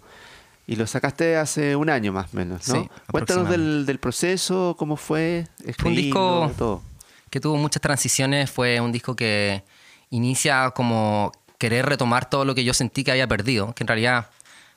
y 0.66 0.77
lo 0.77 0.87
sacaste 0.87 1.37
hace 1.37 1.75
un 1.77 1.90
año 1.90 2.12
más 2.12 2.33
o 2.33 2.37
menos, 2.37 2.68
¿no? 2.68 2.75
Sí, 2.75 2.88
Cuéntanos 3.11 3.48
del, 3.48 3.85
del 3.87 3.98
proceso, 3.98 4.77
cómo 4.79 4.96
fue, 4.96 5.46
Fue 5.79 5.90
un 5.90 5.96
disco 5.96 6.51
todo. 6.57 6.83
que 7.31 7.40
tuvo 7.40 7.57
muchas 7.57 7.83
transiciones. 7.83 8.51
Fue 8.51 8.81
un 8.81 8.92
disco 8.92 9.16
que 9.16 9.64
inicia 10.11 10.70
como 10.70 11.33
querer 11.59 11.87
retomar 11.87 12.29
todo 12.29 12.44
lo 12.44 12.55
que 12.55 12.64
yo 12.64 12.75
sentí 12.75 13.03
que 13.05 13.11
había 13.11 13.27
perdido. 13.27 13.75
Que 13.75 13.83
en 13.85 13.88
realidad, 13.88 14.31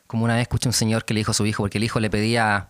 como 0.08 0.26
una 0.26 0.34
vez 0.36 0.44
escuché 0.44 0.70
un 0.70 0.74
señor 0.74 1.06
que 1.06 1.14
le 1.14 1.20
dijo 1.20 1.32
a 1.32 1.34
su 1.36 1.46
hijo, 1.46 1.64
porque 1.64 1.78
el 1.78 1.84
hijo 1.84 2.00
le 2.00 2.10
pedía 2.10 2.70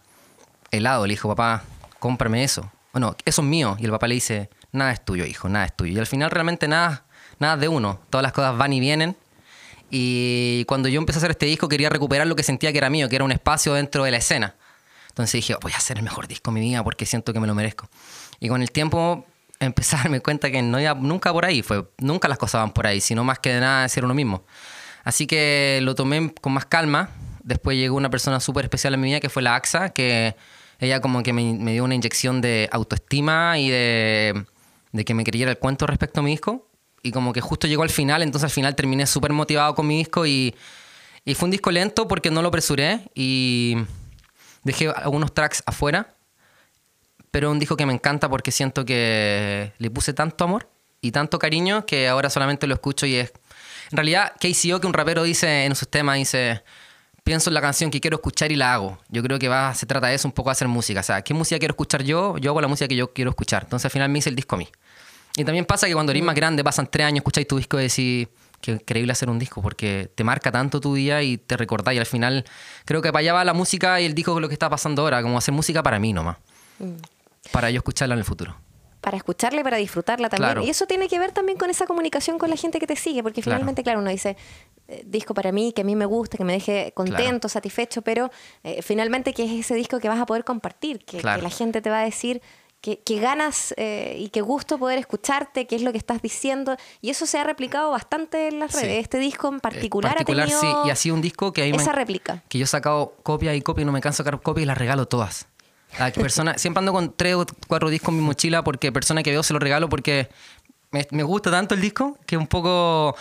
helado, 0.71 1.05
le 1.07 1.13
dijo, 1.13 1.29
papá, 1.29 1.63
cómprame 1.99 2.43
eso. 2.43 2.69
Bueno, 2.91 3.15
eso 3.25 3.41
es 3.41 3.47
mío. 3.47 3.77
Y 3.79 3.85
el 3.85 3.91
papá 3.91 4.07
le 4.07 4.15
dice, 4.15 4.49
nada 4.71 4.91
es 4.91 5.03
tuyo, 5.03 5.25
hijo, 5.25 5.47
nada 5.49 5.65
es 5.65 5.75
tuyo. 5.75 5.93
Y 5.93 5.99
al 5.99 6.05
final 6.07 6.31
realmente 6.31 6.67
nada, 6.67 7.03
nada 7.39 7.55
es 7.55 7.61
de 7.61 7.67
uno. 7.69 7.99
Todas 8.09 8.23
las 8.23 8.33
cosas 8.33 8.57
van 8.57 8.73
y 8.73 8.79
vienen. 8.79 9.15
Y 9.89 10.65
cuando 10.65 10.89
yo 10.89 10.99
empecé 10.99 11.17
a 11.17 11.19
hacer 11.19 11.31
este 11.31 11.45
disco 11.45 11.69
quería 11.69 11.89
recuperar 11.89 12.27
lo 12.27 12.35
que 12.35 12.43
sentía 12.43 12.71
que 12.71 12.77
era 12.77 12.89
mío, 12.89 13.07
que 13.09 13.15
era 13.15 13.25
un 13.25 13.31
espacio 13.31 13.73
dentro 13.73 14.03
de 14.03 14.11
la 14.11 14.17
escena. 14.17 14.55
Entonces 15.09 15.33
dije, 15.33 15.55
voy 15.61 15.71
a 15.71 15.77
hacer 15.77 15.97
el 15.97 16.03
mejor 16.03 16.27
disco 16.27 16.51
de 16.51 16.59
mi 16.59 16.67
vida 16.67 16.83
porque 16.83 17.05
siento 17.05 17.31
que 17.31 17.39
me 17.39 17.47
lo 17.47 17.55
merezco. 17.55 17.87
Y 18.39 18.49
con 18.49 18.61
el 18.61 18.71
tiempo 18.71 19.25
empecé 19.59 19.95
a 19.95 19.99
darme 19.99 20.19
cuenta 20.19 20.51
que 20.51 20.61
no 20.61 20.79
iba 20.79 20.93
nunca 20.95 21.31
por 21.31 21.45
ahí, 21.45 21.61
fue, 21.61 21.87
nunca 21.99 22.27
las 22.27 22.37
cosas 22.37 22.61
van 22.61 22.73
por 22.73 22.87
ahí, 22.87 22.99
sino 22.99 23.23
más 23.23 23.39
que 23.39 23.53
de 23.53 23.61
nada 23.61 23.87
ser 23.87 24.03
uno 24.03 24.13
mismo. 24.13 24.43
Así 25.03 25.27
que 25.27 25.79
lo 25.83 25.95
tomé 25.95 26.33
con 26.41 26.51
más 26.53 26.65
calma. 26.65 27.11
Después 27.43 27.77
llegó 27.77 27.95
una 27.95 28.09
persona 28.09 28.39
súper 28.39 28.65
especial 28.65 28.95
en 28.95 29.01
mi 29.01 29.07
vida 29.07 29.19
que 29.19 29.29
fue 29.29 29.43
la 29.43 29.55
AXA, 29.55 29.89
que 29.89 30.35
ella 30.79 30.99
como 30.99 31.23
que 31.23 31.31
me, 31.31 31.53
me 31.53 31.73
dio 31.73 31.83
una 31.83 31.95
inyección 31.95 32.41
de 32.41 32.67
autoestima 32.71 33.59
y 33.59 33.69
de, 33.69 34.45
de 34.91 35.05
que 35.05 35.13
me 35.13 35.23
creyera 35.23 35.51
el 35.51 35.59
cuento 35.59 35.85
respecto 35.87 36.19
a 36.19 36.23
mi 36.23 36.31
disco. 36.31 36.64
Y 37.05 37.11
como 37.11 37.33
que 37.33 37.39
justo 37.39 37.67
llegó 37.67 37.83
al 37.83 37.91
final, 37.91 38.23
entonces 38.23 38.45
al 38.45 38.49
final 38.49 38.73
terminé 38.73 39.05
súper 39.05 39.31
motivado 39.31 39.75
con 39.75 39.85
mi 39.85 39.99
disco 39.99 40.25
y, 40.25 40.55
y 41.23 41.35
fue 41.35 41.45
un 41.45 41.51
disco 41.51 41.69
lento 41.69 42.07
porque 42.07 42.31
no 42.31 42.41
lo 42.41 42.47
apresuré 42.47 43.01
y 43.13 43.77
dejé 44.63 44.89
algunos 44.89 45.31
tracks 45.31 45.61
afuera, 45.67 46.15
pero 47.29 47.51
un 47.51 47.59
disco 47.59 47.77
que 47.77 47.85
me 47.85 47.93
encanta 47.93 48.27
porque 48.27 48.51
siento 48.51 48.85
que 48.85 49.71
le 49.77 49.91
puse 49.91 50.13
tanto 50.13 50.45
amor 50.45 50.67
y 50.99 51.11
tanto 51.11 51.37
cariño 51.37 51.85
que 51.85 52.07
ahora 52.07 52.31
solamente 52.31 52.65
lo 52.65 52.73
escucho 52.73 53.05
y 53.05 53.17
es... 53.17 53.33
En 53.91 53.97
realidad, 53.97 54.33
KCO, 54.39 54.81
que 54.81 54.87
un 54.87 54.93
rapero 54.93 55.21
dice 55.21 55.65
en 55.65 55.75
sus 55.75 55.87
temas, 55.87 56.15
dice, 56.15 56.63
pienso 57.23 57.51
en 57.51 57.53
la 57.53 57.61
canción 57.61 57.91
que 57.91 58.01
quiero 58.01 58.15
escuchar 58.15 58.51
y 58.51 58.55
la 58.55 58.73
hago. 58.73 58.97
Yo 59.09 59.21
creo 59.21 59.37
que 59.37 59.47
va, 59.47 59.75
se 59.75 59.85
trata 59.85 60.07
de 60.07 60.15
eso 60.15 60.27
un 60.27 60.31
poco 60.31 60.49
de 60.49 60.53
hacer 60.53 60.67
música. 60.67 61.01
O 61.01 61.03
sea, 61.03 61.21
¿qué 61.21 61.35
música 61.35 61.59
quiero 61.59 61.73
escuchar 61.73 62.01
yo? 62.01 62.39
Yo 62.39 62.49
hago 62.49 62.61
la 62.61 62.67
música 62.67 62.87
que 62.87 62.95
yo 62.95 63.13
quiero 63.13 63.29
escuchar. 63.29 63.65
Entonces 63.65 63.85
al 63.85 63.91
final 63.91 64.09
me 64.09 64.17
hice 64.17 64.29
el 64.29 64.35
disco 64.35 64.55
a 64.55 64.57
mí. 64.57 64.67
Y 65.37 65.43
también 65.43 65.65
pasa 65.65 65.87
que 65.87 65.93
cuando 65.93 66.11
eres 66.11 66.23
más 66.23 66.35
grande, 66.35 66.63
pasan 66.63 66.87
tres 66.89 67.07
años, 67.07 67.17
escucháis 67.17 67.47
tu 67.47 67.57
disco 67.57 67.77
y 67.79 67.83
decís, 67.83 68.27
qué 68.61 68.71
increíble 68.71 69.11
hacer 69.11 69.29
un 69.29 69.37
disco, 69.37 69.61
porque 69.61 70.09
te 70.15 70.23
marca 70.23 70.51
tanto 70.51 70.79
tu 70.79 70.95
día 70.95 71.21
y 71.23 71.37
te 71.37 71.57
recordáis. 71.57 71.97
Y 71.97 71.99
al 71.99 72.05
final 72.05 72.45
creo 72.85 73.01
que 73.01 73.11
para 73.11 73.19
allá 73.19 73.33
va 73.33 73.43
la 73.43 73.53
música 73.53 73.99
y 73.99 74.05
el 74.05 74.15
disco 74.15 74.33
con 74.33 74.41
lo 74.41 74.47
que 74.47 74.53
está 74.53 74.69
pasando 74.69 75.01
ahora, 75.01 75.21
como 75.21 75.37
hacer 75.37 75.53
música 75.53 75.83
para 75.83 75.99
mí 75.99 76.13
nomás. 76.13 76.37
Para 77.51 77.69
yo 77.69 77.77
escucharla 77.77 78.15
en 78.15 78.19
el 78.19 78.25
futuro. 78.25 78.55
para 79.05 79.17
escucharla 79.17 79.61
y 79.61 79.63
para 79.63 79.77
disfrutarla 79.77 80.29
también. 80.29 80.53
Claro. 80.53 80.63
Y 80.65 80.69
eso 80.71 80.87
tiene 80.87 81.07
que 81.07 81.19
ver 81.19 81.31
también 81.31 81.59
con 81.59 81.69
esa 81.69 81.85
comunicación 81.85 82.39
con 82.39 82.49
la 82.49 82.55
gente 82.55 82.79
que 82.79 82.87
te 82.87 82.95
sigue, 82.95 83.21
porque 83.21 83.43
finalmente, 83.43 83.83
claro, 83.83 83.99
uno 83.99 84.09
dice, 84.09 84.35
eh, 84.87 85.03
disco 85.05 85.35
para 85.35 85.51
mí, 85.51 85.73
que 85.73 85.81
a 85.81 85.83
mí 85.83 85.95
me 85.95 86.05
guste, 86.05 86.37
que 86.37 86.43
me 86.43 86.53
deje 86.53 86.91
contento, 86.95 87.47
satisfecho, 87.47 88.01
pero 88.01 88.31
eh, 88.63 88.81
finalmente 88.81 89.31
que 89.31 89.45
es 89.45 89.51
ese 89.51 89.75
disco 89.75 89.99
que 89.99 90.09
vas 90.09 90.19
a 90.19 90.25
poder 90.25 90.43
compartir, 90.43 91.05
que 91.05 91.21
la 91.21 91.49
gente 91.51 91.83
te 91.83 91.91
va 91.91 91.99
a 91.99 92.03
decir 92.03 92.41
que, 92.85 92.99
que 92.99 93.19
ganas 93.19 93.73
eh, 93.77 94.15
y 94.19 94.29
qué 94.29 94.41
gusto 94.41 94.77
poder 94.77 94.99
escucharte, 94.99 95.65
qué 95.65 95.75
es 95.75 95.81
lo 95.81 95.91
que 95.91 95.97
estás 95.97 96.21
diciendo. 96.21 96.77
Y 97.01 97.09
eso 97.09 97.25
se 97.25 97.39
ha 97.39 97.43
replicado 97.43 97.89
bastante 97.89 98.47
en 98.47 98.59
las 98.59 98.73
Sí. 98.73 98.81
redes. 98.83 98.99
Este 99.01 99.17
disco 99.17 99.47
en 99.47 99.55
Eh, 99.55 99.59
particular, 99.59 100.13
particular, 100.13 100.43
ha 100.45 100.49
tenido 100.51 100.61
sí. 100.83 100.87
Y 100.87 100.91
ha 100.91 100.95
sido 100.95 101.15
un 101.15 101.21
disco 101.21 101.51
que 101.51 101.63
ahí 101.63 101.71
me- 101.71 101.81
esa 101.81 101.93
réplica. 101.93 102.43
que 102.47 102.59
yo 102.59 102.65
he 102.65 102.67
sacado 102.67 103.15
copia 103.23 103.55
y 103.55 103.61
copia 103.63 103.81
y 103.81 103.85
no 103.85 103.91
me 103.91 104.01
canso 104.01 104.21
de 104.21 104.27
sacar 104.27 104.39
copia 104.41 104.61
y 104.61 104.65
las 104.67 104.77
regalo 104.77 105.07
todas. 105.07 105.47
A 105.97 106.11
persona, 106.11 106.57
siempre 106.59 106.77
ando 106.79 106.93
con 106.93 107.11
tres 107.15 107.33
o 107.33 107.45
cuatro 107.67 107.89
discos 107.89 108.09
en 108.09 108.17
mi 108.19 108.23
mochila 108.23 108.63
porque 108.63 108.91
persona 108.91 109.23
que 109.23 109.31
veo 109.31 109.41
se 109.41 109.53
los 109.53 109.61
regalo 109.63 109.89
porque 109.89 110.29
me, 110.91 111.07
me 111.09 111.23
gusta 111.23 111.49
tanto 111.49 111.73
el 111.73 111.81
disco 111.81 112.19
que 112.27 112.37
un 112.37 112.45
poco 112.45 113.15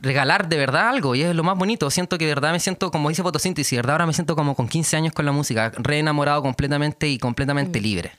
regalar 0.00 0.48
de 0.48 0.58
verdad 0.58 0.90
algo 0.90 1.16
y 1.16 1.22
es 1.22 1.34
lo 1.34 1.42
más 1.42 1.58
bonito. 1.58 1.90
Siento 1.90 2.18
que 2.18 2.26
de 2.26 2.34
verdad 2.36 2.52
me 2.52 2.60
siento, 2.60 2.92
como 2.92 3.08
dice 3.08 3.24
fotosíntesis, 3.24 3.70
de 3.72 3.78
verdad 3.78 3.94
ahora 3.94 4.06
me 4.06 4.12
siento 4.12 4.36
como 4.36 4.54
con 4.54 4.68
15 4.68 4.96
años 4.96 5.12
con 5.12 5.24
la 5.26 5.32
música, 5.32 5.72
re 5.76 5.98
enamorado 5.98 6.40
completamente 6.42 7.08
y 7.08 7.16
Mm. 7.16 7.20
completamente 7.20 7.80
libre. 7.80 8.12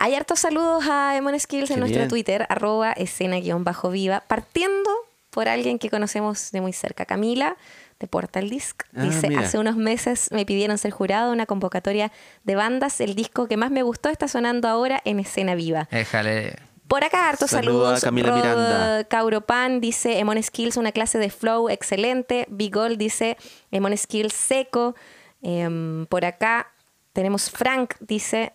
Hay 0.00 0.14
hartos 0.14 0.38
saludos 0.38 0.84
a 0.88 1.16
Emon 1.16 1.38
Skills 1.38 1.72
en 1.72 1.80
nuestro 1.80 1.98
bien. 1.98 2.08
Twitter, 2.08 2.46
arroba 2.48 2.92
escena-viva, 2.92 4.22
partiendo 4.28 4.90
por 5.30 5.48
alguien 5.48 5.80
que 5.80 5.90
conocemos 5.90 6.52
de 6.52 6.60
muy 6.60 6.72
cerca, 6.72 7.04
Camila 7.04 7.56
de 7.98 8.06
Portal 8.06 8.48
Disc. 8.48 8.84
Ah, 8.96 9.02
Dice, 9.02 9.28
hace 9.36 9.58
unos 9.58 9.74
meses 9.74 10.30
me 10.30 10.46
pidieron 10.46 10.78
ser 10.78 10.92
jurado 10.92 11.32
una 11.32 11.46
convocatoria 11.46 12.12
de 12.44 12.54
bandas. 12.54 13.00
El 13.00 13.16
disco 13.16 13.48
que 13.48 13.56
más 13.56 13.72
me 13.72 13.82
gustó 13.82 14.08
está 14.08 14.28
sonando 14.28 14.68
ahora 14.68 15.02
en 15.04 15.18
Escena 15.18 15.56
Viva. 15.56 15.88
Déjale. 15.90 16.56
Por 16.86 17.02
acá, 17.02 17.28
hartos 17.28 17.50
Saludo 17.50 17.86
a 17.88 17.98
saludos. 17.98 18.04
Camila 18.04 18.36
Miranda. 18.36 19.04
Cauropan 19.04 19.80
dice, 19.80 20.20
Emon 20.20 20.40
Skills, 20.40 20.76
una 20.76 20.92
clase 20.92 21.18
de 21.18 21.28
flow 21.28 21.68
excelente. 21.68 22.46
Big 22.48 22.72
Gold 22.72 22.98
dice, 22.98 23.36
Emon 23.72 23.96
Skills 23.96 24.32
seco. 24.32 24.94
Em, 25.42 26.06
por 26.06 26.24
acá 26.24 26.70
tenemos 27.12 27.50
Frank, 27.50 27.94
dice, 27.98 28.52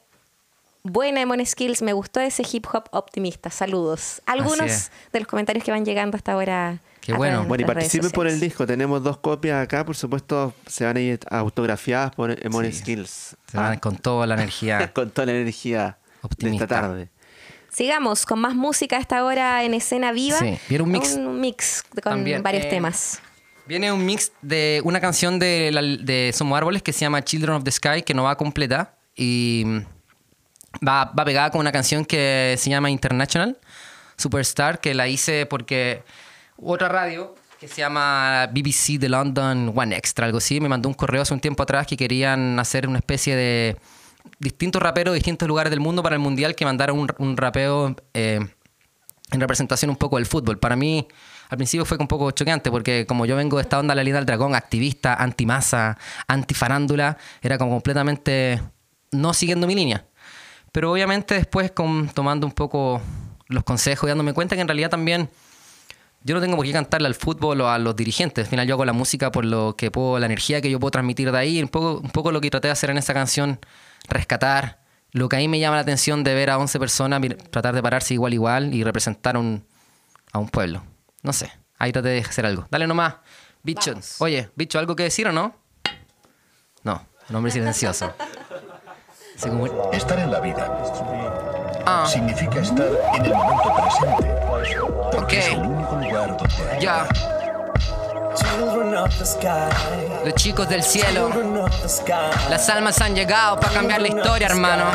buena 0.83 1.21
Emon 1.21 1.43
Skills, 1.45 1.81
me 1.81 1.93
gustó 1.93 2.19
ese 2.19 2.43
hip 2.51 2.65
hop 2.73 2.85
optimista. 2.91 3.49
Saludos. 3.49 4.21
Algunos 4.25 4.91
de 5.11 5.19
los 5.19 5.27
comentarios 5.27 5.63
que 5.63 5.71
van 5.71 5.85
llegando 5.85 6.17
hasta 6.17 6.33
ahora. 6.33 6.79
Qué 7.01 7.13
a 7.13 7.17
bueno. 7.17 7.43
Bueno, 7.45 7.63
y 7.63 7.65
participen 7.65 8.11
por 8.11 8.27
el 8.27 8.39
disco. 8.39 8.65
Tenemos 8.65 9.03
dos 9.03 9.17
copias 9.17 9.61
acá, 9.63 9.85
por 9.85 9.95
supuesto, 9.95 10.53
se 10.67 10.85
van 10.85 10.97
a 10.97 10.99
ir 11.01 11.19
autografiadas 11.29 12.11
por 12.15 12.31
Emon 12.45 12.65
Sí. 12.65 12.73
Skills. 12.79 13.35
Se 13.51 13.57
van 13.57 13.73
Ah, 13.73 13.79
con 13.79 13.97
toda 13.97 14.25
la 14.27 14.35
energía. 14.35 14.91
con 14.93 15.09
toda 15.11 15.25
la 15.25 15.33
energía 15.33 15.97
Optimista. 16.21 16.65
de 16.65 16.73
esta 16.75 16.81
tarde. 16.87 17.09
Sigamos 17.69 18.25
con 18.25 18.39
más 18.39 18.53
música 18.53 18.97
a 18.97 18.99
esta 18.99 19.25
hora 19.25 19.63
en 19.63 19.73
escena 19.73 20.11
viva. 20.11 20.37
Sí, 20.37 20.57
viene 20.69 20.83
un 20.83 20.91
mix. 20.91 21.15
Un 21.15 21.41
mix 21.41 21.83
con 21.93 22.03
También, 22.03 22.43
varios 22.43 22.65
eh, 22.65 22.69
temas. 22.69 23.19
Viene 23.65 23.91
un 23.91 24.05
mix 24.05 24.31
de 24.41 24.81
una 24.85 25.01
canción 25.01 25.39
de, 25.39 25.71
la- 25.71 25.81
de 25.81 26.31
Somos 26.33 26.55
Árboles 26.57 26.83
que 26.83 26.93
se 26.93 26.99
llama 27.01 27.23
Children 27.23 27.55
of 27.55 27.63
the 27.63 27.71
Sky, 27.71 28.03
que 28.03 28.13
no 28.13 28.23
va 28.23 28.35
completa. 28.37 28.95
Y 29.15 29.63
mm, 29.65 29.79
va, 30.87 31.11
pegada 31.25 31.51
con 31.51 31.61
una 31.61 31.71
canción 31.71 32.05
que 32.05 32.55
se 32.57 32.69
llama 32.69 32.89
International 32.89 33.57
Superstar, 34.17 34.79
que 34.79 34.93
la 34.93 35.07
hice 35.07 35.45
porque 35.45 36.03
otra 36.57 36.87
radio 36.87 37.35
que 37.59 37.67
se 37.67 37.77
llama 37.77 38.47
BBC 38.51 38.99
de 38.99 39.09
London 39.09 39.71
One 39.75 39.95
Extra, 39.95 40.25
algo 40.25 40.39
así, 40.39 40.59
me 40.59 40.69
mandó 40.69 40.89
un 40.89 40.95
correo 40.95 41.21
hace 41.21 41.33
un 41.33 41.39
tiempo 41.39 41.63
atrás 41.63 41.87
que 41.87 41.95
querían 41.95 42.59
hacer 42.59 42.87
una 42.87 42.97
especie 42.99 43.35
de 43.35 43.77
distintos 44.39 44.81
raperos 44.81 45.13
de 45.13 45.19
distintos 45.19 45.47
lugares 45.47 45.71
del 45.71 45.79
mundo 45.79 46.03
para 46.03 46.15
el 46.15 46.21
mundial 46.21 46.55
que 46.55 46.65
mandaron 46.65 46.99
un, 46.99 47.09
un 47.17 47.37
rapeo 47.37 47.95
eh, 48.13 48.39
en 49.31 49.39
representación 49.39 49.89
un 49.89 49.95
poco 49.95 50.17
del 50.17 50.25
fútbol. 50.25 50.59
Para 50.59 50.75
mí, 50.75 51.07
al 51.49 51.57
principio 51.57 51.85
fue 51.85 51.97
un 51.99 52.07
poco 52.07 52.31
choqueante 52.31 52.71
porque 52.71 53.05
como 53.05 53.25
yo 53.25 53.35
vengo 53.35 53.57
de 53.57 53.63
esta 53.63 53.79
onda, 53.79 53.95
la 53.95 54.03
línea 54.03 54.19
del 54.19 54.25
dragón, 54.25 54.55
activista, 54.55 55.15
antimasa, 55.15 55.97
antifarándula, 56.27 57.17
era 57.41 57.57
como 57.57 57.71
completamente 57.71 58.61
no 59.11 59.33
siguiendo 59.33 59.67
mi 59.67 59.75
línea. 59.75 60.05
Pero 60.73 60.91
obviamente 60.91 61.35
después 61.35 61.71
con, 61.71 62.09
tomando 62.09 62.45
un 62.45 62.51
poco 62.51 63.01
los 63.47 63.63
consejos 63.63 64.07
y 64.07 64.09
dándome 64.09 64.33
cuenta 64.33 64.55
que 64.55 64.61
en 64.61 64.67
realidad 64.67 64.89
también 64.89 65.29
yo 66.23 66.33
no 66.35 66.41
tengo 66.41 66.55
por 66.55 66.65
qué 66.65 66.71
cantarle 66.71 67.07
al 67.07 67.15
fútbol 67.15 67.61
o 67.61 67.69
a 67.69 67.77
los 67.77 67.95
dirigentes. 67.95 68.45
Al 68.45 68.49
final 68.49 68.67
yo 68.67 68.73
hago 68.73 68.83
la 68.83 68.93
música 68.93 69.31
por 69.31 69.45
lo 69.45 69.75
que 69.77 69.91
puedo, 69.91 70.19
la 70.19 70.25
energía 70.25 70.61
que 70.61 70.71
yo 70.71 70.79
puedo 70.79 70.91
transmitir 70.91 71.31
de 71.31 71.37
ahí. 71.37 71.61
Un 71.61 71.69
poco, 71.69 71.99
un 71.99 72.09
poco 72.09 72.31
lo 72.31 72.41
que 72.41 72.49
traté 72.49 72.69
de 72.69 72.71
hacer 72.71 72.89
en 72.89 72.97
esa 72.97 73.13
canción, 73.13 73.59
rescatar 74.09 74.79
lo 75.11 75.29
que 75.29 75.35
a 75.35 75.39
mí 75.39 75.47
me 75.47 75.59
llama 75.59 75.75
la 75.75 75.83
atención 75.83 76.23
de 76.23 76.33
ver 76.33 76.49
a 76.49 76.57
11 76.57 76.79
personas, 76.79 77.21
tratar 77.51 77.75
de 77.75 77.83
pararse 77.83 78.15
igual 78.15 78.33
igual 78.33 78.73
y 78.73 78.83
representar 78.83 79.37
un, 79.37 79.63
a 80.31 80.39
un 80.39 80.49
pueblo. 80.49 80.83
No 81.21 81.33
sé, 81.33 81.51
ahí 81.77 81.91
traté 81.91 82.09
de 82.09 82.21
hacer 82.21 82.47
algo. 82.47 82.67
Dale 82.71 82.87
nomás, 82.87 83.15
bicho. 83.61 83.93
Oye, 84.17 84.49
bicho, 84.55 84.79
¿algo 84.79 84.95
que 84.95 85.03
decir 85.03 85.27
o 85.27 85.31
no? 85.31 85.55
No, 86.83 87.05
un 87.29 87.35
hombre 87.35 87.51
silencioso. 87.51 88.11
Estar 89.37 90.19
en 90.19 90.31
la 90.31 90.39
vida 90.39 90.67
Ah, 91.85 92.05
significa 92.07 92.59
estar 92.59 92.87
en 93.15 93.25
el 93.25 93.33
momento 93.33 93.73
presente. 93.75 94.35
Porque 95.11 95.39
es 95.39 95.47
el 95.49 95.59
único 95.59 95.95
lugar 95.95 96.37
donde 96.37 96.71
hay 96.71 96.81
ya. 96.81 97.07
Children 98.35 98.95
of 98.95 99.17
the 99.17 99.25
sky. 99.25 99.69
Los 100.23 100.35
chicos 100.35 100.69
del 100.69 100.83
cielo. 100.83 101.29
Las 102.49 102.69
almas 102.69 103.01
han 103.01 103.15
llegado 103.15 103.59
para 103.59 103.73
cambiar 103.73 104.01
la 104.01 104.07
historia, 104.07 104.47
hermano. 104.47 104.85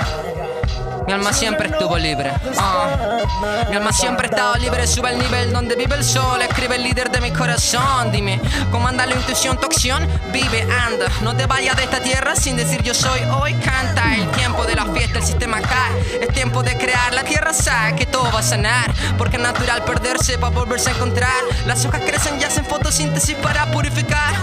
Mi 1.09 1.14
alma 1.14 1.33
siempre 1.33 1.68
estuvo 1.68 1.97
libre. 1.97 2.31
Ah. 2.59 3.23
Mi 3.71 3.77
alma 3.77 3.94
siempre 3.94 4.27
ha 4.27 4.31
estado 4.31 4.57
libre, 4.57 4.87
sube 4.87 5.09
al 5.09 5.18
nivel 5.18 5.55
donde 5.55 5.75
vive 5.75 5.94
el 5.94 6.05
sol. 6.05 6.42
Escribe 6.42 6.77
el 6.77 6.83
líder 6.83 7.11
de 7.11 7.23
mi 7.23 7.31
corazón. 7.31 8.12
Dime, 8.12 8.38
¿cómo 8.71 8.88
anda 8.88 9.07
la 9.07 9.14
intuición, 9.14 9.59
tu 9.59 9.64
acción? 9.64 10.07
Vive, 10.35 10.68
anda. 10.71 11.07
No 11.23 11.35
te 11.35 11.47
vayas 11.47 11.77
de 11.77 11.85
esta 11.85 12.01
tierra 12.01 12.37
sin 12.37 12.57
decir 12.57 12.83
yo 12.83 12.92
soy. 12.92 13.21
Hoy 13.40 13.55
canta 13.55 14.16
el 14.16 14.29
tiempo 14.33 14.66
de 14.66 14.75
la 14.75 14.85
fiesta, 14.85 15.21
el 15.21 15.25
sistema 15.25 15.62
cae. 15.62 16.21
Es 16.21 16.29
tiempo 16.29 16.62
de 16.62 16.77
crear, 16.77 17.14
la 17.14 17.25
tierra 17.25 17.55
sabe 17.55 17.97
que 17.97 18.05
todo 18.05 18.31
va 18.31 18.40
a 18.40 18.42
sanar. 18.42 18.92
Porque 19.16 19.37
es 19.37 19.42
natural 19.42 19.85
perderse 19.85 20.37
para 20.37 20.55
volverse 20.55 20.90
a 20.90 20.92
encontrar. 20.92 21.42
Las 21.64 21.87
hojas 21.87 22.03
crecen 22.03 22.38
y 22.38 22.44
hacen 22.44 22.66
fotosíntesis 22.66 23.35
para 23.37 23.64
purificar. 23.71 24.35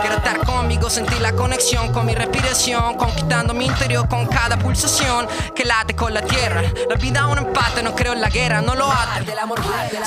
Quiero 0.00 0.16
estar 0.16 0.38
conmigo, 0.38 0.88
sentir 0.88 1.20
la 1.20 1.32
conexión 1.32 1.92
con 1.92 2.06
mi 2.06 2.14
respiración, 2.14 2.96
conquistando 2.96 3.52
mi 3.52 3.66
interior 3.66 4.08
con 4.08 4.26
cada 4.26 4.58
pulsación 4.58 5.28
que 5.54 5.66
late 5.66 5.97
con 5.98 6.14
la 6.14 6.22
tierra. 6.22 6.62
La 6.88 6.96
vida 6.96 7.20
es 7.20 7.26
un 7.26 7.38
empate, 7.38 7.82
no 7.82 7.94
creo 7.94 8.12
en 8.12 8.20
la 8.20 8.30
guerra, 8.30 8.62
no 8.62 8.74
lo 8.74 8.90
ate. 8.90 9.34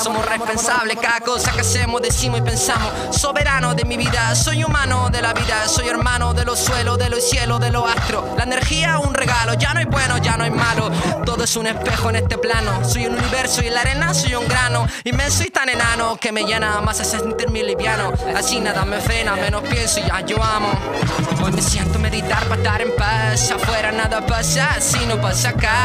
Somos 0.01 0.25
responsables, 0.25 0.97
cada 0.97 1.19
cosa 1.19 1.51
que 1.51 1.61
hacemos, 1.61 2.01
decimos 2.01 2.39
y 2.39 2.43
pensamos. 2.43 3.15
Soberano 3.15 3.75
de 3.75 3.83
mi 3.83 3.97
vida, 3.97 4.33
soy 4.35 4.63
humano 4.63 5.09
de 5.09 5.21
la 5.21 5.33
vida, 5.33 5.67
soy 5.67 5.89
hermano 5.89 6.33
de 6.33 6.45
los 6.45 6.59
suelos, 6.59 6.97
de 6.97 7.09
los 7.09 7.29
cielos, 7.29 7.59
de 7.59 7.69
los 7.69 7.89
astros. 7.89 8.23
La 8.37 8.43
energía 8.43 8.97
es 8.99 9.05
un 9.05 9.13
regalo, 9.13 9.53
ya 9.55 9.73
no 9.73 9.79
hay 9.81 9.85
bueno, 9.85 10.17
ya 10.17 10.37
no 10.37 10.45
hay 10.45 10.51
malo. 10.51 10.89
Todo 11.25 11.43
es 11.43 11.55
un 11.55 11.67
espejo 11.67 12.09
en 12.09 12.15
este 12.15 12.37
plano. 12.37 12.83
Soy 12.87 13.07
un 13.07 13.15
universo 13.17 13.61
y 13.61 13.69
la 13.69 13.81
arena 13.81 14.13
soy 14.13 14.33
un 14.35 14.47
grano. 14.47 14.87
Inmenso 15.03 15.43
y 15.43 15.49
tan 15.49 15.69
enano 15.69 16.15
que 16.17 16.31
me 16.31 16.45
llena 16.45 16.79
más 16.81 17.01
a 17.01 17.03
sentirme 17.03 17.63
liviano. 17.63 18.13
Así 18.35 18.59
nada 18.59 18.85
me 18.85 19.01
frena, 19.01 19.35
menos 19.35 19.61
pienso 19.63 19.99
y 19.99 20.03
ya 20.03 20.21
yo 20.21 20.41
amo. 20.41 20.71
Hoy 21.43 21.51
me 21.51 21.61
siento 21.61 21.99
meditar 21.99 22.43
para 22.45 22.61
estar 22.61 22.81
en 22.81 22.95
paz. 22.95 23.51
Afuera 23.51 23.91
nada 23.91 24.25
pasa 24.25 24.79
si 24.79 25.05
no 25.05 25.19
pasa 25.19 25.49
acá. 25.49 25.80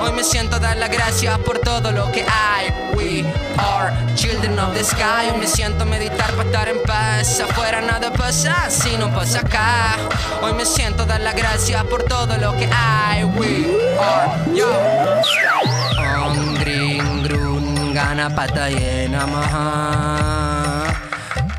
Hoy 0.00 0.12
me 0.12 0.22
siento 0.22 0.58
dar 0.58 0.76
las 0.76 0.90
gracias 0.90 1.38
por 1.38 1.58
todo 1.58 1.90
lo 1.90 2.10
que 2.12 2.26
hay. 2.28 2.68
We 2.94 3.24
are 3.58 3.92
children 4.14 4.58
of 4.58 4.74
the 4.74 4.84
sky. 4.84 5.30
Hoy 5.32 5.38
me 5.40 5.46
siento 5.46 5.86
meditar 5.86 6.30
para 6.32 6.44
estar 6.44 6.68
en 6.68 6.82
paz. 6.82 7.40
Afuera 7.40 7.80
nada 7.80 8.12
pasa 8.12 8.68
si 8.68 8.96
no 8.96 9.12
pasa 9.14 9.40
acá. 9.40 9.96
Hoy 10.42 10.52
me 10.52 10.64
siento 10.64 11.06
dar 11.06 11.20
las 11.20 11.34
gracias 11.34 11.82
por 11.84 12.02
todo 12.02 12.36
lo 12.36 12.54
que 12.56 12.68
hay. 12.70 13.24
We 13.24 13.66
are 13.98 14.54
yo. 14.54 14.70
Om 16.26 16.54
Gring 16.56 17.22
Grun 17.22 17.94
Gana 17.94 18.28
Patayena 18.28 19.26
Maha. 19.26 20.94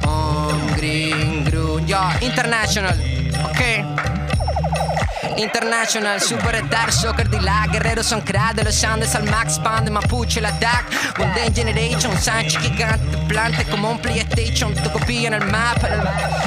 Om 0.05 0.75
Gring 0.75 1.43
Grun 1.45 1.87
Yo, 1.87 1.99
International. 2.21 2.95
Ok. 3.43 4.14
International, 5.37 6.21
superstar, 6.21 6.93
soccer 6.93 7.27
di 7.27 7.39
la 7.39 7.67
Guerreros 7.67 8.05
son 8.05 8.21
crack 8.21 8.55
de 8.55 8.63
los 8.63 8.83
Andes 8.83 9.15
al 9.15 9.23
Max 9.23 9.61
Band 9.61 9.85
de 9.85 9.91
Mapuche, 9.91 10.39
la 10.39 10.51
DAC 10.51 10.85
One 11.19 11.33
Day 11.35 11.51
Generation, 11.53 12.17
Sánchez 12.17 12.61
gigante, 12.61 13.17
plante 13.27 13.65
como 13.65 13.91
un 13.91 13.99
PlayStation 13.99 14.73
Tu 14.73 14.89
copia 14.91 15.27
en 15.27 15.33
el 15.33 15.45
map, 15.45 15.77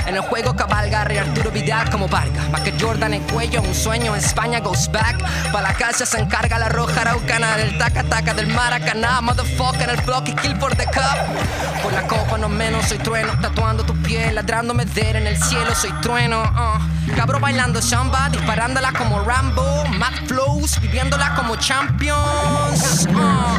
en 0.06 0.14
el, 0.14 0.20
juego 0.22 0.56
cabalga 0.56 1.04
Rey 1.04 1.18
Arturo 1.18 1.50
Vidal 1.50 1.90
como 1.90 2.08
Vargas 2.08 2.48
Más 2.50 2.62
que 2.62 2.72
Jordan 2.80 3.12
en 3.12 3.22
cuello, 3.24 3.60
un 3.60 3.74
sueño 3.74 4.14
en 4.14 4.24
España 4.24 4.60
goes 4.60 4.90
back. 4.90 5.18
Pa' 5.52 5.60
la 5.60 5.74
casa 5.74 6.06
se 6.06 6.18
encarga 6.18 6.58
la 6.58 6.70
roja 6.70 7.02
araucana 7.02 7.56
Del 7.58 7.76
taca 7.76 8.04
taca 8.04 8.32
del 8.32 8.46
Maracaná 8.46 9.20
Motherfucker 9.20 9.90
el 9.90 10.00
block 10.02 10.28
y 10.28 10.34
kill 10.34 10.56
for 10.56 10.74
the 10.74 10.86
cup. 10.86 11.82
Por 11.82 11.92
la 11.92 12.02
copa 12.02 12.38
no 12.38 12.48
menos 12.48 12.86
soy 12.86 12.98
trueno 12.98 13.38
Tatuando 13.40 13.84
tu 13.84 13.94
piel, 14.02 14.34
ladrando 14.34 14.72
medera 14.72 15.18
en 15.18 15.26
el 15.26 15.36
cielo 15.36 15.74
soy 15.74 15.92
trueno 16.00 16.42
uh. 16.42 16.98
Cabro 17.14 17.40
bailando 17.40 17.80
samba, 17.80 18.30
disparándola 18.78 18.92
como 18.92 19.24
Rambo 19.24 19.84
Mad 19.98 20.12
flows, 20.26 20.80
viviéndola 20.80 21.34
como 21.34 21.56
champions 21.56 23.06
uh. 23.08 23.58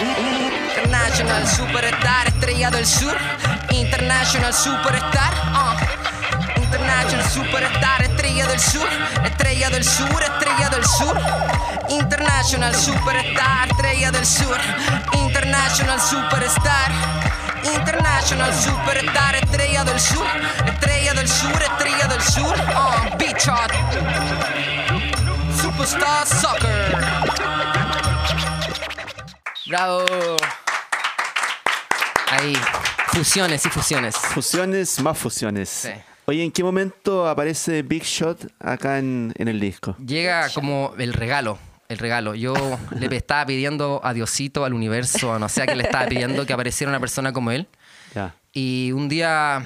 International 0.00 1.46
Superstar, 1.48 2.28
estrella 2.28 2.70
del 2.70 2.86
sur. 2.86 3.16
International 3.70 4.54
Superstar, 4.54 5.32
uh. 5.52 6.60
International 6.60 7.28
Superstar, 7.28 8.02
estrella 8.02 8.46
del 8.46 8.60
sur. 8.60 8.88
Estrella 9.24 9.70
del 9.70 9.84
sur, 9.84 10.22
estrella 10.22 10.68
del 10.70 10.84
sur. 10.84 11.20
International 11.88 12.74
Superstar, 12.74 13.68
estrella 13.68 14.10
del 14.12 14.26
sur. 14.26 14.58
International 15.14 16.00
Superstar. 16.00 16.92
International 17.64 18.54
Superstar, 18.54 19.34
estrella 19.34 19.84
del 19.84 20.00
sur. 20.00 20.17
Bravo. 29.68 30.02
Ahí, 32.30 32.54
fusiones 33.08 33.66
y 33.66 33.68
fusiones. 33.68 34.16
Fusiones 34.16 34.98
más 35.00 35.18
fusiones. 35.18 35.68
Sí. 35.68 35.90
Oye, 36.24 36.42
¿en 36.42 36.52
qué 36.52 36.64
momento 36.64 37.28
aparece 37.28 37.82
Big 37.82 38.02
Shot 38.02 38.50
acá 38.60 38.98
en, 38.98 39.34
en 39.36 39.48
el 39.48 39.60
disco? 39.60 39.94
Llega 39.98 40.48
como 40.54 40.94
el 40.98 41.12
regalo, 41.12 41.58
el 41.88 41.98
regalo. 41.98 42.34
Yo 42.34 42.54
le 42.98 43.14
estaba 43.16 43.44
pidiendo 43.44 44.00
a 44.02 44.14
Diosito, 44.14 44.64
al 44.64 44.72
universo, 44.72 45.34
a 45.34 45.38
no 45.38 45.50
sé 45.50 45.62
a 45.62 45.66
qué 45.66 45.76
le 45.76 45.84
estaba 45.84 46.06
pidiendo 46.06 46.46
que 46.46 46.54
apareciera 46.54 46.90
una 46.90 47.00
persona 47.00 47.34
como 47.34 47.50
él. 47.50 47.68
Ya. 48.14 48.34
Y 48.54 48.92
un 48.92 49.10
día 49.10 49.62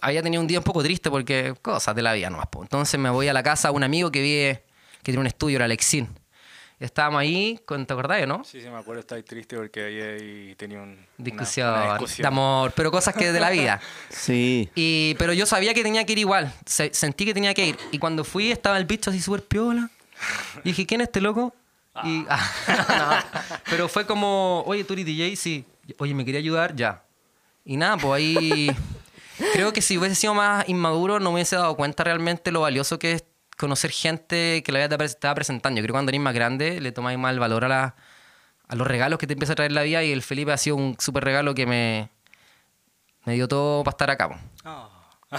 había 0.00 0.22
tenido 0.22 0.40
un 0.40 0.46
día 0.46 0.58
un 0.58 0.64
poco 0.64 0.82
triste 0.82 1.10
porque 1.10 1.54
cosas 1.60 1.94
de 1.94 2.00
la 2.00 2.14
vida 2.14 2.30
nomás. 2.30 2.48
Entonces 2.62 2.98
me 2.98 3.10
voy 3.10 3.28
a 3.28 3.34
la 3.34 3.42
casa 3.42 3.68
de 3.68 3.74
un 3.74 3.84
amigo 3.84 4.10
que 4.10 4.22
vive, 4.22 4.64
que 5.02 5.12
tiene 5.12 5.20
un 5.20 5.26
estudio, 5.26 5.56
era 5.56 5.66
Alexín. 5.66 6.08
Estábamos 6.80 7.20
ahí, 7.20 7.58
con- 7.64 7.86
¿te 7.86 7.92
acordás, 7.94 8.26
no? 8.26 8.42
Sí, 8.44 8.60
sí, 8.60 8.68
me 8.68 8.76
acuerdo, 8.76 9.00
estaba 9.00 9.22
triste 9.22 9.56
porque 9.56 9.84
ahí, 9.84 10.00
ahí 10.00 10.54
tenía 10.56 10.78
un, 10.78 10.90
una- 10.90 11.06
Discusión, 11.16 11.72
una 11.72 11.84
discusión. 11.92 12.22
de 12.24 12.28
amor, 12.28 12.72
pero 12.74 12.90
cosas 12.90 13.14
que 13.14 13.32
de 13.32 13.40
la 13.40 13.50
vida. 13.50 13.80
Sí. 14.10 14.68
Y, 14.74 15.14
pero 15.18 15.32
yo 15.32 15.46
sabía 15.46 15.72
que 15.72 15.82
tenía 15.82 16.04
que 16.04 16.12
ir 16.12 16.18
igual. 16.18 16.52
Se- 16.66 16.92
sentí 16.92 17.24
que 17.24 17.32
tenía 17.34 17.54
que 17.54 17.66
ir. 17.66 17.78
Y 17.92 17.98
cuando 17.98 18.24
fui 18.24 18.50
estaba 18.50 18.76
el 18.76 18.84
bicho 18.86 19.10
así 19.10 19.20
súper 19.20 19.44
piola. 19.44 19.88
Y 20.64 20.70
dije, 20.70 20.84
¿quién 20.86 21.00
es 21.00 21.06
este 21.08 21.20
loco? 21.20 21.54
Y, 22.02 22.24
ah, 22.28 22.50
no. 23.48 23.58
Pero 23.70 23.88
fue 23.88 24.04
como, 24.06 24.62
oye, 24.66 24.82
tú 24.84 24.94
eres 24.94 25.06
DJ, 25.06 25.36
sí. 25.36 25.64
Oye, 25.98 26.12
¿me 26.14 26.24
quería 26.24 26.40
ayudar? 26.40 26.74
Ya. 26.74 27.02
Y 27.64 27.76
nada, 27.76 27.96
pues 27.98 28.14
ahí... 28.20 28.70
Creo 29.52 29.72
que 29.72 29.82
si 29.82 29.98
hubiese 29.98 30.14
sido 30.14 30.32
más 30.34 30.68
inmaduro 30.68 31.18
no 31.18 31.30
me 31.30 31.34
hubiese 31.34 31.56
dado 31.56 31.74
cuenta 31.76 32.04
realmente 32.04 32.52
lo 32.52 32.60
valioso 32.60 33.00
que 33.00 33.12
es 33.12 33.24
conocer 33.58 33.90
gente 33.90 34.62
que 34.64 34.72
la 34.72 34.80
vida 34.86 34.96
te 34.98 35.04
estaba 35.04 35.34
presentando. 35.34 35.78
Yo 35.78 35.82
creo 35.82 35.92
que 35.92 35.96
cuando 35.96 36.10
eres 36.10 36.20
más 36.20 36.34
grande 36.34 36.80
le 36.80 36.92
tomáis 36.92 37.18
más 37.18 37.32
el 37.32 37.40
valor 37.40 37.64
a, 37.64 37.68
la- 37.68 37.94
a 38.68 38.74
los 38.76 38.86
regalos 38.86 39.18
que 39.18 39.26
te 39.26 39.34
empieza 39.34 39.52
a 39.52 39.56
traer 39.56 39.72
la 39.72 39.82
vida 39.82 40.02
y 40.02 40.10
el 40.12 40.22
Felipe 40.22 40.52
ha 40.52 40.56
sido 40.56 40.76
un 40.76 40.96
súper 40.98 41.24
regalo 41.24 41.54
que 41.54 41.66
me, 41.66 42.08
me 43.24 43.34
dio 43.34 43.48
todo 43.48 43.84
para 43.84 43.92
estar 43.94 44.10
acá. 44.10 44.28
po. 44.28 44.36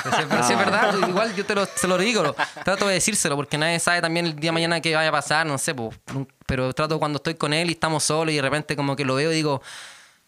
Pero 0.03 0.15
sí, 0.17 0.23
pero 0.29 0.43
sí 0.43 0.51
es 0.53 0.59
verdad, 0.59 0.91
pues, 0.91 1.07
igual 1.07 1.35
yo 1.35 1.45
te 1.45 1.55
lo, 1.55 1.65
se 1.65 1.87
lo 1.87 1.97
digo, 1.97 2.21
lo- 2.21 2.35
trato 2.65 2.85
de 2.87 2.95
decírselo 2.95 3.35
porque 3.37 3.57
nadie 3.57 3.79
sabe 3.79 4.01
también 4.01 4.25
el 4.25 4.35
día 4.35 4.49
de 4.49 4.53
mañana 4.53 4.81
qué 4.81 4.93
vaya 4.93 5.07
a 5.09 5.11
pasar, 5.11 5.45
no 5.47 5.57
sé, 5.57 5.73
pues, 5.73 5.97
pero 6.45 6.73
trato 6.73 6.99
cuando 6.99 7.17
estoy 7.17 7.35
con 7.35 7.53
él 7.53 7.69
y 7.69 7.73
estamos 7.73 8.03
solos 8.03 8.33
y 8.33 8.35
de 8.35 8.41
repente 8.41 8.75
como 8.75 8.95
que 8.97 9.05
lo 9.05 9.15
veo 9.15 9.31
y 9.31 9.35
digo, 9.35 9.61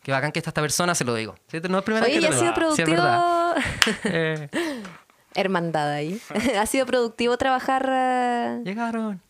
qué 0.04 0.12
bacán 0.14 0.32
que 0.32 0.40
está 0.40 0.52
esta 0.52 0.62
persona, 0.62 0.96
se 0.96 1.04
lo 1.04 1.14
digo. 1.16 1.36
Sí, 1.52 1.60
no 1.68 1.80
es 1.80 1.84
primera 1.84 2.06
Oye, 2.06 2.16
vez 2.16 2.24
¿y 2.24 2.28
que 2.28 2.28
ha 2.28 2.32
te 2.32 2.38
sido 2.40 2.54
digo. 2.56 2.76
Sí, 2.76 2.82
es 2.82 2.90
verdad. 2.90 3.56
productivo? 3.56 3.98
Eh, 4.06 4.50
Hermandad 5.38 5.90
ahí. 5.92 6.20
¿Ha 6.60 6.66
sido 6.66 6.86
productivo 6.86 7.38
trabajar 7.38 7.88
eh, 7.90 8.62
llegaron. 8.66 9.22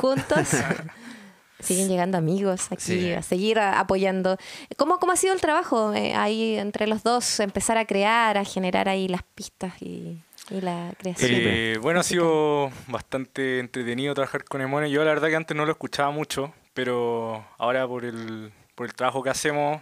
juntos? 0.00 0.48
Siguen 1.58 1.88
llegando 1.88 2.18
amigos 2.18 2.66
aquí 2.70 2.82
Sí. 2.82 3.12
a 3.12 3.22
seguir 3.22 3.58
apoyando. 3.58 4.36
¿Cómo, 4.76 4.98
¿Cómo 4.98 5.12
ha 5.12 5.16
sido 5.16 5.32
el 5.34 5.40
trabajo 5.40 5.92
eh, 5.94 6.14
ahí 6.14 6.56
entre 6.56 6.86
los 6.86 7.02
dos? 7.02 7.40
Empezar 7.40 7.78
a 7.78 7.86
crear, 7.86 8.36
a 8.38 8.44
generar 8.44 8.88
ahí 8.90 9.08
las 9.08 9.22
pistas 9.22 9.72
y, 9.80 10.18
y 10.50 10.60
la 10.60 10.92
creación. 10.98 11.30
Eh, 11.32 11.78
bueno, 11.80 12.00
ha 12.00 12.02
sido 12.02 12.70
bastante 12.88 13.58
entretenido 13.58 14.12
trabajar 14.14 14.44
con 14.44 14.60
Emone. 14.60 14.90
Yo 14.90 15.02
la 15.02 15.10
verdad 15.10 15.28
que 15.28 15.36
antes 15.36 15.56
no 15.56 15.64
lo 15.64 15.72
escuchaba 15.72 16.10
mucho, 16.10 16.52
pero 16.74 17.42
ahora 17.58 17.88
por 17.88 18.04
el, 18.04 18.52
por 18.74 18.86
el 18.86 18.94
trabajo 18.94 19.22
que 19.22 19.30
hacemos 19.30 19.80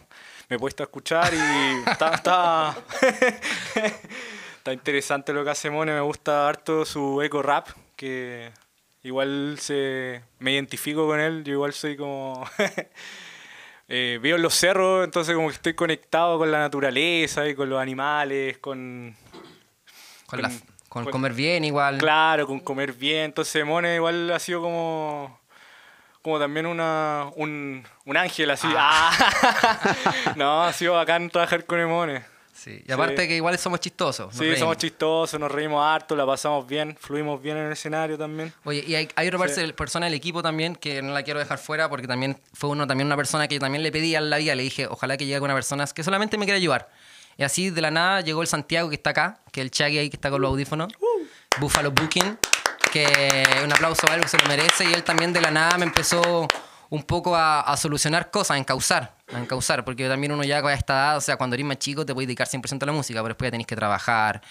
me 0.49 0.57
he 0.57 0.59
puesto 0.61 0.85
a 0.85 0.87
escuchar 0.87 1.35
y 1.35 1.91
está, 1.91 2.77
está, 4.65 4.73
interesante 4.73 5.33
lo 5.33 5.45
que 5.45 5.51
hace 5.51 5.69
Emone. 5.69 5.93
Me 5.93 6.01
gusta 6.01 6.49
harto 6.49 6.85
su 6.85 7.21
eco 7.23 7.43
rap, 7.43 7.69
que 7.97 8.51
igual 9.03 9.57
se 9.61 10.23
me 10.39 10.53
identifico 10.53 11.07
con 11.07 11.21
él. 11.21 11.45
Yo 11.45 11.53
igual 11.53 11.73
soy 11.73 11.97
como... 11.97 12.49
eh, 13.89 14.19
veo 14.23 14.39
los 14.39 14.55
cerros, 14.55 15.05
entonces 15.05 15.35
como 15.35 15.49
que 15.49 15.55
estoy 15.55 15.75
conectado 15.75 16.39
con 16.39 16.51
la 16.51 16.59
naturaleza 16.59 17.47
y 17.47 17.55
con 17.55 17.69
los 17.69 17.81
animales, 17.81 18.59
con... 18.59 19.15
Con, 20.27 20.43
la- 20.43 20.49
Con- 20.49 20.59
con 20.89 21.03
con- 21.05 21.13
comer 21.13 21.33
bien 21.33 21.65
igual. 21.65 21.99
Claro, 21.99 22.47
con 22.47 22.61
comer 22.61 22.93
bien. 22.93 23.25
Entonces, 23.25 23.65
Mone 23.67 23.97
igual 23.97 24.31
ha 24.31 24.39
sido 24.39 24.61
como. 24.63 25.41
Como 26.23 26.39
también 26.39 26.65
una, 26.67 27.27
un, 27.35 27.85
un 28.07 28.17
ángel 28.17 28.51
así. 28.53 28.69
Ah. 28.77 29.11
no, 30.37 30.63
ha 30.63 30.73
sido 30.73 30.95
bacán 30.95 31.29
trabajar 31.31 31.67
con 31.67 31.81
Emone. 31.81 32.25
Sí. 32.55 32.83
Y 32.87 32.93
aparte 32.93 33.23
Sí. 33.23 33.29
que 33.29 33.37
igual 33.37 33.59
somos 33.59 33.81
chistosos. 33.81 34.33
Sí, 34.33 34.41
reímos. 34.41 34.59
somos 34.61 34.77
chistosos, 34.79 35.39
nos 35.41 35.51
reímos 35.51 35.85
harto, 35.85 36.15
la 36.17 36.25
pasamos 36.25 36.67
bien, 36.67 36.97
fluimos 37.01 37.43
bien 37.43 37.57
en 37.57 37.67
el 37.67 37.73
escenario 37.73 38.17
también. 38.17 38.53
Oye, 38.65 38.85
y 38.87 38.95
hay, 38.95 39.09
hay 39.17 39.29
otra 39.29 39.39
Sí. 39.49 39.61
perso- 39.61 39.75
persona 39.75 40.07
del 40.07 40.15
equipo 40.15 40.43
también 40.43 40.77
que 40.77 41.03
no 41.03 41.13
la 41.13 41.23
quiero 41.25 41.41
dejar 41.41 41.59
fuera 41.59 41.89
porque 41.89 42.07
también 42.07 42.41
fue 42.53 42.71
uno, 42.71 42.87
también 42.87 43.07
una 43.07 43.17
persona 43.17 43.49
que 43.49 43.57
yo 43.57 43.61
también 43.61 43.83
le 43.83 43.91
pedí 43.93 44.15
a 44.15 44.21
la 44.21 44.39
vida, 44.39 44.55
le 44.55 44.63
dije, 44.63 44.87
ojalá 44.87 45.17
que 45.17 45.27
llegue 45.27 45.41
una 45.41 45.55
persona 45.55 45.85
que 45.87 46.03
solamente 46.05 46.39
me 46.39 46.45
quiera 46.47 46.57
ayudar. 46.57 46.89
Y 47.37 47.43
así 47.43 47.71
de 47.71 47.81
la 47.81 47.91
nada 47.91 48.21
llegó 48.21 48.41
el 48.43 48.47
Santiago 48.49 48.89
que 48.89 48.95
está 48.95 49.11
acá, 49.11 49.41
que 49.51 49.61
es 49.61 49.65
el 49.65 49.71
Chagui 49.73 49.99
ahí 49.99 50.09
que 50.09 50.17
está 50.17 50.31
con 50.31 50.41
los 50.41 50.51
audífonos, 50.51 50.93
Buffalo 51.59 51.91
Booking, 51.91 52.39
que 52.93 53.07
un 53.65 53.73
aplauso 53.73 54.09
a 54.09 54.15
él 54.15 54.21
que 54.23 54.29
se 54.29 54.39
lo 54.39 54.47
merece, 54.47 54.85
y 54.85 54.93
él 54.93 55.03
también 55.03 55.33
de 55.33 55.41
la 55.41 55.51
nada 55.51 55.77
me 55.79 55.85
empezó 55.85 56.47
un 56.91 57.03
poco 57.03 57.35
a, 57.35 57.61
a 57.63 57.77
solucionar 57.77 58.31
cosas, 58.31 58.53
a 58.53 58.59
encauzar, 58.59 59.14
a 59.33 59.39
encauzar, 59.39 59.85
porque 59.85 60.09
también 60.09 60.33
uno 60.33 60.45
ya 60.45 60.61
con 60.63 60.71
esta 60.73 60.93
edad, 60.93 61.17
o 61.17 61.21
sea, 61.21 61.37
cuando 61.37 61.55
eres 61.55 61.67
más 61.67 61.79
chico 61.79 62.05
te 62.05 62.13
puedes 62.15 62.27
dedicar 62.29 62.47
100% 62.49 62.83
a 62.83 62.87
la 62.87 62.93
música, 62.93 63.21
pero 63.21 63.29
después 63.35 63.47
ya 63.49 63.51
tenés 63.53 63.67
que 63.67 63.77
trabajar, 63.77 64.43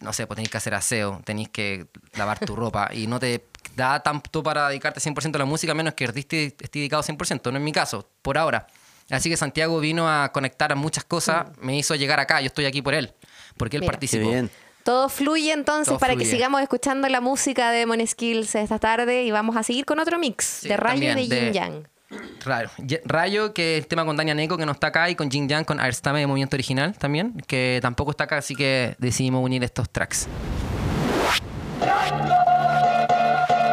no 0.00 0.12
sé, 0.12 0.26
pues 0.26 0.36
tenéis 0.36 0.50
que 0.50 0.56
hacer 0.58 0.74
aseo, 0.74 1.20
tenéis 1.24 1.48
que 1.48 1.86
lavar 2.14 2.38
tu 2.38 2.54
ropa 2.54 2.90
y 2.92 3.06
no 3.06 3.18
te 3.18 3.44
da 3.74 4.00
tanto 4.02 4.42
para 4.42 4.68
dedicarte 4.68 5.00
100% 5.00 5.34
a 5.34 5.38
la 5.38 5.44
música, 5.44 5.72
a 5.72 5.74
menos 5.74 5.94
que 5.94 6.04
estés 6.04 6.54
dedicado 6.72 7.02
100%, 7.02 7.50
no 7.50 7.58
es 7.58 7.64
mi 7.64 7.72
caso, 7.72 8.08
por 8.22 8.38
ahora. 8.38 8.66
Así 9.10 9.28
que 9.30 9.36
Santiago 9.36 9.78
vino 9.80 10.08
a 10.08 10.30
conectar 10.32 10.72
a 10.72 10.74
muchas 10.74 11.04
cosas, 11.04 11.46
me 11.60 11.76
hizo 11.76 11.94
llegar 11.94 12.18
acá, 12.20 12.40
yo 12.40 12.46
estoy 12.48 12.66
aquí 12.66 12.82
por 12.82 12.94
él, 12.94 13.12
porque 13.56 13.76
él 13.76 13.82
Mira. 13.82 13.90
Qué 13.90 13.94
participó. 13.96 14.28
bien. 14.28 14.50
Todo 14.84 15.08
fluye 15.08 15.52
entonces 15.52 15.88
Todo 15.88 15.98
para 15.98 16.12
que 16.14 16.20
fluye. 16.20 16.30
sigamos 16.30 16.62
escuchando 16.62 17.08
la 17.08 17.20
música 17.20 17.72
de 17.72 17.86
Mon 17.86 18.04
Skills 18.06 18.54
esta 18.54 18.78
tarde 18.78 19.24
y 19.24 19.32
vamos 19.32 19.56
a 19.56 19.64
seguir 19.64 19.84
con 19.84 19.98
otro 19.98 20.16
mix 20.18 20.44
Sí, 20.44 20.68
de 20.68 20.76
Rayo 20.76 21.18
y 21.18 21.26
de- 21.28 21.40
Yin 21.40 21.52
Yang. 21.52 21.88
Ye- 22.78 23.02
Rayo, 23.04 23.52
que 23.52 23.76
el 23.76 23.86
tema 23.86 24.04
con 24.04 24.16
Dania 24.16 24.34
Neko, 24.34 24.56
que 24.56 24.64
no 24.66 24.72
está 24.72 24.88
acá, 24.88 25.10
y 25.10 25.16
con 25.16 25.30
Jin 25.30 25.48
Yang, 25.48 25.64
con 25.64 25.80
Arstame 25.80 26.20
de 26.20 26.26
Movimiento 26.26 26.54
Original 26.56 26.96
también, 26.96 27.34
que 27.46 27.80
tampoco 27.82 28.12
está 28.12 28.24
acá, 28.24 28.38
así 28.38 28.54
que 28.54 28.94
decidimos 28.98 29.42
unir 29.44 29.64
estos 29.64 29.90
tracks. 29.90 30.28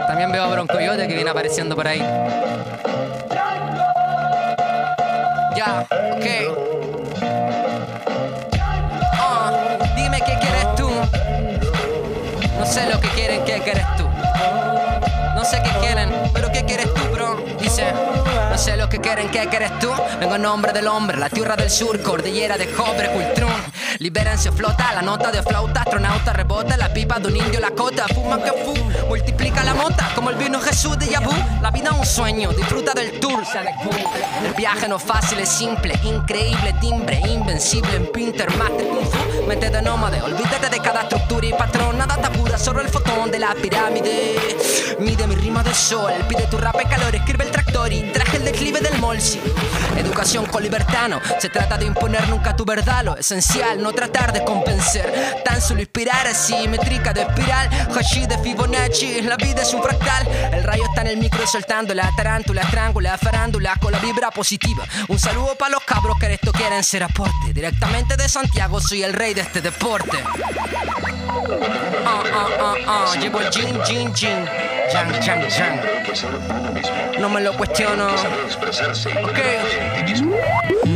También 0.08 0.32
veo 0.32 0.44
a 0.44 0.48
Broncoyote 0.50 1.08
que 1.08 1.16
viene 1.16 1.30
apareciendo 1.30 1.76
por 1.76 1.88
ahí. 1.88 2.00
Ya, 5.56 5.86
ok. 5.92 6.26
Ah, 9.14 9.78
dime 9.96 10.18
qué 10.26 10.38
quieres 10.40 10.76
tú. 10.76 10.90
No 12.58 12.66
sé 12.66 12.90
lo 12.90 13.00
que 13.00 13.08
quieren, 13.10 13.44
qué 13.46 13.60
quieres 13.64 13.86
tú. 13.98 14.08
No 15.36 15.44
sé 15.46 15.62
qué 15.64 15.70
quieren, 15.80 16.10
sé 18.64 18.78
lo 18.78 18.88
que 18.88 19.00
quieren, 19.00 19.30
qué 19.30 19.46
quieres 19.50 19.78
tú. 19.80 19.92
Vengo 20.22 20.36
en 20.36 20.42
nombre 20.42 20.72
del 20.72 20.88
hombre, 20.88 21.18
la 21.18 21.30
tierra 21.30 21.58
del 21.58 21.70
sur, 21.70 22.02
cordillera 22.02 22.58
de 22.58 22.72
cobre, 22.72 23.12
cultrón. 23.12 23.52
Libérense, 24.00 24.54
flota, 24.54 24.94
la 24.94 25.02
nota 25.02 25.32
de 25.32 25.44
flauta, 25.44 25.82
astronauta, 25.82 26.32
rebota, 26.32 26.78
la 26.78 26.94
pipa 26.94 27.20
de 27.20 27.28
un 27.28 27.36
indio, 27.36 27.60
la 27.60 27.72
cota, 27.72 28.06
fuma 28.08 28.42
que 28.42 28.52
fu, 28.52 28.74
multiplica 29.08 29.66
la 29.66 29.74
mota, 29.74 30.10
como 30.16 30.30
el 30.30 30.38
vino 30.38 30.62
Jesús 30.62 30.98
de 30.98 31.10
Yabú. 31.10 31.34
La 31.62 31.72
vida 31.72 31.90
es 31.92 31.98
un 31.98 32.06
sueño, 32.06 32.54
disfruta 32.54 32.94
del 32.94 33.20
tour. 33.20 33.44
El 34.46 34.54
viaje 34.54 34.88
no 34.88 34.98
fácil, 34.98 35.40
es 35.40 35.50
simple, 35.50 36.00
increíble, 36.04 36.74
timbre, 36.80 37.22
invencible, 37.28 37.98
en 37.98 38.08
Pinter, 38.14 38.50
Master, 38.56 38.88
Kung 38.88 39.06
Fu, 39.06 39.44
mente 39.46 39.70
de 39.70 39.82
nómade, 39.82 40.22
olvídate 40.22 40.70
de 40.70 40.80
cada 40.80 41.02
estructura 41.02 41.46
y 41.46 41.54
patrón, 41.54 41.98
nada 41.98 42.16
pura, 42.30 42.58
solo 42.58 42.80
el 42.80 42.88
fotón 42.88 43.30
de 43.30 43.40
la 43.40 43.54
pirámide. 43.56 44.38
Mide 45.00 45.28
mi 45.28 45.36
rima 45.36 45.64
de 45.64 45.74
sol, 45.74 46.14
pide 46.30 46.48
tu 46.48 46.58
rap 46.58 46.78
calor, 46.90 47.14
escribe 47.14 47.44
el 47.44 47.52
tractor 47.52 47.63
traje 48.14 48.38
el 48.38 48.46
declive 48.46 48.80
del 48.80 48.98
molsi. 49.00 49.40
Educación 49.98 50.46
con 50.46 50.62
libertano, 50.62 51.20
se 51.40 51.50
trata 51.50 51.78
de 51.78 51.86
imponer 51.86 52.28
nunca 52.30 52.56
tu 52.56 52.66
verdad, 52.66 53.04
lo 53.04 53.18
esencial, 53.18 53.82
no 53.82 53.92
tratar 53.92 54.32
de 54.32 54.44
convencer, 54.44 55.42
tan 55.44 55.62
solo 55.62 55.82
inspirar 55.82 56.28
así, 56.28 56.68
métrica 56.68 57.14
de 57.14 57.22
espiral, 57.22 57.70
hashi 57.96 58.26
de 58.26 58.38
Fibonacci, 58.38 59.22
la 59.22 59.38
vida 59.38 59.62
es 59.62 59.74
un 59.74 59.82
fractal, 59.82 60.28
el 60.54 60.64
rayo 60.64 60.84
está 60.90 61.02
en 61.02 61.08
el 61.08 61.18
micro 61.18 61.46
soltando 61.48 61.94
la 61.94 62.10
tarántula, 62.16 62.62
estrangula, 62.62 63.18
farándula 63.18 63.76
con 63.80 63.92
la 63.92 64.00
vibra 64.00 64.32
positiva. 64.32 64.86
Un 65.08 65.20
saludo 65.20 65.56
para 65.56 65.72
los 65.72 65.84
cabros 65.84 66.18
que 66.20 66.34
esto 66.34 66.52
quieren 66.52 66.84
ser 66.84 67.04
aporte, 67.04 67.54
directamente 67.54 68.16
de 68.16 68.30
Santiago 68.30 68.80
soy 68.80 69.04
el 69.04 69.14
rey 69.14 69.34
de 69.34 69.42
este 69.42 69.62
deporte. 69.62 70.24
Ah, 72.06 72.24
ah, 72.34 72.48
ah, 72.60 72.76
ah, 72.88 73.16
llevo 73.20 73.40
el 73.40 73.50
jean, 73.50 73.80
jean, 73.86 74.14
jean, 74.14 74.46
yang, 74.92 75.22
yang, 75.22 75.48
yang. 75.50 76.04
No 77.20 77.30
me 77.30 77.42
lo 77.42 77.54
cuestiono. 77.66 78.08
Ok. 79.24 79.40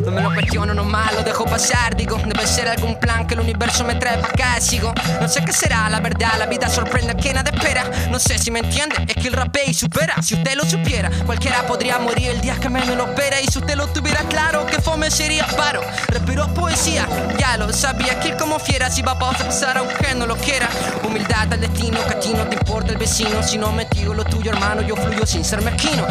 No 0.03 0.11
me 0.11 0.22
lo 0.22 0.34
cuestiono 0.34 0.74
nomás, 0.74 1.13
lo 1.13 1.24
dejo 1.24 1.45
pasar. 1.45 1.95
Digo, 1.95 2.18
debe 2.18 2.45
ser 2.45 2.68
algún 2.68 2.99
plan 2.99 3.26
que 3.28 3.34
el 3.34 3.39
universo 3.41 3.84
me 3.84 3.95
trae 3.95 4.18
para 4.18 4.34
acá. 4.34 4.61
Sigo, 4.61 4.93
no 5.22 5.28
sé 5.28 5.43
qué 5.43 5.53
será, 5.53 5.89
la 5.89 5.99
verdad. 5.99 6.34
La 6.38 6.45
vida 6.45 6.70
sorprende 6.70 7.11
a 7.11 7.15
quien 7.15 7.36
nada 7.36 7.51
espera. 7.51 7.84
No 8.09 8.20
sé 8.20 8.38
si 8.38 8.51
me 8.51 8.59
entiende, 8.59 8.95
es 9.07 9.15
que 9.15 9.28
el 9.28 9.34
rapé 9.34 9.61
y 9.68 9.74
supera. 9.74 10.22
Si 10.22 10.36
usted 10.36 10.55
lo 10.55 10.65
supiera, 10.65 11.09
cualquiera 11.26 11.65
podría 11.68 11.99
morir 11.99 12.32
el 12.32 12.41
día 12.41 12.55
que 12.59 12.70
menos 12.70 12.95
lo 12.95 13.05
espera. 13.05 13.41
Y 13.41 13.47
si 13.47 13.59
usted 13.59 13.76
lo 13.76 13.88
tuviera 13.88 14.22
claro, 14.30 14.65
que 14.65 14.82
fome 14.82 15.09
sería 15.11 15.45
paro. 15.47 15.82
Respiro 16.07 16.53
poesía, 16.53 17.07
ya 17.38 17.57
lo 17.57 17.72
sabía. 17.72 18.20
Que 18.20 18.36
como 18.36 18.59
fiera, 18.59 18.89
si 18.89 19.01
va 19.01 19.13
a 19.13 19.20
pasar 19.20 19.78
aunque 19.78 20.15
no 20.15 20.26
lo 20.26 20.36
quiera. 20.36 20.68
Humildad 21.03 21.53
al 21.53 21.61
destino, 21.61 21.99
que 22.05 22.13
a 22.13 22.20
ti 22.20 22.34
no 22.34 22.45
te 22.47 22.55
importa 22.55 22.91
el 22.91 22.97
vecino. 22.97 23.41
Si 23.43 23.57
no 23.57 23.72
me 23.72 23.86
digo 23.86 24.13
lo 24.13 24.24
tuyo, 24.24 24.51
hermano, 24.51 24.82
yo 24.82 24.95
fluyo 24.95 25.26
sin 25.26 25.43
ser 25.43 25.61
mezquino. 25.61 26.05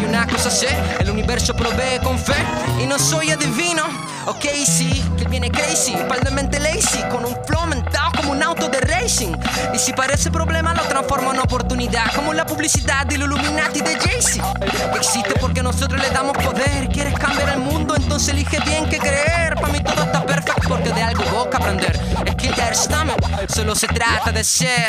Y 0.00 0.04
una 0.04 0.26
cosa 0.26 0.50
sé, 0.50 0.68
el 1.00 1.10
universo 1.10 1.54
provee 1.54 1.98
con 2.02 2.18
fe. 2.18 2.34
Y 2.80 2.86
no 2.86 2.98
soy 2.98 3.30
adivino, 3.30 3.84
ok, 4.26 4.44
sí, 4.64 5.04
que 5.18 5.26
viene 5.26 5.50
crazy, 5.50 5.94
pal 6.08 6.20
de 6.20 6.30
mente 6.30 6.60
lazy, 6.60 7.02
con 7.10 7.24
un 7.24 7.36
flow 7.46 7.66
mentado 7.66 8.13
como 8.24 8.32
un 8.32 8.42
auto 8.42 8.68
de 8.68 8.80
racing. 8.80 9.34
Y 9.72 9.78
si 9.78 9.92
parece 9.92 10.30
problema, 10.30 10.74
lo 10.74 10.82
transformo 10.84 11.32
en 11.32 11.40
oportunidad, 11.40 12.12
como 12.14 12.32
la 12.32 12.46
publicidad 12.46 13.06
del 13.06 13.22
Illuminati 13.22 13.80
de 13.80 13.98
Jay-Z. 13.98 14.42
Que 14.60 14.98
existe 14.98 15.34
porque 15.40 15.62
nosotros 15.62 16.00
le 16.00 16.10
damos 16.10 16.36
poder. 16.38 16.88
Quieres 16.88 17.14
cambiar 17.14 17.50
el 17.50 17.58
mundo, 17.58 17.94
entonces 17.96 18.30
elige 18.30 18.58
bien 18.60 18.88
que 18.88 18.98
creer. 18.98 19.54
Para 19.56 19.68
mí 19.68 19.80
todo 19.80 20.04
está 20.04 20.24
perfecto 20.24 20.68
porque 20.68 20.90
de 20.90 21.02
algo 21.02 21.24
boca 21.24 21.58
aprender. 21.58 22.00
Es 22.24 22.34
que 22.36 22.50
estamos, 22.74 23.16
solo 23.48 23.74
se 23.74 23.86
trata 23.86 24.32
de 24.32 24.42
ser. 24.42 24.88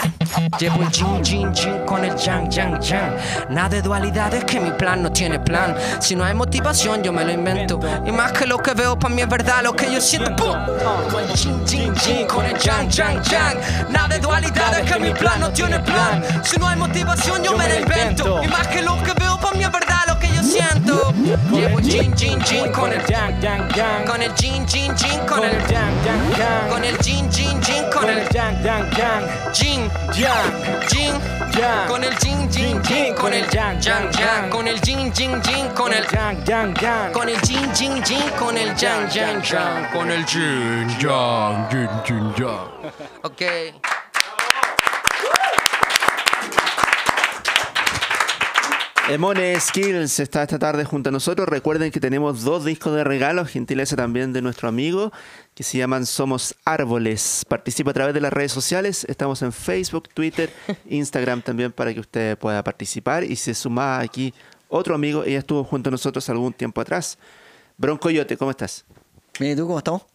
Llevo 0.60 0.82
el 0.82 0.90
jin, 0.92 1.24
jin, 1.24 1.54
jin 1.54 1.86
con 1.86 2.04
el 2.04 2.16
yang, 2.16 2.50
yang, 2.50 2.80
yang. 2.82 3.16
Nada 3.50 3.70
de 3.70 3.82
dualidad 3.82 4.34
es 4.34 4.44
que 4.44 4.60
mi 4.60 4.72
plan 4.72 5.04
no 5.04 5.12
tiene 5.12 5.40
plan. 5.40 5.76
Si 6.00 6.16
no 6.16 6.24
hay 6.24 6.34
motivación, 6.34 7.04
yo 7.04 7.14
me 7.14 7.24
lo 7.24 7.32
invento. 7.32 7.80
Y 8.06 8.12
más 8.12 8.32
que 8.32 8.46
lo 8.46 8.58
que 8.58 8.74
veo, 8.74 8.98
para 8.98 9.14
mí 9.14 9.22
es 9.22 9.30
verdad 9.30 9.64
lo 9.64 9.76
que 9.76 9.92
yo 9.92 10.02
siento. 10.02 10.36
¡Pum! 10.36 10.56
Jin, 11.36 11.66
jin, 11.68 11.96
jin 11.96 12.28
con 12.28 12.46
el 12.46 12.58
yang, 12.58 12.90
yang, 12.90 13.22
yang. 13.30 13.58
Nada 13.92 14.08
de 14.08 14.20
dualidad 14.20 14.80
es 14.80 14.92
que 14.92 15.00
mi 15.00 15.12
plan 15.14 15.40
no 15.40 15.52
tiene 15.52 15.80
plan. 15.80 16.24
Si 16.44 16.58
no 16.58 16.68
hay 16.68 16.78
motivación, 16.78 17.44
yo 17.44 17.58
me 17.58 17.68
lo 17.68 17.80
invento. 17.80 18.42
Y 18.44 18.48
más 18.48 18.68
que 18.68 18.82
lo 18.82 19.02
que 19.04 19.14
veo, 19.14 19.38
para 19.40 19.56
mí 19.56 19.64
es 19.64 19.72
verdad 19.72 20.04
lo 20.08 20.20
que 20.20 20.28
yo 20.28 20.44
siento. 20.44 21.14
Llevo 21.52 21.80
jin, 21.80 22.14
jin, 22.16 22.40
jin 22.42 22.72
con 22.72 22.92
el 22.92 23.04
yang, 23.06 23.42
yang, 23.42 23.68
yang. 23.76 24.06
con 24.06 24.22
el 24.22 24.34
jin, 24.36 24.66
jin, 24.68 24.96
jin 24.96 25.20
con 25.28 25.44
el 25.44 25.58
yang, 25.68 25.94
yang, 26.06 26.38
yang. 26.38 26.70
con 26.70 26.84
el 26.84 26.98
jin, 27.00 27.30
jin, 27.32 27.62
jin 27.62 27.84
con 27.92 28.10
el 28.10 28.28
yang, 28.34 28.64
yang, 28.64 28.90
yang. 28.98 29.54
Jin, 29.54 29.90
Yang, 30.14 30.52
Jin, 30.90 31.14
yang. 31.58 31.88
con 31.88 32.04
el 32.04 32.14
Jin, 32.18 32.50
Jin, 32.50 32.82
Jin, 32.84 33.14
con 33.16 33.34
el 33.34 33.46
Yang, 33.50 33.82
Yang, 33.82 34.12
Yang, 34.12 34.50
con 34.50 34.68
el 34.68 34.80
Jin, 34.82 35.12
Jin, 35.14 35.42
Jin, 35.42 35.68
con 35.76 35.94
el 35.94 36.06
yang, 36.14 36.46
yang, 36.46 36.74
yang. 36.82 37.12
con 37.14 37.30
el 37.30 37.40
Jin, 37.42 37.74
Jin, 37.74 38.04
Jin, 38.04 38.30
con 38.38 38.58
el 38.58 38.76
Yang, 38.76 39.10
Yang, 39.14 39.42
Yang, 39.44 39.92
con 39.92 40.12
el 40.12 40.26
Jin, 40.26 40.88
Yang, 41.00 41.70
Jin, 41.70 41.90
Jin, 42.06 42.34
Yang. 42.38 42.75
Ok. 43.24 43.42
Emone 49.08 49.60
Skills 49.60 50.20
está 50.20 50.42
esta 50.42 50.58
tarde 50.58 50.84
junto 50.84 51.10
a 51.10 51.12
nosotros. 51.12 51.48
Recuerden 51.48 51.92
que 51.92 52.00
tenemos 52.00 52.44
dos 52.44 52.66
discos 52.66 52.96
de 52.96 53.04
regalo, 53.04 53.46
gentileza 53.46 53.96
también 53.96 54.34
de 54.34 54.42
nuestro 54.42 54.68
amigo, 54.68 55.12
que 55.54 55.62
se 55.62 55.78
llaman 55.78 56.08
Somos 56.08 56.56
Árboles. 56.66 57.46
Participa 57.48 57.92
a 57.92 57.94
través 57.94 58.16
de 58.16 58.22
las 58.22 58.34
redes 58.34 58.52
sociales. 58.52 59.06
Estamos 59.08 59.44
en 59.44 59.54
Facebook, 59.54 60.10
Twitter, 60.12 60.52
Instagram 60.90 61.44
también 61.44 61.72
para 61.72 61.94
que 61.94 62.00
usted 62.00 62.36
pueda 62.40 62.64
participar. 62.64 63.24
Y 63.24 63.36
se 63.36 63.54
suma 63.54 64.00
aquí 64.00 64.34
otro 64.70 64.96
amigo, 64.96 65.24
ella 65.24 65.38
estuvo 65.38 65.64
junto 65.64 65.90
a 65.90 65.92
nosotros 65.92 66.28
algún 66.30 66.54
tiempo 66.54 66.82
atrás. 66.82 67.20
Broncoyote, 67.78 68.38
¿cómo 68.38 68.50
estás? 68.50 68.86
Bien, 69.40 69.54
¿y 69.54 69.56
tú 69.56 69.68
cómo 69.68 69.78
estamos? 69.78 70.15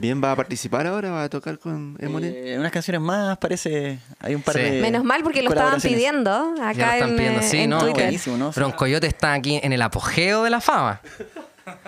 Bien, 0.00 0.22
¿va 0.22 0.30
a 0.30 0.36
participar 0.36 0.86
ahora? 0.86 1.10
¿Va 1.10 1.24
a 1.24 1.28
tocar 1.28 1.58
con 1.58 1.96
Emone? 1.98 2.28
Eh, 2.28 2.56
unas 2.58 2.70
canciones 2.70 3.00
más, 3.00 3.36
parece. 3.38 3.98
Hay 4.20 4.34
un 4.36 4.42
par 4.42 4.54
Sí. 4.54 4.60
de. 4.62 4.80
Menos 4.80 5.02
mal 5.02 5.24
porque 5.24 5.42
lo 5.42 5.50
estaban 5.50 5.80
pidiendo 5.80 6.54
Ya 6.56 6.68
acá 6.68 6.86
lo 6.86 6.92
están 6.92 7.10
en, 7.10 7.16
pidiendo, 7.16 7.42
sí, 7.42 7.58
en 7.58 7.70
¿no? 7.70 7.78
Twitter. 7.80 8.04
Buenísimo, 8.04 8.36
¿no? 8.36 8.52
Broncoyote 8.52 9.08
está 9.08 9.32
aquí 9.32 9.58
en 9.62 9.72
el 9.72 9.82
apogeo 9.82 10.44
de 10.44 10.50
la 10.50 10.60
fama, 10.60 11.00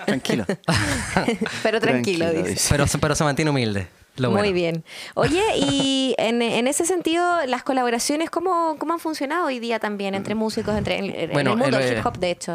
Tranquilo. 0.06 0.44
Pero 1.62 1.80
tranquilo, 1.80 2.26
Tranquilo, 2.26 2.30
dice. 2.32 2.50
dice. 2.50 2.68
pero, 2.70 2.84
pero 3.00 3.14
se 3.14 3.24
mantiene 3.24 3.50
humilde. 3.50 3.86
Lo 4.16 4.30
Muy 4.32 4.52
bien. 4.52 4.84
Oye, 5.14 5.42
y 5.56 6.14
en, 6.18 6.42
en 6.42 6.66
ese 6.66 6.84
sentido, 6.84 7.46
las 7.46 7.62
colaboraciones, 7.62 8.28
¿cómo, 8.28 8.76
¿cómo 8.78 8.92
han 8.92 8.98
funcionado 8.98 9.46
hoy 9.46 9.58
día 9.60 9.78
también 9.78 10.14
entre 10.14 10.34
músicos, 10.34 10.76
entre 10.76 10.98
en, 10.98 11.04
en 11.14 11.30
Bueno, 11.32 11.52
el 11.52 11.56
mundo 11.58 11.78
el, 11.78 11.84
del 11.84 11.98
hip 11.98 12.04
hop, 12.06 12.18
de 12.18 12.30
hecho? 12.32 12.52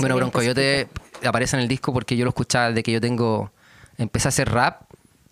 Bueno, 0.00 0.16
Broncoyote 0.16 0.88
aparece 1.24 1.56
en 1.56 1.62
el 1.62 1.68
disco 1.68 1.92
porque 1.92 2.16
yo 2.16 2.24
lo 2.24 2.30
escuchaba 2.30 2.68
desde 2.70 2.82
que 2.82 2.92
yo 2.92 3.00
tengo. 3.00 3.50
Empecé 3.98 4.28
a 4.28 4.30
hacer 4.30 4.50
rap. 4.50 4.82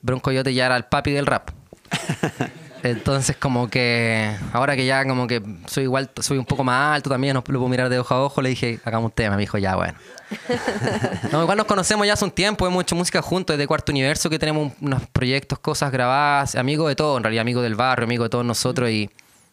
Broncoyote 0.04 0.52
ya 0.54 0.66
era 0.66 0.76
el 0.76 0.84
papi 0.84 1.10
del 1.12 1.26
rap. 1.26 1.50
Entonces, 2.82 3.34
como 3.38 3.68
que. 3.70 4.36
Ahora 4.52 4.76
que 4.76 4.84
ya, 4.84 5.06
como 5.06 5.26
que 5.26 5.42
soy 5.66 5.84
igual, 5.84 6.10
soy 6.20 6.36
un 6.36 6.44
poco 6.44 6.64
más 6.64 6.96
alto 6.96 7.08
también, 7.08 7.32
no 7.32 7.38
lo 7.40 7.44
puedo 7.44 7.66
mirar 7.68 7.88
de 7.88 7.98
ojo 7.98 8.14
a 8.14 8.22
ojo, 8.22 8.42
le 8.42 8.50
dije, 8.50 8.78
hagamos 8.84 9.06
un 9.06 9.14
tema. 9.14 9.36
Me 9.36 9.40
dijo, 9.40 9.56
ya, 9.56 9.74
bueno. 9.74 9.94
No, 11.32 11.42
igual 11.42 11.56
nos 11.56 11.66
conocemos 11.66 12.06
ya 12.06 12.12
hace 12.12 12.24
un 12.26 12.30
tiempo, 12.30 12.66
hemos 12.66 12.82
hecho 12.82 12.94
música 12.94 13.22
juntos 13.22 13.56
desde 13.56 13.66
Cuarto 13.66 13.90
Universo, 13.92 14.28
que 14.28 14.38
tenemos 14.38 14.70
un- 14.80 14.86
unos 14.88 15.06
proyectos, 15.08 15.58
cosas 15.60 15.90
grabadas, 15.90 16.54
amigo 16.56 16.86
de 16.88 16.94
todo, 16.96 17.16
en 17.16 17.22
realidad, 17.22 17.40
amigo 17.42 17.62
del 17.62 17.74
barrio, 17.74 18.04
amigo 18.04 18.24
de 18.24 18.30
todos 18.30 18.44
nosotros, 18.44 18.90
y 18.90 19.10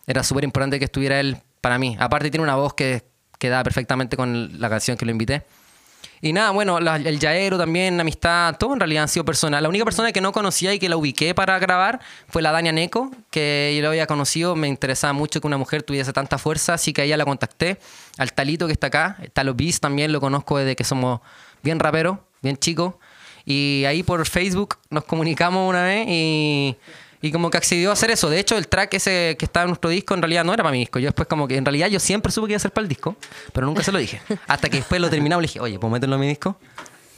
era 0.08 0.24
súper 0.24 0.44
importante 0.44 0.78
que 0.80 0.86
estuviera 0.86 1.20
él 1.20 1.38
para 1.62 1.78
mí. 1.78 1.96
Aparte, 2.00 2.30
tiene 2.32 2.44
una 2.44 2.56
voz 2.56 2.74
que, 2.74 3.04
que 3.40 3.48
da 3.50 3.64
perfectamente 3.64 4.18
con 4.18 4.60
la 4.60 4.70
canción 4.70 4.98
que 4.98 5.06
lo 5.06 5.12
invité. 5.12 5.44
Y 6.24 6.34
nada, 6.34 6.52
bueno, 6.52 6.78
el 6.78 7.20
Yaero 7.20 7.58
también, 7.58 8.00
amistad, 8.00 8.56
todo 8.58 8.74
en 8.74 8.80
realidad 8.80 9.04
han 9.04 9.10
sido 9.10 9.26
personal. 9.26 9.64
La 9.64 9.70
única 9.70 9.84
persona 9.84 10.12
que 10.12 10.22
no 10.22 10.32
conocía 10.32 10.72
y 10.72 10.78
que 10.78 10.88
la 10.88 10.96
ubiqué 10.96 11.34
para 11.34 11.58
grabar 11.58 12.00
fue 12.28 12.44
la 12.44 12.52
Dania 12.52 12.72
Neko, 12.72 13.10
que 13.32 13.74
yo 13.76 13.82
la 13.82 13.90
había 13.90 14.06
conocido, 14.06 14.56
me 14.56 14.68
interesaba 14.68 15.14
mucho 15.14 15.42
que 15.42 15.48
una 15.48 15.58
mujer 15.58 15.82
tuviese 15.82 16.14
tanta 16.14 16.38
fuerza, 16.38 16.76
así 16.76 16.94
que 16.94 17.02
a 17.02 17.06
ella 17.06 17.18
la 17.18 17.26
contacté. 17.26 17.80
Al 18.20 18.34
Talito 18.34 18.68
que 18.68 18.74
está 18.74 18.88
acá, 18.88 19.18
Talo 19.34 19.56
Beast 19.56 19.82
también 19.82 20.12
lo 20.12 20.22
conozco 20.22 20.60
desde 20.60 20.76
que 20.76 20.84
somos 20.84 21.22
bien 21.64 21.80
raperos, 21.80 22.20
bien 22.44 22.56
chicos. 22.56 22.94
Y 23.44 23.86
ahí 23.88 24.04
por 24.04 24.24
Facebook 24.28 24.78
nos 24.92 25.06
comunicamos 25.06 25.68
una 25.68 25.84
vez 25.84 26.06
y, 26.08 26.78
y 27.22 27.32
como 27.32 27.50
que 27.50 27.58
accedió 27.58 27.90
a 27.92 27.94
hacer 27.94 28.12
eso. 28.12 28.30
De 28.30 28.40
hecho, 28.40 28.58
el 28.58 28.68
track 28.68 28.94
ese 28.96 29.36
que 29.38 29.46
estaba 29.46 29.64
en 29.64 29.70
nuestro 29.70 29.90
disco 29.90 30.14
en 30.14 30.22
realidad 30.22 30.44
no 30.44 30.54
era 30.54 30.64
para 30.64 30.72
mi 30.74 30.80
disco. 30.80 31.00
Yo 31.00 31.06
después 31.08 31.28
como 31.28 31.48
que 31.48 31.56
en 31.58 31.66
realidad 31.66 31.88
yo 31.88 32.00
siempre 32.00 32.32
supe 32.32 32.48
que 32.48 32.54
iba 32.54 32.58
a 32.58 32.60
ser 32.60 32.72
para 32.72 32.84
el 32.84 32.90
disco, 32.90 33.16
pero 33.54 33.68
nunca 33.68 33.84
se 33.84 33.92
lo 33.92 34.00
dije. 34.00 34.22
Hasta 34.48 34.70
que 34.70 34.78
después 34.78 35.00
lo 35.00 35.10
terminamos 35.10 35.42
le 35.44 35.48
dije, 35.48 35.60
oye, 35.60 35.78
¿puedo 35.80 35.92
meterlo 35.94 36.16
en 36.16 36.22
mi 36.22 36.28
disco? 36.28 36.58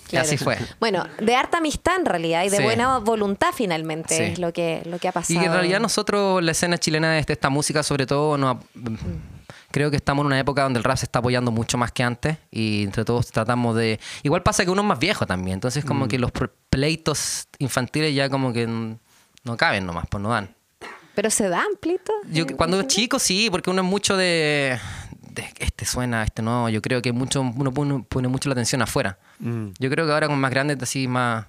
Y 0.07 0.09
Claro. 0.13 0.27
así 0.27 0.37
fue. 0.37 0.57
Bueno, 0.79 1.07
de 1.19 1.35
harta 1.35 1.57
amistad 1.57 1.95
en 1.97 2.05
realidad 2.05 2.43
y 2.43 2.49
de 2.49 2.57
Sí. 2.57 2.63
buena 2.63 2.99
voluntad 2.99 3.47
finalmente 3.55 4.15
Sí. 4.15 4.23
es 4.23 4.39
lo 4.39 4.53
que, 4.53 4.83
lo 4.85 4.99
que 4.99 5.07
ha 5.07 5.11
pasado. 5.11 5.41
Y 5.41 5.43
en 5.43 5.51
realidad 5.51 5.79
nosotros, 5.79 6.43
la 6.43 6.51
escena 6.51 6.77
chilena 6.77 7.13
de 7.13 7.25
esta 7.27 7.49
música, 7.49 7.81
sobre 7.81 8.05
todo, 8.05 8.37
nos, 8.37 8.57
creo 9.71 9.89
que 9.89 9.95
estamos 9.97 10.21
en 10.23 10.27
una 10.27 10.39
época 10.39 10.61
donde 10.63 10.77
el 10.77 10.83
rap 10.83 10.97
se 10.97 11.05
está 11.05 11.17
apoyando 11.19 11.49
mucho 11.49 11.79
más 11.79 11.91
que 11.91 12.03
antes 12.03 12.37
y 12.51 12.83
entre 12.83 13.05
todos 13.05 13.31
tratamos 13.31 13.75
de... 13.75 13.99
Igual 14.21 14.43
pasa 14.43 14.63
que 14.65 14.69
uno 14.69 14.81
es 14.83 14.87
más 14.87 14.99
viejo 14.99 15.25
también, 15.25 15.55
entonces 15.55 15.83
como 15.83 16.07
que 16.07 16.19
los 16.19 16.31
pleitos 16.69 17.47
infantiles 17.57 18.13
ya 18.13 18.29
como 18.29 18.53
que 18.53 18.67
no 19.43 19.57
caben 19.57 19.85
nomás, 19.85 20.05
pues 20.09 20.21
no 20.21 20.29
dan. 20.29 20.55
Pero 21.15 21.29
se 21.29 21.47
dan, 21.49 21.67
Plito. 21.79 22.11
Yo 22.31 22.43
¿En- 22.47 22.55
cuando 22.57 22.79
es 22.79 22.87
chico 22.87 23.19
sí, 23.19 23.49
porque 23.51 23.69
uno 23.69 23.81
es 23.83 23.87
mucho 23.87 24.17
de, 24.17 24.79
de 25.29 25.53
este 25.59 25.85
suena, 25.85 26.23
este 26.23 26.41
no, 26.41 26.69
yo 26.69 26.81
creo 26.81 27.01
que 27.01 27.11
mucho 27.11 27.41
uno 27.41 27.71
pone, 27.71 28.03
pone 28.09 28.27
mucho 28.27 28.49
la 28.49 28.53
atención 28.53 28.81
afuera. 28.81 29.19
Mm. 29.39 29.67
Yo 29.77 29.89
creo 29.89 30.05
que 30.07 30.11
ahora 30.11 30.27
con 30.27 30.39
más 30.39 30.49
grandes 30.51 30.77
así 30.81 31.07
más 31.07 31.45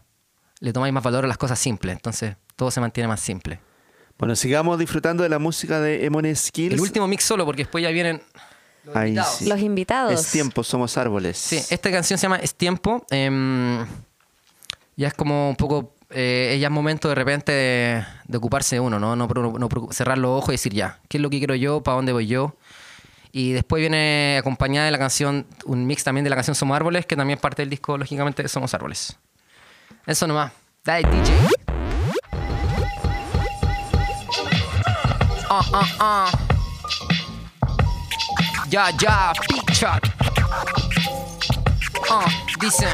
le 0.61 0.73
tomáis 0.73 0.93
más 0.93 1.03
valor 1.03 1.25
a 1.25 1.29
las 1.29 1.39
cosas 1.39 1.59
simples. 1.59 1.95
Entonces, 1.97 2.37
todo 2.57 2.71
se 2.71 2.81
mantiene 2.81 3.09
más 3.09 3.21
simple. 3.21 3.59
Bueno, 4.19 4.37
sigamos 4.37 4.79
disfrutando 4.79 5.23
de 5.23 5.29
la 5.29 5.39
música 5.39 5.81
de 5.81 6.05
Emone 6.05 6.35
Skills. 6.37 6.75
El 6.75 6.81
último 6.81 7.07
mix 7.09 7.25
solo, 7.25 7.45
porque 7.45 7.63
después 7.63 7.83
ya 7.83 7.91
vienen 7.91 8.23
los 8.85 8.95
Ahí 8.97 9.09
invitados. 9.11 9.35
sí. 9.39 9.47
Los 9.47 9.61
invitados. 9.61 10.13
Es 10.21 10.31
tiempo, 10.31 10.63
somos 10.63 10.97
árboles. 10.99 11.37
Sí, 11.39 11.57
esta 11.71 11.91
canción 11.91 12.19
se 12.19 12.23
llama 12.23 12.37
Es 12.37 12.55
Tiempo. 12.55 13.05
em, 13.11 13.85
ya 14.97 15.09
es 15.09 15.15
como 15.15 15.49
un 15.51 15.57
poco. 15.57 15.94
Eh, 16.11 16.57
ya 16.61 16.69
es 16.69 16.73
momento 16.73 17.09
de 17.09 17.15
repente 17.15 17.53
de, 17.53 18.37
ocuparse 18.37 18.77
de 18.77 18.81
uno, 18.81 18.99
¿no? 18.99 19.17
No, 19.17 19.29
cerrar 19.91 20.19
los 20.19 20.31
ojos 20.31 20.51
y 20.51 20.53
decir 20.53 20.73
ya, 20.73 21.01
¿qué 21.09 21.19
es 21.19 21.23
lo 21.23 21.31
que 21.31 21.39
quiero 21.39 21.55
yo? 21.55 21.83
¿Para 21.83 21.97
dónde 21.97 22.13
voy 22.13 22.27
yo? 22.27 22.57
Y 23.33 23.53
después 23.53 23.81
viene 23.81 24.37
acompañada 24.39 24.87
de 24.87 24.93
la 24.93 24.99
canción, 24.99 25.47
un 25.65 25.87
mix 25.87 26.05
también 26.05 26.23
de 26.23 26.31
la 26.31 26.37
canción 26.37 26.55
Somos 26.55 26.77
Árboles, 26.77 27.05
que 27.05 27.17
también 27.17 27.39
parte 27.39 27.63
del 27.63 27.71
disco, 27.71 27.99
lógicamente, 27.99 28.47
Somos 28.49 28.73
Árboles. 28.75 29.17
Eso 30.07 30.27
nomás. 30.27 30.53
Dale, 30.85 31.09
DJ. 31.09 31.35
Ah, 35.51 35.63
ah, 35.73 35.89
ah. 36.01 36.31
Ya, 38.69 38.91
ya, 38.99 39.33
big 39.49 39.71
shot. 39.73 40.03
Ah, 42.11 42.27
dice. 42.61 42.87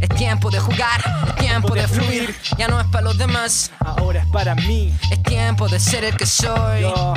Es 0.00 0.08
tiempo 0.10 0.50
de 0.50 0.58
jugar, 0.58 1.00
es 1.28 1.34
tiempo 1.36 1.74
de 1.74 1.86
fluir. 1.86 2.34
Ya 2.58 2.68
no 2.68 2.80
es 2.80 2.86
para 2.86 3.04
los 3.04 3.18
demás, 3.18 3.70
Ahora 3.80 4.20
es 4.20 4.26
para 4.26 4.54
mí. 4.54 4.92
es 5.10 5.22
tiempo 5.22 5.68
de 5.68 5.78
ser 5.78 6.04
el 6.04 6.16
que 6.16 6.26
soy. 6.26 6.82
Yo. 6.82 7.14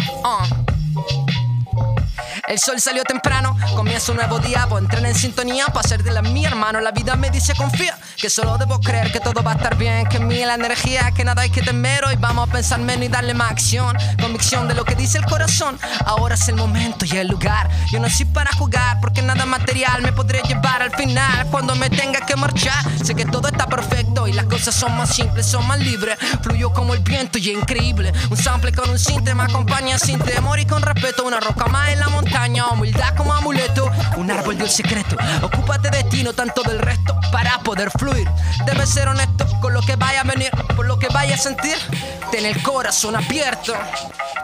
El 2.46 2.60
sol 2.60 2.82
salió 2.82 3.04
temprano, 3.04 3.56
comienza 3.74 4.12
un 4.12 4.18
nuevo 4.18 4.38
día, 4.38 4.68
a 4.70 4.78
entrar 4.78 5.06
en 5.06 5.16
sintonía 5.16 5.68
para 5.68 5.88
ser 5.88 6.04
de 6.04 6.12
la 6.12 6.22
mi 6.22 6.46
hermano. 6.46 6.82
La 6.82 6.92
vida 6.92 7.16
me 7.16 7.30
dice 7.30 7.56
confía, 7.56 7.98
que 8.18 8.30
solo 8.30 8.58
debo 8.58 8.82
creer 8.82 9.14
que 9.14 9.22
todo 9.22 9.42
va 9.42 9.54
a 9.54 9.56
estar 9.56 9.78
bien, 9.78 10.06
que 10.08 10.18
en 10.18 10.28
mí 10.28 10.44
la 10.44 10.56
energía, 10.56 11.12
que 11.12 11.24
nada 11.24 11.44
hay 11.44 11.50
que 11.50 11.62
temer 11.62 12.04
hoy. 12.04 12.18
Vamos 12.18 12.50
a 12.50 12.52
pensar 12.52 12.80
menos 12.80 13.06
y 13.06 13.08
darle 13.08 13.34
más 13.34 13.50
acción, 13.50 13.98
convicción 14.20 14.68
de 14.68 14.74
lo 14.74 14.84
que 14.84 14.94
dice 14.96 15.20
el 15.20 15.26
corazón. 15.26 15.80
Ahora 16.06 16.36
es 16.36 16.46
el 16.50 16.56
momento 16.56 17.06
y 17.06 17.16
el 17.16 17.28
lugar. 17.28 17.70
Yo 17.92 18.02
no 18.02 18.10
soy 18.10 18.26
para 18.26 18.52
jugar, 18.52 19.00
porque 19.00 19.22
nada 19.22 19.46
material 19.46 20.02
me 20.02 20.12
podré 20.12 20.42
llevar 20.42 20.82
al 20.82 20.92
final 20.92 21.48
cuando 21.50 21.76
me 21.76 21.90
tenga 21.90 22.26
que 22.26 22.36
marchar. 22.36 22.84
Sé 23.06 23.16
que 23.16 23.26
todo 23.26 23.48
está 23.48 23.68
perfecto 23.68 24.28
y 24.28 24.34
las 24.34 24.46
cosas 24.48 24.76
son 24.76 24.98
más 24.98 25.16
simples, 25.16 25.46
son 25.46 25.66
más 25.66 25.80
libres. 25.80 26.18
Fluyo 26.42 26.74
como 26.74 26.94
el 26.94 27.00
viento 27.00 27.38
y 27.38 27.52
es 27.52 27.58
increíble. 27.58 28.12
Un 28.30 28.38
sample 28.38 28.74
con 28.74 28.90
un 28.90 29.00
sinte 29.00 29.34
me 29.34 29.44
acompaña 29.44 29.98
sin 29.98 30.20
temor 30.20 30.60
y 30.60 30.66
con 30.66 30.82
respeto. 30.82 31.24
Una 31.24 31.40
roca 31.40 31.68
más 31.68 31.90
en 31.90 32.00
la 32.00 32.10
montaña, 32.10 32.33
humildad 32.72 33.16
como 33.16 33.34
amuleto. 33.34 33.90
Un 34.18 34.32
árbol 34.32 34.58
de 34.58 34.64
un 34.64 34.70
secreto. 34.70 35.16
Ocúpate 35.42 35.90
de 35.90 36.04
ti, 36.06 36.24
no 36.24 36.34
tanto 36.34 36.64
del 36.64 36.80
resto, 36.80 37.16
para 37.32 37.60
poder 37.60 37.90
fluir. 37.92 38.30
Debes 38.66 38.90
ser 38.90 39.08
honesto 39.08 39.46
con 39.62 39.74
lo 39.74 39.82
que 39.82 39.96
vaya 39.96 40.22
a 40.22 40.24
venir, 40.24 40.52
por 40.76 40.86
lo 40.86 40.98
que 40.98 41.08
vaya 41.10 41.36
a 41.36 41.38
sentir. 41.38 41.78
Ten 42.32 42.46
el 42.46 42.62
corazón 42.62 43.16
abierto. 43.16 43.74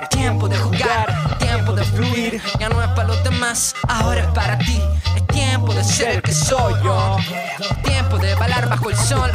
Tiempo 0.10 0.48
de 0.48 0.58
jugar, 0.58 1.38
tiempo 1.40 1.74
de 1.74 1.84
fluir. 1.84 2.42
Ya 2.60 2.70
no 2.70 2.82
es 2.82 2.90
para 2.90 3.08
los 3.08 3.24
demás, 3.24 3.76
ahora 3.88 4.22
es 4.22 4.28
para 4.28 4.58
ti. 4.60 4.82
Es 5.16 5.28
tiempo 5.28 5.74
de 5.74 5.84
ser 5.84 6.10
el 6.10 6.22
que 6.22 6.34
soy 6.34 6.74
yo. 6.84 7.18
Tiempo 7.84 8.18
de 8.18 8.36
bailar 8.36 8.70
bajo 8.70 8.90
el 8.90 8.98
sol. 8.98 9.32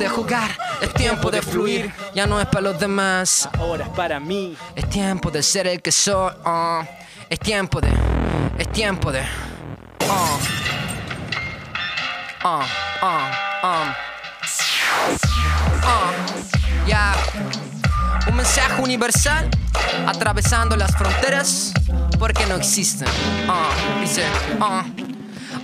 Es 0.00 0.06
tiempo 0.06 0.16
de 0.16 0.22
jugar, 0.22 0.58
es 0.80 0.94
tiempo 0.94 1.30
de 1.30 1.42
fluir. 1.42 1.92
Ya 2.14 2.26
no 2.26 2.40
es 2.40 2.46
para 2.46 2.62
los 2.62 2.78
demás, 2.80 3.46
Ahora 3.58 3.84
es 3.84 3.90
para 3.90 4.18
mí. 4.18 4.56
es 4.74 4.88
tiempo 4.88 5.30
de 5.30 5.42
ser 5.42 5.66
el 5.66 5.82
que 5.82 5.92
soy. 5.92 6.32
oh. 6.44 6.82
Es 7.28 7.38
tiempo 7.38 7.80
de, 7.82 7.90
es 8.58 8.72
tiempo 8.72 9.12
de. 9.12 9.20
oh. 10.08 10.38
Oh, 12.42 12.62
oh, 13.02 13.20
oh. 13.62 13.84
Oh, 15.84 16.86
ya. 16.86 17.12
Un 18.26 18.36
mensaje 18.36 18.80
universal 18.80 19.50
atravesando 20.06 20.76
las 20.76 20.96
fronteras 20.96 21.74
porque 22.18 22.46
no 22.46 22.54
existen. 22.56 23.06
Ah, 23.46 23.68
dice, 24.00 24.24
ah. 24.60 24.84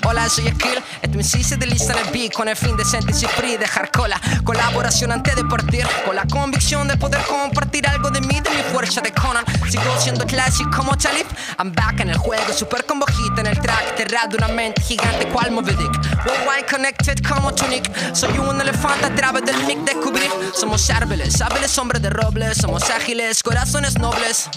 Hola, 0.05 0.28
soy 0.28 0.49
Skill, 0.49 0.82
este 1.03 1.18
MC 1.18 1.42
se 1.42 1.57
desliza 1.57 1.92
en 1.92 2.07
el 2.07 2.12
beat 2.12 2.32
con 2.32 2.49
el 2.49 2.57
fin 2.57 2.76
de 2.76 2.84
sentirse 2.84 3.26
free, 3.28 3.57
dejar 3.57 3.90
cola. 3.90 4.20
Colaboración 4.44 5.12
antes 5.12 5.34
de 5.34 5.44
partir, 5.44 5.86
con 6.05 6.14
la 6.16 6.24
convicción 6.26 6.88
de 6.88 6.97
poder 6.97 7.20
compartir 7.22 7.86
algo 7.88 8.11
de 8.11 8.20
mí, 8.20 8.40
de 8.40 8.51
mi 8.51 8.62
fuerza 8.72 9.01
de 9.01 9.12
Conan. 9.12 9.44
Sigo 9.70 9.84
siendo 9.99 10.26
clásico 10.26 10.70
como 10.70 10.97
Talib, 10.97 11.26
I'm 11.59 11.72
back 11.72 12.01
en 12.01 12.11
el 12.11 12.18
juego, 12.18 12.53
super 12.53 12.84
combo 12.84 13.07
hit 13.07 13.38
en 13.38 13.47
el 13.47 13.61
track, 13.61 13.97
terrado 13.97 14.28
de 14.28 14.36
una 14.36 14.49
mente 14.49 14.80
gigante 14.82 15.26
cual 15.28 15.51
Moby 15.51 15.72
Dick. 15.72 15.92
Worldwide 16.26 16.66
connected 16.70 17.18
como 17.26 17.55
Tunic, 17.55 17.90
soy 18.14 18.38
un 18.38 18.61
elefante 18.61 19.07
a 19.07 19.14
través 19.14 19.44
del 19.44 19.57
mic 19.64 19.78
descubrí. 19.78 20.28
Somos 20.55 20.88
árboles, 20.90 21.40
árboles 21.40 21.76
hombres 21.78 22.03
de 22.03 22.11
roble, 22.11 22.55
somos 22.55 22.90
ágiles, 22.90 23.42
corazones 23.42 23.99
nobles. 23.99 24.49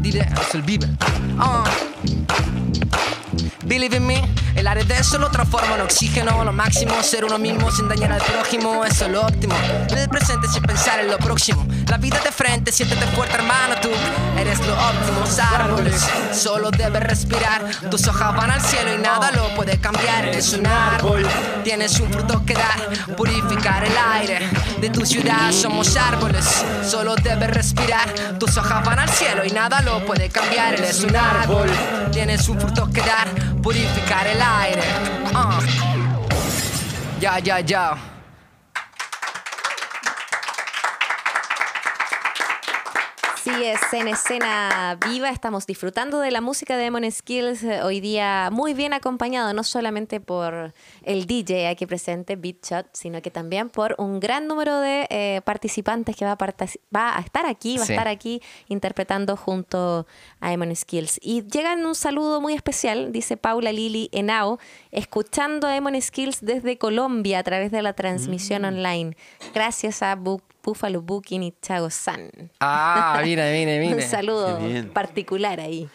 Dile, 0.00 0.26
es 0.40 0.54
el 0.56 0.62
vive. 0.62 0.88
Ah. 1.38 1.62
Believe 3.64 3.98
in 3.98 4.06
me, 4.06 4.20
el 4.56 4.66
aire 4.66 4.82
denso 4.84 5.16
lo 5.18 5.30
transforma 5.30 5.76
en 5.76 5.82
oxígeno, 5.82 6.42
lo 6.42 6.52
máximo, 6.52 7.00
ser 7.04 7.24
uno 7.24 7.38
mismo 7.38 7.70
sin 7.70 7.88
dañar 7.88 8.10
al 8.10 8.22
prójimo, 8.22 8.84
eso 8.84 9.04
es 9.04 9.12
lo 9.12 9.20
óptimo. 9.20 9.54
Vive 9.88 10.02
el 10.02 10.08
presente 10.08 10.48
sin 10.48 10.62
pensar 10.62 10.98
en 10.98 11.08
lo 11.08 11.18
próximo. 11.18 11.64
La 11.86 11.96
vida 11.96 12.18
de 12.24 12.32
frente, 12.32 12.72
siéntete 12.72 13.06
fuerte, 13.08 13.36
hermano, 13.36 13.76
tú 13.80 13.90
eres 14.36 14.58
lo 14.66 14.72
óptimo. 14.72 15.20
Árboles, 15.54 16.04
solo 16.32 16.70
debes 16.70 17.02
respirar. 17.02 17.64
Tus 17.90 18.06
hojas 18.08 18.34
van 18.34 18.50
al 18.50 18.60
cielo 18.60 18.94
y 18.94 18.98
nada 18.98 19.30
lo 19.30 19.54
puede 19.54 19.78
cambiar. 19.78 20.26
Eres 20.26 20.52
un 20.52 20.66
árbol, 20.66 21.26
tienes 21.62 21.98
un 22.00 22.10
fruto 22.12 22.44
que 22.44 22.54
dar, 22.54 23.16
purificar 23.16 23.84
el 23.84 23.92
aire 23.96 24.48
de 24.80 24.90
tu 24.90 25.06
ciudad. 25.06 25.52
Somos 25.52 25.96
árboles, 25.96 26.64
solo 26.84 27.14
debes 27.16 27.50
respirar. 27.50 28.08
Tus 28.38 28.56
hojas 28.56 28.84
van 28.84 28.98
al 28.98 29.08
cielo 29.08 29.44
y 29.44 29.50
nada 29.50 29.59
lo 29.68 30.04
puede 30.06 30.28
cambiar. 30.28 30.74
Eres 30.74 31.04
un 31.04 31.14
árbol, 31.14 31.68
tienes 32.12 32.48
un 32.48 32.58
fruto 32.58 32.88
que 32.90 33.00
dar, 33.00 33.28
purificar 33.62 34.26
el 34.26 34.40
aire. 34.40 34.82
Ah. 35.34 35.60
Ya, 37.20 37.38
ya, 37.38 37.60
ya. 37.60 38.19
Sí, 43.56 43.64
es 43.64 43.80
en 43.92 44.08
escena 44.08 44.98
viva. 45.08 45.30
Estamos 45.30 45.66
disfrutando 45.66 46.20
de 46.20 46.30
la 46.30 46.40
música 46.40 46.76
de 46.76 46.84
Demon 46.84 47.10
Skills 47.10 47.62
eh, 47.64 47.82
hoy 47.82 48.00
día 48.00 48.48
muy 48.52 48.74
bien 48.74 48.92
acompañado, 48.92 49.52
no 49.54 49.64
solamente 49.64 50.20
por 50.20 50.72
el 51.02 51.26
DJ 51.26 51.68
aquí 51.68 51.86
presente, 51.86 52.36
Beat 52.36 52.64
Shot, 52.64 52.86
sino 52.92 53.20
que 53.22 53.30
también 53.30 53.68
por 53.68 53.94
un 53.98 54.20
gran 54.20 54.46
número 54.46 54.78
de 54.80 55.06
eh, 55.10 55.40
participantes 55.44 56.14
que 56.16 56.24
va 56.24 56.32
a, 56.32 56.38
va 56.94 57.16
a 57.16 57.20
estar 57.20 57.46
aquí, 57.46 57.78
va 57.78 57.86
Sí. 57.86 57.92
a 57.92 57.96
estar 57.96 58.08
aquí 58.08 58.42
interpretando 58.68 59.36
junto 59.36 60.06
a 60.40 60.50
Demon 60.50 60.74
Skills. 60.76 61.18
Y 61.22 61.42
llegan 61.46 61.84
un 61.86 61.94
saludo 61.94 62.40
muy 62.40 62.52
especial, 62.54 63.10
dice 63.10 63.36
Paula 63.36 63.72
Lili 63.72 64.10
Henao, 64.12 64.58
escuchando 64.92 65.66
a 65.66 65.72
Demon 65.72 66.00
Skills 66.00 66.38
desde 66.42 66.78
Colombia 66.78 67.40
a 67.40 67.42
través 67.42 67.72
de 67.72 67.82
la 67.82 67.94
transmisión 67.94 68.64
online. 68.64 69.16
Gracias 69.54 70.02
a 70.02 70.16
Bu- 70.16 70.42
Buffalo 70.62 71.02
Booking 71.02 71.42
y 71.42 71.54
Chago 71.62 71.90
San. 71.90 72.30
Ah, 72.60 73.20
mire, 73.24 73.52
mire, 73.52 73.80
Un 73.88 73.96
mire. 73.96 74.08
saludo 74.08 74.58
particular 74.92 75.60
ahí. 75.60 75.88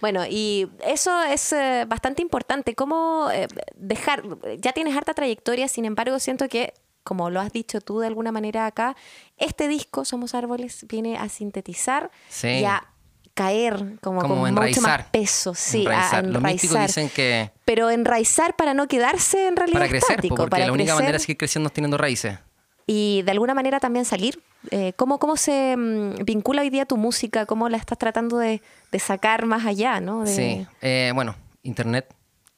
Bueno, 0.00 0.24
y 0.28 0.68
eso 0.86 1.22
es 1.22 1.52
eh, 1.52 1.84
bastante 1.88 2.20
importante. 2.22 2.74
¿Cómo 2.74 3.28
eh, 3.32 3.48
dejar? 3.76 4.22
Ya 4.58 4.72
tienes 4.72 4.94
harta 4.96 5.14
trayectoria, 5.14 5.68
sin 5.68 5.84
embargo, 5.86 6.18
siento 6.18 6.48
que, 6.48 6.74
como 7.02 7.30
lo 7.30 7.40
has 7.40 7.50
dicho 7.52 7.80
tú 7.80 8.00
de 8.00 8.06
alguna 8.06 8.30
manera 8.30 8.66
acá, 8.66 8.94
este 9.38 9.68
disco, 9.68 10.04
Somos 10.04 10.34
Árboles, 10.34 10.84
viene 10.88 11.16
a 11.16 11.28
sintetizar 11.30 12.10
Sí. 12.28 12.48
y 12.48 12.64
a 12.66 12.86
caer 13.32 13.98
como, 14.02 14.20
Como 14.22 14.34
con 14.40 14.54
mucho 14.54 14.54
más 14.54 14.66
enraizar. 14.68 15.10
peso. 15.10 15.54
Sí, 15.54 15.82
Enraizar. 15.82 16.24
a 16.24 16.28
Los 16.28 16.42
místicos 16.42 16.76
enraizar. 16.76 16.86
dicen 17.04 17.10
que 17.14 17.50
Pero 17.64 17.90
enraizar 17.90 18.54
para 18.56 18.74
no 18.74 18.88
quedarse 18.88 19.46
en 19.46 19.56
realidad 19.56 19.78
para 19.80 19.88
crecer, 19.90 20.10
estático, 20.10 20.36
porque 20.36 20.50
para 20.50 20.66
la 20.66 20.72
única 20.72 20.94
manera 20.94 21.16
es 21.16 21.22
seguir 21.22 21.36
creciendo 21.38 21.68
es 21.68 21.72
teniendo 21.72 21.96
raíces. 21.98 22.38
Y 22.86 23.22
de 23.22 23.30
alguna 23.32 23.54
manera 23.54 23.80
también 23.80 24.04
salir. 24.04 24.40
Eh, 24.70 24.92
¿cómo, 24.96 25.18
¿Cómo 25.18 25.36
se 25.36 25.76
mm, 25.76 26.24
vincula 26.24 26.62
hoy 26.62 26.70
día 26.70 26.86
tu 26.86 26.96
música? 26.96 27.46
¿Cómo 27.46 27.68
la 27.68 27.76
estás 27.76 27.98
tratando 27.98 28.38
de, 28.38 28.62
de 28.92 28.98
sacar 28.98 29.46
más 29.46 29.64
allá? 29.66 30.00
¿no? 30.00 30.24
De- 30.24 30.34
Sí, 30.34 30.66
eh, 30.82 31.12
bueno, 31.14 31.34
internet. 31.62 32.12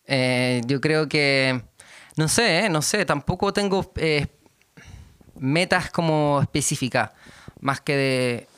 Eh, 0.07 0.62
yo 0.66 0.81
creo 0.81 1.09
que, 1.09 1.61
no 2.16 2.29
sé, 2.29 2.61
eh, 2.66 2.68
no 2.70 2.81
sé, 2.83 3.05
tampoco 3.05 3.53
tengo 3.53 3.93
eh, 3.97 4.26
metas 5.39 5.91
como 5.91 6.41
específicas, 6.43 7.11
más 7.61 7.81
que 7.81 7.97
de 7.97 8.49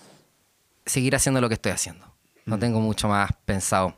seguir 0.87 1.15
haciendo 1.17 1.41
lo 1.41 1.49
que 1.49 1.55
estoy 1.55 1.73
haciendo. 1.73 2.07
No 2.47 2.59
tengo 2.59 2.81
mucho 2.81 3.09
más 3.09 3.31
pensado. 3.45 3.97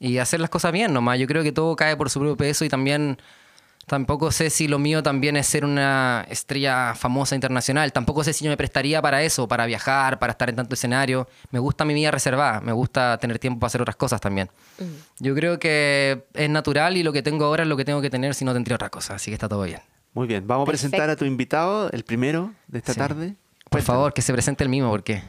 Y 0.00 0.18
hacer 0.18 0.40
las 0.40 0.50
cosas 0.50 0.72
bien 0.72 0.92
nomás. 0.92 1.18
Yo 1.18 1.26
creo 1.26 1.42
que 1.42 1.52
todo 1.52 1.74
cae 1.76 1.96
por 1.96 2.10
su 2.10 2.18
propio 2.18 2.36
peso 2.36 2.64
y 2.64 2.68
también 2.68 3.18
Tampoco 3.86 4.32
sé 4.32 4.50
si 4.50 4.66
lo 4.66 4.80
mío 4.80 5.00
también 5.04 5.36
es 5.36 5.46
ser 5.46 5.64
una 5.64 6.26
estrella 6.28 6.94
famosa 6.96 7.36
internacional. 7.36 7.92
Tampoco 7.92 8.24
sé 8.24 8.32
si 8.32 8.44
yo 8.44 8.50
me 8.50 8.56
prestaría 8.56 9.00
para 9.00 9.22
eso, 9.22 9.46
para 9.46 9.64
viajar, 9.64 10.18
para 10.18 10.32
estar 10.32 10.48
en 10.50 10.56
tanto 10.56 10.74
escenario. 10.74 11.28
Me 11.52 11.60
gusta 11.60 11.84
mi 11.84 11.94
vida 11.94 12.10
reservada, 12.10 12.60
me 12.60 12.72
gusta 12.72 13.16
tener 13.18 13.38
tiempo 13.38 13.60
para 13.60 13.68
hacer 13.68 13.80
otras 13.80 13.94
cosas 13.94 14.20
también. 14.20 14.50
Yo 15.20 15.36
creo 15.36 15.60
que 15.60 16.24
es 16.34 16.50
natural 16.50 16.96
y 16.96 17.04
lo 17.04 17.12
que 17.12 17.22
tengo 17.22 17.44
ahora 17.44 17.62
es 17.62 17.68
lo 17.68 17.76
que 17.76 17.84
tengo 17.84 18.00
que 18.02 18.10
tener, 18.10 18.34
si 18.34 18.44
no 18.44 18.52
tendría 18.52 18.74
otra 18.74 18.90
cosa. 18.90 19.14
Así 19.14 19.30
que 19.30 19.34
está 19.34 19.48
todo 19.48 19.62
bien. 19.62 19.80
Muy 20.14 20.26
bien, 20.26 20.44
vamos 20.48 20.66
a 20.66 20.70
presentar 20.70 21.08
a 21.08 21.14
tu 21.14 21.24
invitado, 21.24 21.88
el 21.92 22.02
primero 22.02 22.52
de 22.66 22.78
esta 22.78 22.92
Sí. 22.92 22.98
tarde. 22.98 23.36
Por 23.70 23.82
favor, 23.82 24.12
que 24.12 24.22
se 24.22 24.32
presente 24.32 24.64
el 24.64 24.70
mismo, 24.70 24.90
porque 24.90 25.22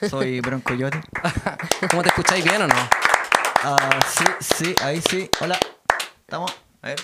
Soy 0.10 0.40
Bronco 0.40 0.74
Yote. 0.74 1.00
¿Cómo 1.90 2.02
te 2.02 2.08
escucháis 2.10 2.44
bien 2.44 2.60
o 2.62 2.66
no? 2.68 2.74
Ah, 3.64 4.00
sí, 4.08 4.24
sí, 4.40 4.74
ahí 4.82 5.00
sí. 5.08 5.30
Hola. 5.40 5.56
¿Estamos? 6.22 6.50
A 6.80 6.88
ver. 6.88 6.98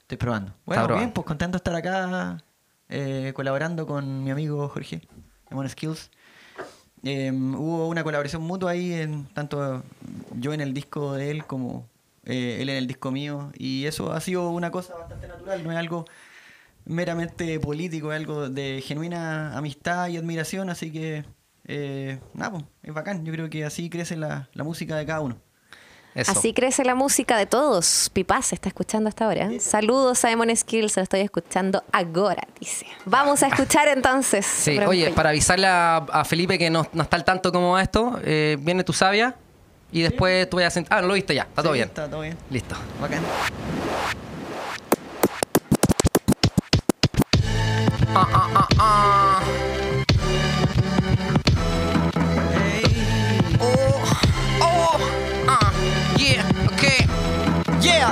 Estoy 0.00 0.18
probando. 0.18 0.52
Bueno, 0.66 0.82
probando. 0.82 0.96
bien, 0.96 1.12
pues 1.12 1.24
contento 1.24 1.52
de 1.52 1.58
estar 1.58 1.76
acá 1.76 2.42
eh, 2.88 3.30
colaborando 3.36 3.86
con 3.86 4.24
mi 4.24 4.32
amigo 4.32 4.68
Jorge, 4.68 5.00
Demon 5.48 5.68
Skills. 5.68 6.10
Eh, 7.04 7.30
hubo 7.30 7.86
una 7.86 8.02
colaboración 8.02 8.42
mutua 8.42 8.72
ahí, 8.72 8.92
en, 8.94 9.26
tanto 9.26 9.84
yo 10.32 10.52
en 10.52 10.60
el 10.60 10.74
disco 10.74 11.12
de 11.12 11.30
él 11.30 11.46
como 11.46 11.88
eh, 12.24 12.58
él 12.60 12.68
en 12.68 12.78
el 12.78 12.88
disco 12.88 13.12
mío. 13.12 13.52
Y 13.54 13.86
eso 13.86 14.12
ha 14.12 14.20
sido 14.20 14.50
una 14.50 14.72
cosa 14.72 14.96
bastante 14.96 15.28
natural, 15.28 15.62
no 15.62 15.70
es 15.70 15.78
algo 15.78 16.04
meramente 16.84 17.60
político, 17.60 18.12
es 18.12 18.18
algo 18.18 18.48
de 18.48 18.82
genuina 18.84 19.56
amistad 19.56 20.08
y 20.08 20.16
admiración. 20.16 20.68
Así 20.68 20.90
que, 20.90 21.24
eh, 21.64 22.18
nada, 22.34 22.50
pues, 22.50 22.64
es 22.82 22.92
bacán. 22.92 23.24
Yo 23.24 23.32
creo 23.32 23.48
que 23.48 23.64
así 23.64 23.88
crece 23.88 24.16
la, 24.16 24.48
la 24.52 24.64
música 24.64 24.96
de 24.96 25.06
cada 25.06 25.20
uno. 25.20 25.38
Eso. 26.14 26.32
Así 26.32 26.52
crece 26.52 26.84
la 26.84 26.94
música 26.94 27.38
de 27.38 27.46
todos. 27.46 28.10
Pipa 28.12 28.42
se 28.42 28.54
está 28.54 28.68
escuchando 28.68 29.08
hasta 29.08 29.24
ahora. 29.24 29.48
Saludos 29.60 30.24
a 30.24 30.28
Demon 30.28 30.54
Skills, 30.54 30.92
se 30.92 31.00
lo 31.00 31.04
estoy 31.04 31.20
escuchando 31.20 31.82
ahora, 31.90 32.46
dice. 32.60 32.86
Vamos 33.06 33.42
a 33.42 33.46
escuchar 33.46 33.88
entonces. 33.88 34.44
Sí, 34.44 34.78
oye, 34.78 35.10
para 35.12 35.30
avisarle 35.30 35.66
a, 35.66 35.96
a 35.96 36.24
Felipe 36.24 36.58
que 36.58 36.68
no, 36.68 36.86
no 36.92 37.02
está 37.02 37.16
al 37.16 37.24
tanto 37.24 37.50
cómo 37.50 37.72
va 37.72 37.82
esto, 37.82 38.20
eh, 38.24 38.56
viene 38.60 38.84
tu 38.84 38.92
sabia 38.92 39.36
y 39.90 40.02
después 40.02 40.48
tú 40.50 40.56
vayas 40.56 40.72
a 40.72 40.74
sentar. 40.74 40.98
Ah, 40.98 41.02
lo 41.06 41.14
viste 41.14 41.34
ya, 41.34 41.42
está 41.42 41.62
todo 41.62 41.72
bien. 41.72 41.88
Está 41.88 42.08
todo 42.08 42.20
bien. 42.20 42.36
Listo. 42.50 42.74
Bacán. 43.00 43.22
Ah, 48.14 48.28
ah, 48.34 48.68
ah, 48.78 49.21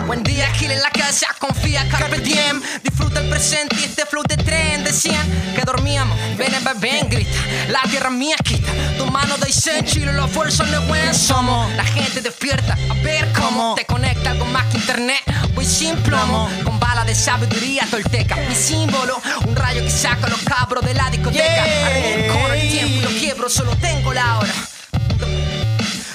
Buen 0.07 0.23
día, 0.23 0.47
Gil 0.55 0.71
en 0.71 0.81
la 0.81 0.91
casa, 0.91 1.27
confía, 1.41 1.89
carpe 1.89 2.21
diem. 2.21 2.63
Disfruta 2.85 3.19
el 3.19 3.29
presente 3.29 3.75
y 3.81 3.85
este 3.85 4.07
flow 4.07 4.23
de 4.23 4.37
tren 4.37 4.85
Decían 4.85 5.27
que 5.57 5.63
dormíamos, 5.63 6.17
ven, 6.39 6.53
ven, 6.65 6.81
ven, 6.81 7.09
grita. 7.09 7.39
La 7.69 7.83
tierra 7.91 8.09
mía 8.09 8.37
quita, 8.45 8.71
tu 8.97 9.07
mano 9.07 9.37
de 9.39 9.51
en 9.77 9.85
Chile 9.85 10.13
Los 10.13 10.31
fuerzas 10.31 10.69
no 10.69 10.81
buen 10.83 11.13
somos 11.13 11.69
La 11.75 11.85
gente 11.85 12.21
despierta, 12.21 12.79
a 12.89 12.95
ver 13.03 13.33
cómo 13.33 13.75
Te 13.75 13.85
conecta 13.85 14.31
algo 14.31 14.45
más 14.47 14.67
que 14.67 14.79
internet. 14.79 15.19
Voy 15.55 15.65
sin 15.65 15.97
plomo, 15.97 16.49
con 16.63 16.79
bala 16.79 17.05
de 17.05 17.15
sabiduría 17.15 17.85
tolteca. 17.91 18.37
Mi 18.49 18.55
símbolo, 18.55 19.21
un 19.45 19.57
rayo 19.57 19.83
que 19.83 19.91
saca 19.91 20.29
a 20.29 20.31
los 20.31 20.41
cabros 20.43 20.85
de 20.85 20.95
la 20.95 21.11
discoteca. 21.11 21.65
Arranco 21.65 22.53
el 22.53 22.71
tiempo 22.71 22.95
y 22.95 23.01
lo 23.01 23.09
quiebro, 23.09 23.51
solo 23.51 23.75
tengo 23.77 24.13
la 24.13 24.39
hora 24.39 24.53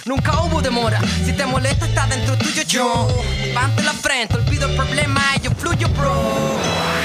Nunca 0.06 0.39
hubo 0.43 0.62
demora. 0.62 0.99
Si 1.26 1.34
te 1.34 1.47
molesta, 1.47 1.88
está 1.88 2.06
dentro 2.06 2.38
tuyo 2.38 2.62
yo. 2.62 3.08
Levante 3.43 3.82
la 3.82 3.91
frente, 3.91 4.36
olvido 4.36 4.68
el 4.68 4.76
problema 4.76 5.20
y 5.36 5.41
yo 5.41 5.51
fluyo, 5.58 5.89
bro. 5.89 6.14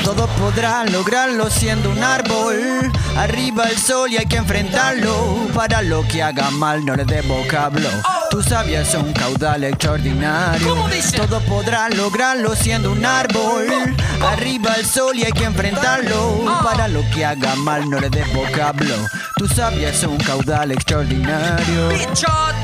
Todos 0.05 0.28
podrán 0.38 0.92
lograrlo 0.92 1.48
siendo 1.48 1.88
un 1.88 2.05
árbol. 2.05 2.92
Arriba 3.16 3.70
el 3.70 3.78
sol 3.78 4.12
y 4.12 4.18
hay 4.18 4.26
que 4.26 4.36
enfrentarlo. 4.36 5.48
Para 5.55 5.80
lo 5.80 6.07
que 6.09 6.22
haga 6.22 6.51
mal 6.51 6.84
no 6.84 6.94
le 6.94 7.07
dé 7.07 7.22
vocablo. 7.22 7.88
Tu 8.30 8.42
sabia 8.42 8.82
es 8.82 8.94
un 8.94 9.14
caudal 9.14 9.64
extraordinario. 9.64 10.76
Todos 11.16 11.42
podrán 11.44 11.96
lograrlo 11.96 12.55
siendo 12.55 12.92
un 12.92 13.07
árbol. 13.07 13.96
Arriba 14.20 14.74
el 14.74 14.84
sol 14.84 15.16
y 15.16 15.24
hay 15.24 15.32
que 15.32 15.44
enfrentarlo. 15.44 16.44
Para 16.62 16.86
lo 16.86 17.01
que 17.14 17.24
haga 17.24 17.55
mal 17.57 17.88
no 17.88 17.98
le 17.98 18.11
dé 18.11 18.24
vocablo. 18.34 18.94
Tu 19.36 19.48
sabia 19.48 19.88
es 19.88 20.03
un 20.03 20.18
caudal 20.18 20.72
extraordinario. 20.72 21.88
Bichot. 21.88 22.59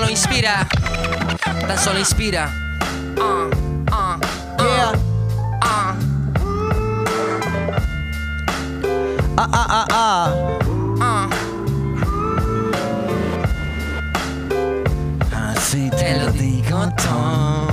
Solo 0.00 0.10
inspira. 0.10 0.66
Tan 1.68 1.78
solo 1.78 1.98
inspira. 1.98 2.50
Ah, 3.20 3.50
ah, 3.92 4.18
Yeah. 4.58 4.92
ah. 5.60 5.94
Ah, 9.36 9.48
ah, 9.52 9.66
ah, 9.68 9.86
ah. 9.90 10.32
ah. 11.00 11.28
Así 15.52 15.90
Te 15.90 16.16
lo 16.16 16.30
digo 16.32 16.88
todo. 16.96 17.69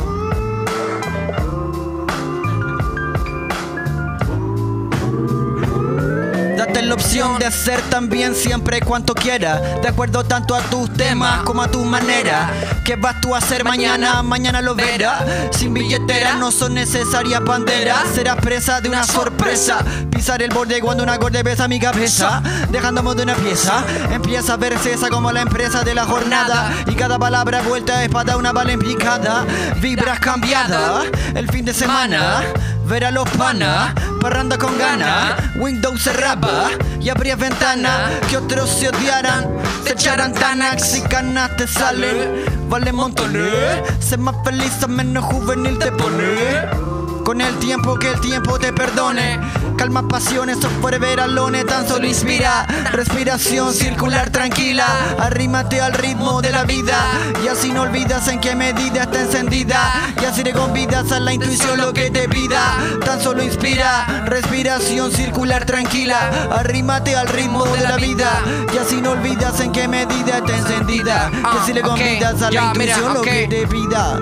Opción 7.17 7.39
de 7.39 7.47
hacer 7.47 7.81
también 7.89 8.35
siempre 8.35 8.79
cuanto 8.81 9.15
quieras 9.15 9.81
De 9.81 9.87
acuerdo 9.87 10.23
tanto 10.23 10.53
a 10.53 10.61
tus 10.61 10.91
temas 10.93 11.41
como 11.43 11.63
a 11.63 11.67
tu 11.67 11.83
manera. 11.83 12.51
¿Qué 12.83 12.95
vas 12.95 13.19
tú 13.21 13.33
a 13.33 13.39
hacer 13.39 13.63
mañana? 13.63 14.21
Mañana 14.21 14.61
lo 14.61 14.75
verás. 14.75 15.23
Sin 15.51 15.73
billetera 15.73 16.35
no 16.35 16.51
son 16.51 16.75
necesarias 16.75 17.43
banderas. 17.43 18.03
Serás 18.13 18.35
presa 18.37 18.81
de 18.81 18.89
una 18.89 19.03
sorpresa. 19.03 19.79
Pisar 20.11 20.41
el 20.41 20.51
borde 20.51 20.79
cuando 20.79 21.03
un 21.03 21.09
acorde 21.09 21.41
besa 21.43 21.67
mi 21.67 21.79
cabeza. 21.79 22.41
Dejándome 22.69 23.15
de 23.15 23.23
una 23.23 23.35
pieza. 23.35 23.83
Empieza 24.11 24.53
a 24.53 24.57
verse 24.57 24.93
esa 24.93 25.09
como 25.09 25.31
la 25.31 25.41
empresa 25.41 25.83
de 25.83 25.95
la 25.95 26.05
jornada. 26.05 26.71
Y 26.85 26.93
cada 26.93 27.17
palabra 27.17 27.61
vuelta 27.61 28.03
es 28.03 28.09
para 28.09 28.37
una 28.37 28.51
bala 28.51 28.73
implicada. 28.73 29.45
Vibras 29.81 30.19
cambiadas. 30.19 31.05
El 31.33 31.49
fin 31.49 31.65
de 31.65 31.73
semana 31.73 32.43
Ver 32.87 33.03
a 33.03 33.11
los 33.11 33.29
panas, 33.31 33.93
parranda 34.21 34.57
con 34.57 34.77
ganas 34.77 35.33
Windows 35.57 36.01
cerraba 36.01 36.69
y 37.01 37.09
abrías 37.09 37.37
ventana. 37.37 38.09
Que 38.29 38.37
otros 38.37 38.69
se 38.69 38.87
odiaran, 38.87 39.45
se 39.83 39.91
echaran 39.91 40.33
tanax. 40.33 40.95
Y 40.97 41.01
canas 41.01 41.55
te 41.57 41.67
salen 41.67 42.57
Vale 42.69 42.91
montones, 42.91 43.81
ser 43.99 44.19
más 44.19 44.35
feliz 44.43 44.83
o 44.83 44.89
menos 44.89 45.23
juvenil 45.23 45.79
te 45.79 45.89
pone 45.89 46.86
con 47.27 47.41
el 47.41 47.59
tiempo 47.59 47.99
que 47.99 48.07
el 48.07 48.21
tiempo 48.21 48.57
te 48.57 48.71
perdone. 48.71 49.37
Calma 49.75 50.07
pasiones 50.07 50.63
o 50.63 50.69
forever 50.81 51.19
alone 51.19 51.65
Tan 51.65 51.85
solo 51.85 52.07
inspira. 52.07 52.65
Respiración 52.93 53.73
circular 53.73 54.29
tranquila. 54.29 54.85
Arrímate 55.19 55.81
al 55.81 55.91
ritmo 55.91 56.41
de 56.41 56.51
la 56.51 56.63
vida. 56.63 56.95
Y 57.43 57.49
así 57.49 57.73
no 57.73 57.81
olvidas 57.81 58.29
en 58.29 58.39
qué 58.39 58.55
medida 58.55 59.03
está 59.03 59.23
encendida. 59.23 60.13
Y 60.21 60.23
así 60.23 60.41
le 60.41 60.53
convidas 60.53 61.11
a 61.11 61.19
la 61.19 61.33
intuición 61.33 61.77
lo 61.81 61.91
que 61.91 62.09
te 62.09 62.29
pida. 62.29 62.77
Tan 63.03 63.19
solo 63.19 63.43
inspira. 63.43 64.23
Respiración 64.25 65.11
circular 65.11 65.65
tranquila. 65.65 66.47
Arrímate 66.49 67.17
al 67.17 67.27
ritmo 67.27 67.65
de 67.65 67.81
la 67.81 67.97
vida. 67.97 68.41
Y 68.73 68.77
así 68.77 69.01
no 69.01 69.11
olvidas 69.11 69.59
en 69.59 69.73
qué 69.73 69.89
medida 69.89 70.37
está 70.37 70.55
encendida. 70.55 71.29
Y 71.33 71.57
así 71.57 71.73
le 71.73 71.81
Ah, 71.81 71.87
convidas 71.89 72.41
a 72.41 72.51
la 72.51 72.67
intuición 72.67 73.13
lo 73.13 73.21
que 73.21 73.47
te 73.49 73.67
pida. 73.67 74.17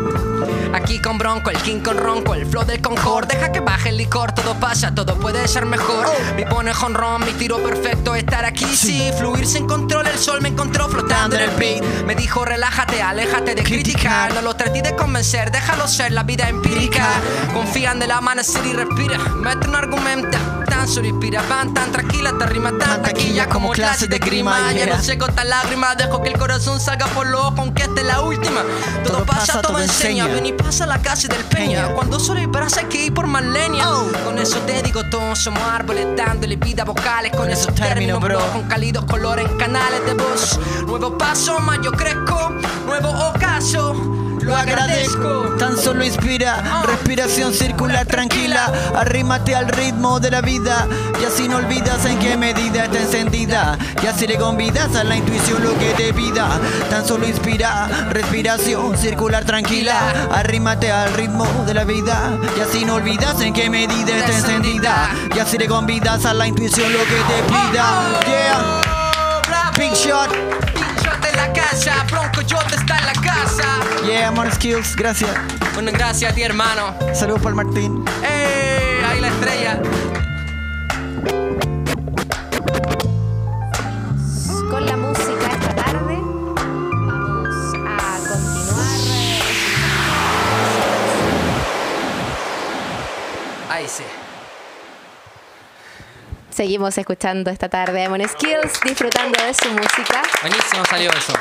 Aquí 0.73 0.99
con 0.99 1.17
Bronco, 1.17 1.51
el 1.51 1.57
King 1.59 1.79
con 1.79 1.97
Ronco, 1.97 2.33
el 2.35 2.45
flow 2.45 2.65
del 2.65 2.81
Deja 2.95 3.51
que 3.51 3.59
baje 3.59 3.89
el 3.89 3.97
licor, 3.97 4.31
todo 4.31 4.55
pasa, 4.55 4.95
todo 4.95 5.15
puede 5.19 5.47
ser 5.47 5.65
mejor. 5.65 6.07
Mi 6.35 6.45
pone 6.45 6.73
jonrón, 6.73 7.23
mi 7.25 7.31
tiro 7.33 7.61
perfecto, 7.61 8.15
estar 8.15 8.45
aquí 8.45 8.65
sí. 8.65 9.11
Fluir 9.17 9.45
sin 9.45 9.67
control, 9.67 10.07
el 10.07 10.17
sol 10.17 10.41
me 10.41 10.49
encontró 10.49 10.87
flotando 10.89 11.35
en 11.35 11.43
el 11.43 11.51
beat. 11.51 11.83
Me 12.05 12.15
dijo, 12.15 12.45
relájate, 12.45 13.01
aléjate 13.01 13.53
de 13.53 13.63
criticar. 13.63 14.33
No 14.33 14.41
lo 14.41 14.55
traté 14.55 14.81
de 14.81 14.95
convencer, 14.95 15.51
déjalo 15.51 15.87
ser 15.87 16.13
la 16.13 16.23
vida 16.23 16.49
empírica. 16.49 17.05
Confían 17.53 17.99
del 17.99 18.11
amanecer 18.11 18.65
y 18.65 18.73
respira. 18.73 19.17
Mete 19.17 19.67
un 19.67 19.75
argumento, 19.75 20.37
tan 20.85 20.93
solo 20.93 21.07
inspira. 21.07 21.41
Van 21.49 21.73
tan 21.73 21.91
tranquila, 21.91 22.37
te 22.37 22.45
rima 22.45 22.77
tan 22.77 23.01
taquilla 23.01 23.47
como 23.47 23.71
clases 23.71 24.07
de 24.09 24.19
grima. 24.19 24.71
Ya 24.73 24.85
no 24.85 25.01
sé 25.01 25.17
contar 25.17 25.45
lágrimas, 25.45 25.97
dejo 25.97 26.21
que 26.21 26.29
el 26.29 26.37
corazón 26.37 26.79
salga 26.79 27.07
por 27.07 27.25
los 27.27 27.41
ojos, 27.41 27.59
aunque 27.59 27.83
esta 27.83 28.01
es 28.01 28.07
la 28.07 28.21
última. 28.21 28.61
Todo, 29.03 29.25
pasa, 29.25 29.61
todo 29.61 29.79
enseña. 29.79 30.27
Ven 30.27 30.45
y 30.45 30.53
pasa 30.53 30.85
la 30.85 31.01
casa 31.01 31.27
del 31.27 31.43
Peña. 31.45 31.87
Cuando 31.95 32.19
solo 32.19 32.39
hay 32.39 32.47
para 32.47 32.67
hay 32.67 32.85
que 32.85 33.05
ir 33.05 33.13
por 33.13 33.25
más 33.27 33.43
leña. 33.43 33.85
Con 34.23 34.37
eso 34.37 34.59
te 34.59 34.81
digo 34.83 35.03
todo, 35.09 35.35
somos 35.35 35.61
árboles 35.63 36.05
dándole 36.15 36.55
vida 36.55 36.83
a 36.83 36.85
vocales. 36.85 37.31
Con 37.35 37.49
esos 37.49 37.73
términos, 37.73 38.21
bro. 38.21 38.39
Con 38.51 38.63
cálidos 38.63 39.05
colores 39.05 39.49
en 39.49 39.57
canales 39.57 40.05
de 40.05 40.13
voz. 40.13 40.59
Nuevo 40.85 41.17
paso, 41.17 41.59
más 41.59 41.79
yo 41.83 41.91
crezco. 41.91 42.53
Nuevo 42.85 43.09
ocaso, 43.29 43.93
lo 44.45 44.55
agradezco. 44.55 45.55
Tan 45.57 45.77
solo 45.77 46.05
inspira. 46.05 46.83
Respiración 46.85 47.53
circular 47.53 48.05
tranquila, 48.05 48.71
arrímate 48.95 49.55
al 49.55 49.67
ritmo 49.67 50.19
de 50.19 50.31
la 50.31 50.41
vida. 50.41 50.87
Y 51.19 51.25
así 51.25 51.47
no 51.47 51.57
olvidas 51.57 52.05
en 52.05 52.19
qué 52.19 52.37
medida 52.37 52.85
está 52.85 52.99
encendida. 52.99 53.77
Y 54.01 54.07
así 54.07 54.27
le 54.27 54.37
convidas 54.37 54.95
a 54.95 55.03
la 55.03 55.15
intuición 55.15 55.63
lo 55.63 55.77
que 55.77 55.93
te 55.93 56.13
pida. 56.13 56.59
Tan 56.89 57.05
solo 57.05 57.27
inspira, 57.27 57.87
respiración 58.11 58.97
circular 58.97 59.43
tranquila. 59.45 60.27
Arrímate 60.31 60.91
al 60.91 61.13
ritmo 61.13 61.45
de 61.65 61.73
la 61.73 61.83
vida. 61.83 62.37
Y 62.57 62.61
así 62.61 62.85
no 62.85 62.95
olvidas 62.95 63.41
en 63.41 63.53
qué 63.53 63.69
medida 63.69 64.17
está 64.17 64.33
encendida. 64.33 65.09
Y 65.35 65.39
así 65.39 65.57
le 65.57 65.67
convidas 65.67 66.25
a 66.25 66.33
la 66.33 66.47
intuición 66.47 66.91
lo 66.93 66.99
que 66.99 67.05
te 67.05 67.43
pida. 67.47 68.21
Yeah. 68.27 68.81
Big 69.77 69.93
shot. 69.93 70.64
Casa, 71.69 72.05
Bronco 72.09 72.41
Shot 72.41 72.71
está 72.73 72.97
en 72.97 73.05
la 73.05 73.13
casa. 73.13 74.03
Yeah, 74.05 74.31
More 74.31 74.51
Skills, 74.51 74.95
gracias. 74.95 75.31
Bueno, 75.73 75.91
gracias 75.91 76.31
a 76.31 76.35
ti, 76.35 76.43
hermano. 76.43 76.95
Saludos 77.13 77.41
para 77.41 77.49
el 77.49 77.55
Martín. 77.55 78.05
¡Eh! 78.23 79.03
Ahí 79.05 79.21
la 79.21 79.27
estrella. 79.27 79.81
Con 84.69 84.85
la 84.85 84.97
música 84.97 85.47
esta 85.51 85.75
tarde 85.75 86.17
vamos 86.17 87.69
a 87.85 88.17
continuar. 88.27 88.99
Ahí 93.69 93.87
sí. 93.87 94.03
Seguimos 96.55 96.97
escuchando 96.97 97.51
esta 97.51 97.67
tarde 97.67 98.05
a 98.05 98.09
Mon 98.09 98.21
Skills, 98.25 98.79
disfrutando 98.85 99.37
de 99.43 99.53
su 99.53 99.69
música. 99.71 100.23
Buenísimo 100.41 100.85
salió 100.89 101.11
eso. 101.11 101.33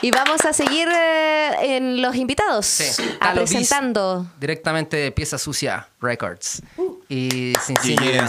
Y 0.00 0.10
vamos 0.10 0.46
a 0.46 0.54
seguir 0.54 0.88
eh, 0.88 1.76
en 1.76 2.00
los 2.00 2.16
invitados, 2.16 2.64
Sí. 2.64 3.04
a 3.20 3.34
presentando. 3.34 4.26
Directamente 4.40 4.96
de 4.96 5.12
Pieza 5.12 5.36
Sucia 5.36 5.88
Records. 6.00 6.62
Y 7.10 7.52
sin 7.66 7.76
Yeah. 7.98 8.28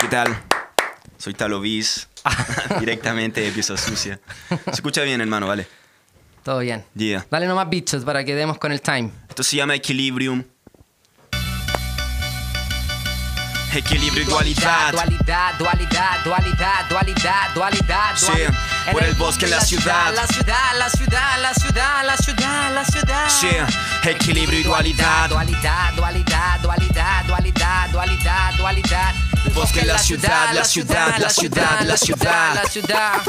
¿Qué 0.00 0.08
tal? 0.08 0.36
Soy 1.18 1.34
Talo 1.34 1.60
Bis, 1.60 2.08
directamente 2.80 3.42
de 3.42 3.52
Pieza 3.52 3.76
Sucia. 3.76 4.18
Se 4.48 4.70
escucha 4.72 5.02
bien, 5.02 5.20
hermano, 5.20 5.46
vale. 5.46 5.68
Todo 6.42 6.58
bien. 6.58 6.84
Yeah. 6.96 7.24
Dale 7.30 7.46
nomás 7.46 7.68
bichos 7.70 8.04
para 8.04 8.24
que 8.24 8.34
demos 8.34 8.58
con 8.58 8.72
el 8.72 8.80
time. 8.80 9.12
Esto 9.28 9.44
se 9.44 9.54
llama 9.54 9.76
Equilibrium. 9.76 10.42
Equilibrio 13.74 14.22
y 14.22 14.26
dualidad. 14.26 14.92
Dualidad, 14.92 15.54
dualidad, 15.58 16.24
dualidad, 16.24 16.88
dualidad, 16.90 17.54
dualidad. 17.54 18.16
Sí, 18.16 18.32
por 18.92 19.02
el 19.02 19.14
bosque, 19.14 19.46
la 19.46 19.62
ciudad. 19.62 20.12
La 20.14 20.26
ciudad, 20.26 20.76
la 20.76 20.90
ciudad, 20.90 21.40
la 21.40 21.54
ciudad, 21.54 22.04
la 22.04 22.16
ciudad, 22.18 22.74
la 22.74 22.84
ciudad. 22.84 23.28
Sí, 23.30 23.48
equilibrio 24.08 24.60
y 24.60 24.62
dualidad. 24.62 25.30
Dualidad, 25.30 25.94
dualidad, 25.94 26.60
dualidad, 26.60 27.24
dualidad, 27.24 27.90
dualidad, 27.90 28.54
dualidad. 28.58 29.14
El 29.31 29.31
bosque, 29.50 29.84
la 29.84 29.98
ciudad, 29.98 30.52
la 30.52 30.64
ciudad, 30.64 31.18
la 31.18 31.30
ciudad, 31.30 31.80
la 31.82 31.96
ciudad. 31.96 32.54
la 32.54 32.64
ciudad. 32.68 33.22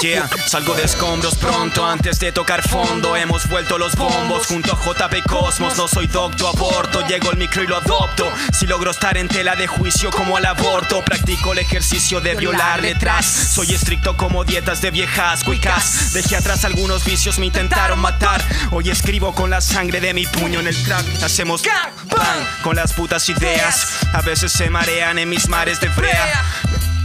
Yeah, 0.00 0.28
salgo 0.46 0.74
de 0.74 0.82
escombros 0.82 1.36
pronto 1.36 1.86
antes 1.86 2.18
de 2.18 2.32
tocar 2.32 2.66
fondo. 2.68 3.14
Hemos 3.14 3.48
vuelto 3.48 3.78
los 3.78 3.94
bombos 3.94 4.48
junto 4.48 4.72
a 4.72 4.76
JP 4.76 5.24
Cosmos. 5.28 5.76
No 5.76 5.86
soy 5.86 6.08
docto, 6.08 6.48
aborto. 6.48 7.06
Llego 7.06 7.30
al 7.30 7.36
micro 7.36 7.62
y 7.62 7.68
lo 7.68 7.76
adopto. 7.76 8.28
Si 8.52 8.66
logro 8.66 8.90
estar 8.90 9.16
en 9.16 9.28
tela 9.28 9.54
de 9.54 9.68
juicio 9.68 10.10
como 10.10 10.36
al 10.36 10.46
aborto, 10.46 11.04
practico 11.04 11.52
el 11.52 11.60
ejercicio 11.60 12.20
de 12.20 12.34
violar 12.34 12.82
letras. 12.82 13.24
Soy 13.26 13.72
estricto 13.74 14.16
como 14.16 14.42
dietas 14.42 14.80
de 14.80 14.90
viejas 14.90 15.44
cuicas. 15.44 16.12
Dejé 16.12 16.34
atrás 16.34 16.64
algunos 16.64 17.04
vicios, 17.04 17.38
me 17.38 17.46
intentaron 17.46 18.00
matar. 18.00 18.42
Hoy 18.72 18.90
escribo 18.90 19.32
con 19.34 19.50
la 19.50 19.60
sangre 19.60 20.00
de 20.00 20.14
mi 20.14 20.26
puño 20.26 20.58
en 20.58 20.66
el 20.66 20.82
track. 20.82 21.22
Hacemos 21.22 21.62
bang 21.62 22.62
con 22.62 22.74
las 22.74 22.92
putas 22.92 23.28
ideas. 23.28 24.00
A 24.12 24.20
veces 24.22 24.50
se 24.50 24.68
marean 24.68 25.20
en 25.20 25.28
mis 25.28 25.48
mares 25.52 25.80
de 25.80 25.88
brea. 25.88 26.42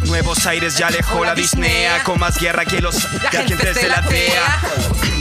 Nuevos 0.06 0.45
Aires 0.45 0.78
ya 0.78 0.88
alejó 0.88 1.26
la 1.26 1.36
disnea. 1.36 2.02
Con 2.04 2.18
más 2.18 2.39
guerra 2.39 2.64
que 2.64 2.80
los 2.80 3.04
agentes 3.06 3.76
de 3.76 3.89
la 3.89 4.00
DEA 4.00 4.62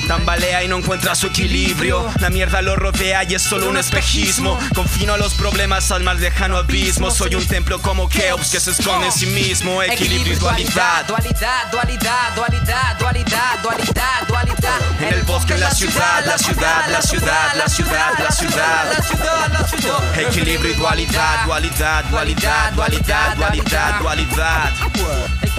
Tambalea 0.06 0.62
y 0.62 0.68
no 0.68 0.76
encuentra 0.76 1.14
su 1.14 1.26
equilibrio. 1.26 2.08
La 2.20 2.30
mierda 2.30 2.62
lo 2.62 2.76
rodea 2.76 3.24
y 3.24 3.34
es 3.34 3.42
solo 3.42 3.68
un 3.68 3.76
espejismo. 3.76 4.58
Confino 4.74 5.14
a 5.14 5.18
los 5.18 5.34
problemas 5.34 5.90
al 5.90 6.04
más 6.04 6.20
lejano 6.20 6.56
abismo. 6.56 7.10
Soy 7.10 7.34
un 7.34 7.46
templo 7.46 7.80
como 7.82 8.08
Keops 8.08 8.50
que 8.50 8.60
se 8.60 8.70
esconde 8.70 9.06
en 9.06 9.12
sí 9.12 9.26
mismo. 9.26 9.82
Equilibrio 9.82 10.34
y 10.34 10.36
dualidad. 10.36 11.06
Dualidad, 11.06 11.70
dualidad, 11.72 12.34
dualidad, 12.36 12.98
dualidad, 12.98 13.58
dualidad, 13.62 14.28
dualidad. 14.28 14.80
En 15.00 15.14
el 15.14 15.22
bosque, 15.22 15.58
la 15.58 15.70
ciudad, 15.70 16.24
la 16.24 16.38
ciudad, 16.38 16.88
la 16.88 17.02
ciudad, 17.02 17.54
la 17.56 17.68
ciudad, 17.68 18.18
la 18.18 18.30
ciudad. 18.30 18.92
La 18.92 19.02
ciudad, 19.02 19.52
la 19.52 19.66
ciudad. 19.66 20.18
Equilibrio 20.18 20.72
y 20.72 20.74
dualidad, 20.74 21.44
dualidad, 21.46 22.04
dualidad, 22.04 22.72
dualidad, 22.72 23.36
dualidad, 23.36 24.00
dualidad 24.00 25.55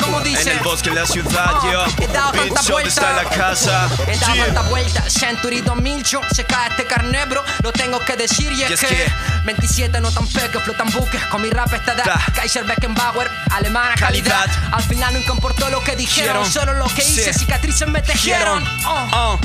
como 0.00 0.20
dice. 0.20 0.42
En 0.42 0.48
el 0.48 0.60
bosque, 0.60 0.90
la 0.90 1.06
ciudad, 1.06 1.52
yo 1.64 1.84
He 2.02 2.06
dado 2.08 2.32
tanta 2.32 2.42
Bitch, 2.42 2.54
¿dónde 2.54 2.72
vuelta. 2.72 2.88
está 2.88 3.12
la 3.12 3.24
casa? 3.30 3.88
He 4.06 4.16
dado 4.18 4.34
Yeah. 4.34 4.44
tanta 4.46 4.62
vuelta, 4.62 5.10
Century 5.10 5.60
2000 5.60 6.04
Se 6.32 6.44
cae 6.44 6.68
este 6.70 6.84
carnebro, 6.86 7.44
lo 7.62 7.72
tengo 7.72 7.98
que 8.00 8.16
decir 8.16 8.52
Y 8.52 8.62
es, 8.62 8.70
Y 8.70 8.72
es 8.74 8.80
que, 8.80 8.86
que- 8.86 9.12
27 9.44 10.00
no 10.00 10.10
tan 10.10 10.26
peques, 10.28 10.62
flotan 10.62 10.90
buques 10.90 11.22
Con 11.26 11.42
mi 11.42 11.50
rap 11.50 11.72
edad, 11.72 11.96
Da. 12.04 12.20
Kaiser 12.34 12.64
Beckenbauer 12.64 13.30
Alemana 13.50 13.94
calidad. 13.96 14.46
Calidad. 14.46 14.74
Al 14.74 14.82
final 14.84 15.14
nunca 15.14 15.32
importó 15.32 15.68
lo 15.70 15.82
que 15.84 15.94
dijeron. 15.96 16.50
Solo 16.50 16.72
lo 16.74 16.86
que 16.86 17.02
hice, 17.04 17.32
Sí. 17.32 17.40
cicatrices 17.40 17.88
me 17.88 18.00
tejieron. 18.02 18.64
Oh. 18.86 19.08
Oh. 19.12 19.40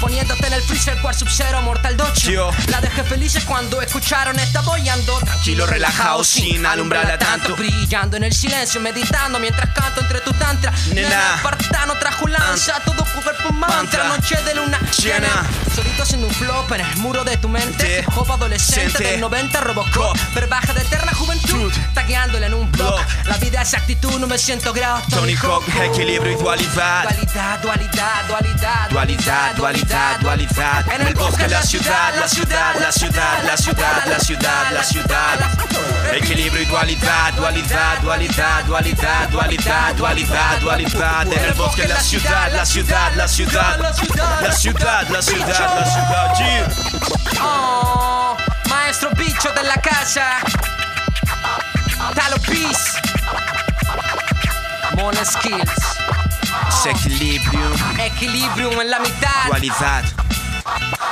Poniéndote 0.00 0.46
en 0.46 0.52
el 0.54 0.62
freezer, 0.62 0.98
cual 1.00 1.14
sub-zero, 1.14 1.62
mortal 1.62 1.96
docho 1.96 2.30
Yo. 2.30 2.50
La 2.68 2.80
dejé 2.80 3.02
felices 3.04 3.44
cuando 3.44 3.80
escucharon 3.82 4.38
esta 4.38 4.60
boyando 4.62 5.18
Tranquilo, 5.20 5.66
relajado, 5.66 6.24
sin 6.24 6.64
alumbrarla 6.66 7.18
tanto. 7.18 7.56
Brillando 7.56 8.16
en 8.16 8.24
el 8.24 8.32
silencio, 8.32 8.80
meditando 8.80 9.38
mientras 9.38 9.70
canto 9.74 10.00
entre 10.00 10.20
tu 10.20 10.32
tantra 10.32 10.72
Nena. 10.92 11.34
Espartano 11.36 11.94
trajo 11.98 12.26
lanza, 12.28 12.80
todo 12.84 13.04
cuerpo 13.04 13.52
mantra. 13.52 14.04
Noche 14.08 14.36
de 14.44 14.54
luna 14.54 14.78
Llena. 14.98 15.46
Solito 15.74 16.02
haciendo 16.02 16.26
un 16.26 16.34
flop 16.34 16.70
en 16.72 16.80
el 16.80 16.96
muro 16.98 17.24
de 17.24 17.36
tu 17.36 17.48
mente 17.48 18.04
hop 18.14 18.30
adolescente 18.32 19.02
del 19.02 19.20
90 19.20 19.60
Robocop 19.60 19.92
Co- 19.92 20.12
Verbaje 20.34 20.72
de 20.74 20.80
eterna 20.82 21.12
juventud 21.14 21.41
Truth. 21.52 21.74
Tagueándole 21.92 22.46
en 22.46 22.54
un 22.54 22.72
blog 22.72 22.94
Blog. 22.94 23.00
La 23.26 23.36
vida 23.36 23.60
es 23.60 23.74
actitud, 23.74 24.18
no 24.18 24.26
me 24.26 24.38
siento 24.38 24.72
grado 24.72 25.02
Tony 25.10 25.34
Hawk, 25.36 25.62
equilibrio 25.82 26.32
y 26.32 26.36
dualidad 26.36 27.02
Dualidad, 27.02 27.60
dualidad, 27.60 28.26
dualidad, 28.26 28.90
Dualidad, 28.90 29.54
dualidad, 29.56 30.20
dualidad 30.20 30.84
En 30.90 31.06
el 31.06 31.14
bosque, 31.14 31.46
la 31.48 31.62
ciudad, 31.62 32.14
la 32.18 32.26
ciudad, 32.26 32.74
la 32.80 32.90
ciudad, 32.90 33.44
la 33.44 33.56
ciudad, 33.56 34.06
la 34.06 34.18
ciudad, 34.18 34.72
la 34.72 34.82
ciudad 34.82 35.38
Equilibrio 36.14 36.62
y 36.62 36.64
dualidad, 36.64 37.34
dualidad, 37.34 38.00
dualidad, 38.00 38.64
dualidad, 38.64 39.28
dualidad, 39.28 39.94
dualidad, 39.94 40.60
dualidad 40.60 41.32
En 41.32 41.44
el 41.44 41.54
bosque, 41.54 41.86
la 41.86 42.00
ciudad, 42.00 42.50
la 42.52 42.64
ciudad, 42.64 43.14
la 43.14 43.28
ciudad 43.28 43.78
La 43.78 43.92
ciudad, 43.92 44.40
la 44.40 44.52
ciudad, 44.52 45.08
la 45.10 45.22
ciudad, 45.22 46.34
yeah. 46.38 46.68
Oh, 47.42 48.36
maestro 48.68 49.10
bicho 49.16 49.50
de 49.52 49.62
la 49.64 49.76
casa. 49.76 50.38
Talo 52.14 52.36
Peace. 52.38 53.00
Mon 54.96 55.14
Skills. 55.24 55.92
Equilibrio, 56.84 57.60
Equilibrium 57.98 58.80
en 58.80 58.90
la 58.90 58.98
mitad. 58.98 59.46
dualidad 59.46 60.04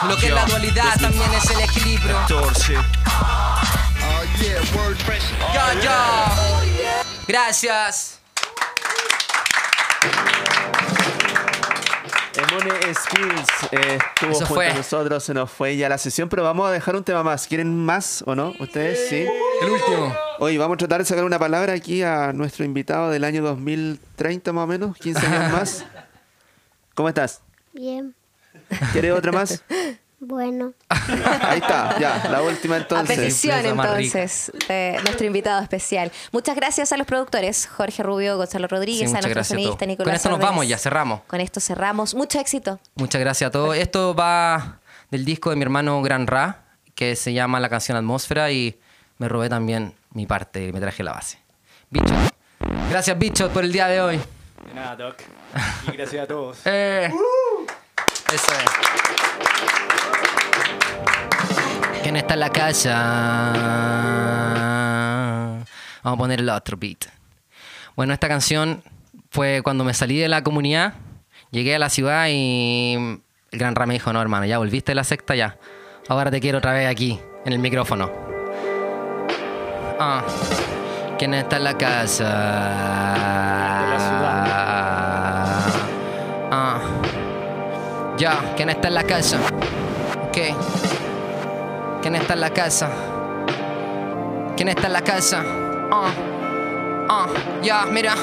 Lo 0.09 0.16
que 0.16 0.26
es 0.26 0.34
la 0.34 0.45
dualidad 0.45 1.01
también 1.01 1.32
es 1.32 1.51
el 1.51 1.61
equilibrio. 1.61 2.16
14 2.28 2.74
Yo, 5.55 5.80
yo. 5.80 7.01
Gracias. 7.26 8.19
Emone 12.36 12.94
Skills 12.94 13.48
eh, 13.72 13.98
estuvo 14.14 14.30
Eso 14.30 14.38
junto 14.46 14.54
fue. 14.54 14.68
a 14.68 14.74
nosotros, 14.74 15.24
se 15.24 15.34
nos 15.34 15.50
fue 15.50 15.76
ya 15.76 15.88
la 15.88 15.98
sesión, 15.98 16.28
pero 16.28 16.44
vamos 16.44 16.68
a 16.68 16.72
dejar 16.72 16.94
un 16.94 17.02
tema 17.02 17.22
más. 17.22 17.46
¿Quieren 17.46 17.84
más 17.84 18.22
o 18.26 18.34
no? 18.36 18.54
¿Ustedes? 18.60 19.08
Sí. 19.08 19.26
El 19.62 19.70
último. 19.70 20.14
Hoy 20.38 20.56
vamos 20.56 20.76
a 20.76 20.78
tratar 20.78 21.00
de 21.00 21.04
sacar 21.06 21.24
una 21.24 21.38
palabra 21.38 21.72
aquí 21.72 22.02
a 22.02 22.32
nuestro 22.32 22.64
invitado 22.64 23.10
del 23.10 23.24
año 23.24 23.42
2030 23.42 24.52
más 24.52 24.64
o 24.64 24.66
menos, 24.68 24.96
15 24.96 25.26
años 25.26 25.52
más. 25.52 25.84
¿Cómo 26.94 27.08
estás? 27.08 27.42
Bien, 27.72 28.14
¿Quieres 28.92 29.12
otra 29.12 29.32
más? 29.32 29.64
bueno. 30.20 30.74
Ahí 30.88 31.58
está, 31.58 31.98
ya, 31.98 32.28
la 32.30 32.42
última 32.42 32.76
A 32.76 32.78
entonces. 32.78 33.16
petición 33.16 33.54
Sorpresa 33.54 33.74
más 33.74 33.86
entonces 33.86 34.52
de 34.68 35.00
nuestro 35.04 35.26
invitado 35.26 35.62
especial. 35.62 36.12
Muchas 36.30 36.54
gracias 36.54 36.92
a 36.92 36.96
los 36.96 37.06
productores, 37.06 37.66
Jorge 37.66 38.02
Rubio, 38.02 38.36
Gonzalo 38.36 38.68
Sí, 38.68 38.74
Rodríguez, 38.74 39.14
a 39.14 39.20
nuestro 39.20 39.40
a 39.40 39.44
sonidista 39.44 39.86
Nicolás 39.86 40.06
Con 40.06 40.14
esto 40.14 40.30
nos 40.30 40.38
vamos 40.38 40.68
ya, 40.68 40.78
cerramos. 40.78 41.22
Con 41.26 41.40
esto 41.40 41.58
cerramos. 41.60 42.14
Mucho 42.14 42.38
éxito. 42.38 42.78
Muchas 42.94 43.20
gracias 43.20 43.48
a 43.48 43.50
todos. 43.50 43.76
Esto 43.76 44.14
va 44.14 44.78
del 45.10 45.24
disco 45.24 45.50
de 45.50 45.56
mi 45.56 45.62
hermano 45.62 46.00
Gran 46.02 46.26
Ra, 46.26 46.64
que 46.94 47.16
se 47.16 47.32
llama 47.32 47.58
la 47.58 47.68
canción 47.68 47.96
Atmósfera 47.96 48.50
y 48.52 48.78
me 49.18 49.28
robé 49.28 49.48
también 49.48 49.94
mi 50.12 50.26
parte 50.26 50.66
y 50.66 50.72
me 50.72 50.80
traje 50.80 51.02
la 51.02 51.12
base. 51.12 51.38
Bicho. 51.88 52.14
Gracias, 52.90 53.18
bicho, 53.18 53.48
por 53.50 53.64
el 53.64 53.72
día 53.72 53.86
de 53.88 54.00
hoy. 54.00 54.20
De 54.66 54.74
nada, 54.74 54.96
Doc. 54.96 55.16
Y 55.88 55.92
gracias 55.92 56.24
a 56.24 56.26
todos. 56.26 56.58
Eh. 56.66 57.10
Eso 58.32 58.52
es. 58.52 59.89
Está 62.16 62.34
en 62.34 62.40
la 62.40 62.50
casa? 62.50 63.12
Vamos 66.02 66.16
a 66.16 66.18
poner 66.18 66.40
el 66.40 66.48
otro 66.48 66.76
beat. 66.76 67.06
Bueno, 67.96 68.12
esta 68.12 68.28
canción 68.28 68.82
fue 69.30 69.61
cuando 69.62 69.84
me 69.84 69.94
salí 69.94 70.18
de 70.18 70.28
la 70.28 70.42
comunidad, 70.42 70.94
llegué 71.50 71.74
a 71.74 71.78
la 71.78 71.88
ciudad 71.90 72.26
y 72.30 73.20
el 73.50 73.58
gran 73.58 73.74
Ra 73.74 73.86
me 73.86 73.94
dijo, 73.94 74.12
no 74.12 74.20
hermano, 74.22 74.46
ya 74.46 74.58
volviste 74.58 74.92
de 74.92 74.96
la 74.96 75.04
secta 75.04 75.34
ya. 75.34 75.58
Ahora 76.08 76.30
te 76.30 76.40
quiero 76.40 76.58
otra 76.58 76.72
vez 76.72 76.88
aquí, 76.88 77.18
en 77.44 77.52
el 77.52 77.58
micrófono. 77.58 78.11
Ah, 79.98 80.24
¿quién 81.18 81.34
está 81.34 81.58
en 81.58 81.64
la 81.64 81.76
casa? 81.76 82.30
Ah, 86.52 86.80
ya, 88.16 88.54
¿quién 88.56 88.70
está 88.70 88.88
en 88.88 88.94
la 88.94 89.04
casa? 89.04 89.38
Ok. 90.28 90.99
¿Quién 92.03 92.14
está 92.14 92.32
en 92.32 92.40
la 92.40 92.51
casa? 92.51 92.90
¿Quién 94.57 94.68
está 94.70 94.86
en 94.86 94.92
la 94.92 95.03
casa? 95.03 95.44
Ah, 97.12 97.26
ya, 97.61 97.86
mira. 97.86 98.14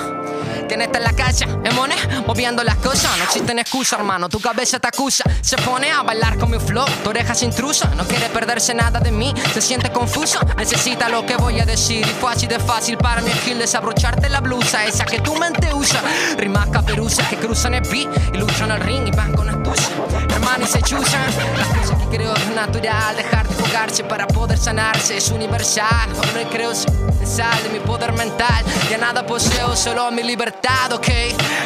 ¿Quién 0.69 0.81
está 0.81 0.97
en 0.97 1.03
la 1.03 1.11
casa? 1.11 1.45
Emone, 1.63 1.95
moviendo 2.25 2.63
las 2.63 2.75
cosas. 2.77 3.17
No 3.17 3.23
existen 3.25 3.59
excusas, 3.59 3.99
hermano. 3.99 4.29
Tu 4.29 4.39
cabeza 4.39 4.79
te 4.79 4.87
acusa. 4.87 5.25
Se 5.41 5.57
pone 5.57 5.91
a 5.91 6.03
bailar 6.03 6.37
con 6.37 6.51
mi 6.51 6.57
flow. 6.57 6.85
Tu 7.03 7.09
oreja 7.09 7.33
es 7.33 7.43
intrusa. 7.43 7.89
No 7.95 8.05
quiere 8.05 8.29
perderse 8.29 8.73
nada 8.73 9.01
de 9.01 9.11
mí. 9.11 9.33
Se 9.53 9.61
siente 9.61 9.91
confusa. 9.91 10.39
Necesita 10.57 11.09
lo 11.09 11.25
que 11.25 11.35
voy 11.35 11.59
a 11.59 11.65
decir. 11.65 12.07
Y 12.07 12.11
fue 12.21 12.31
así 12.31 12.47
de 12.47 12.59
fácil 12.59 12.97
para 12.97 13.21
mi 13.21 13.29
skill 13.31 13.59
desabrocharte 13.59 14.29
la 14.29 14.39
blusa. 14.39 14.85
Esa 14.85 15.03
que 15.03 15.19
tu 15.19 15.35
mente 15.35 15.73
usa. 15.73 16.01
Rimas 16.37 16.69
caperuzas 16.69 17.27
que 17.27 17.35
cruzan 17.35 17.73
el 17.73 17.81
beat. 17.81 18.07
Y 18.33 18.37
luchan 18.37 18.71
el 18.71 18.79
ring 18.79 19.05
y 19.05 19.11
van 19.11 19.33
con 19.33 19.49
astucia. 19.49 19.95
Hermano, 20.33 20.63
y 20.63 20.67
se 20.67 20.81
chusan. 20.81 21.25
Las 21.57 21.67
cosas 21.67 21.97
que 22.03 22.17
creo 22.17 22.33
es 22.33 22.55
natural. 22.55 23.17
Dejar 23.17 23.47
de 23.47 23.63
jugarse 23.63 24.03
para 24.05 24.27
poder 24.27 24.57
sanarse. 24.57 25.17
Es 25.17 25.29
universal. 25.29 26.09
Ahora 26.15 26.49
creo 26.49 26.73
sal 26.73 27.63
de 27.63 27.69
mi 27.69 27.79
poder 27.79 28.13
mental. 28.13 28.65
Ya 28.89 28.97
nada 28.97 29.25
poseo, 29.25 29.75
solo 29.75 30.11
mi 30.11 30.23
libertad, 30.23 30.93
ok. 30.93 31.07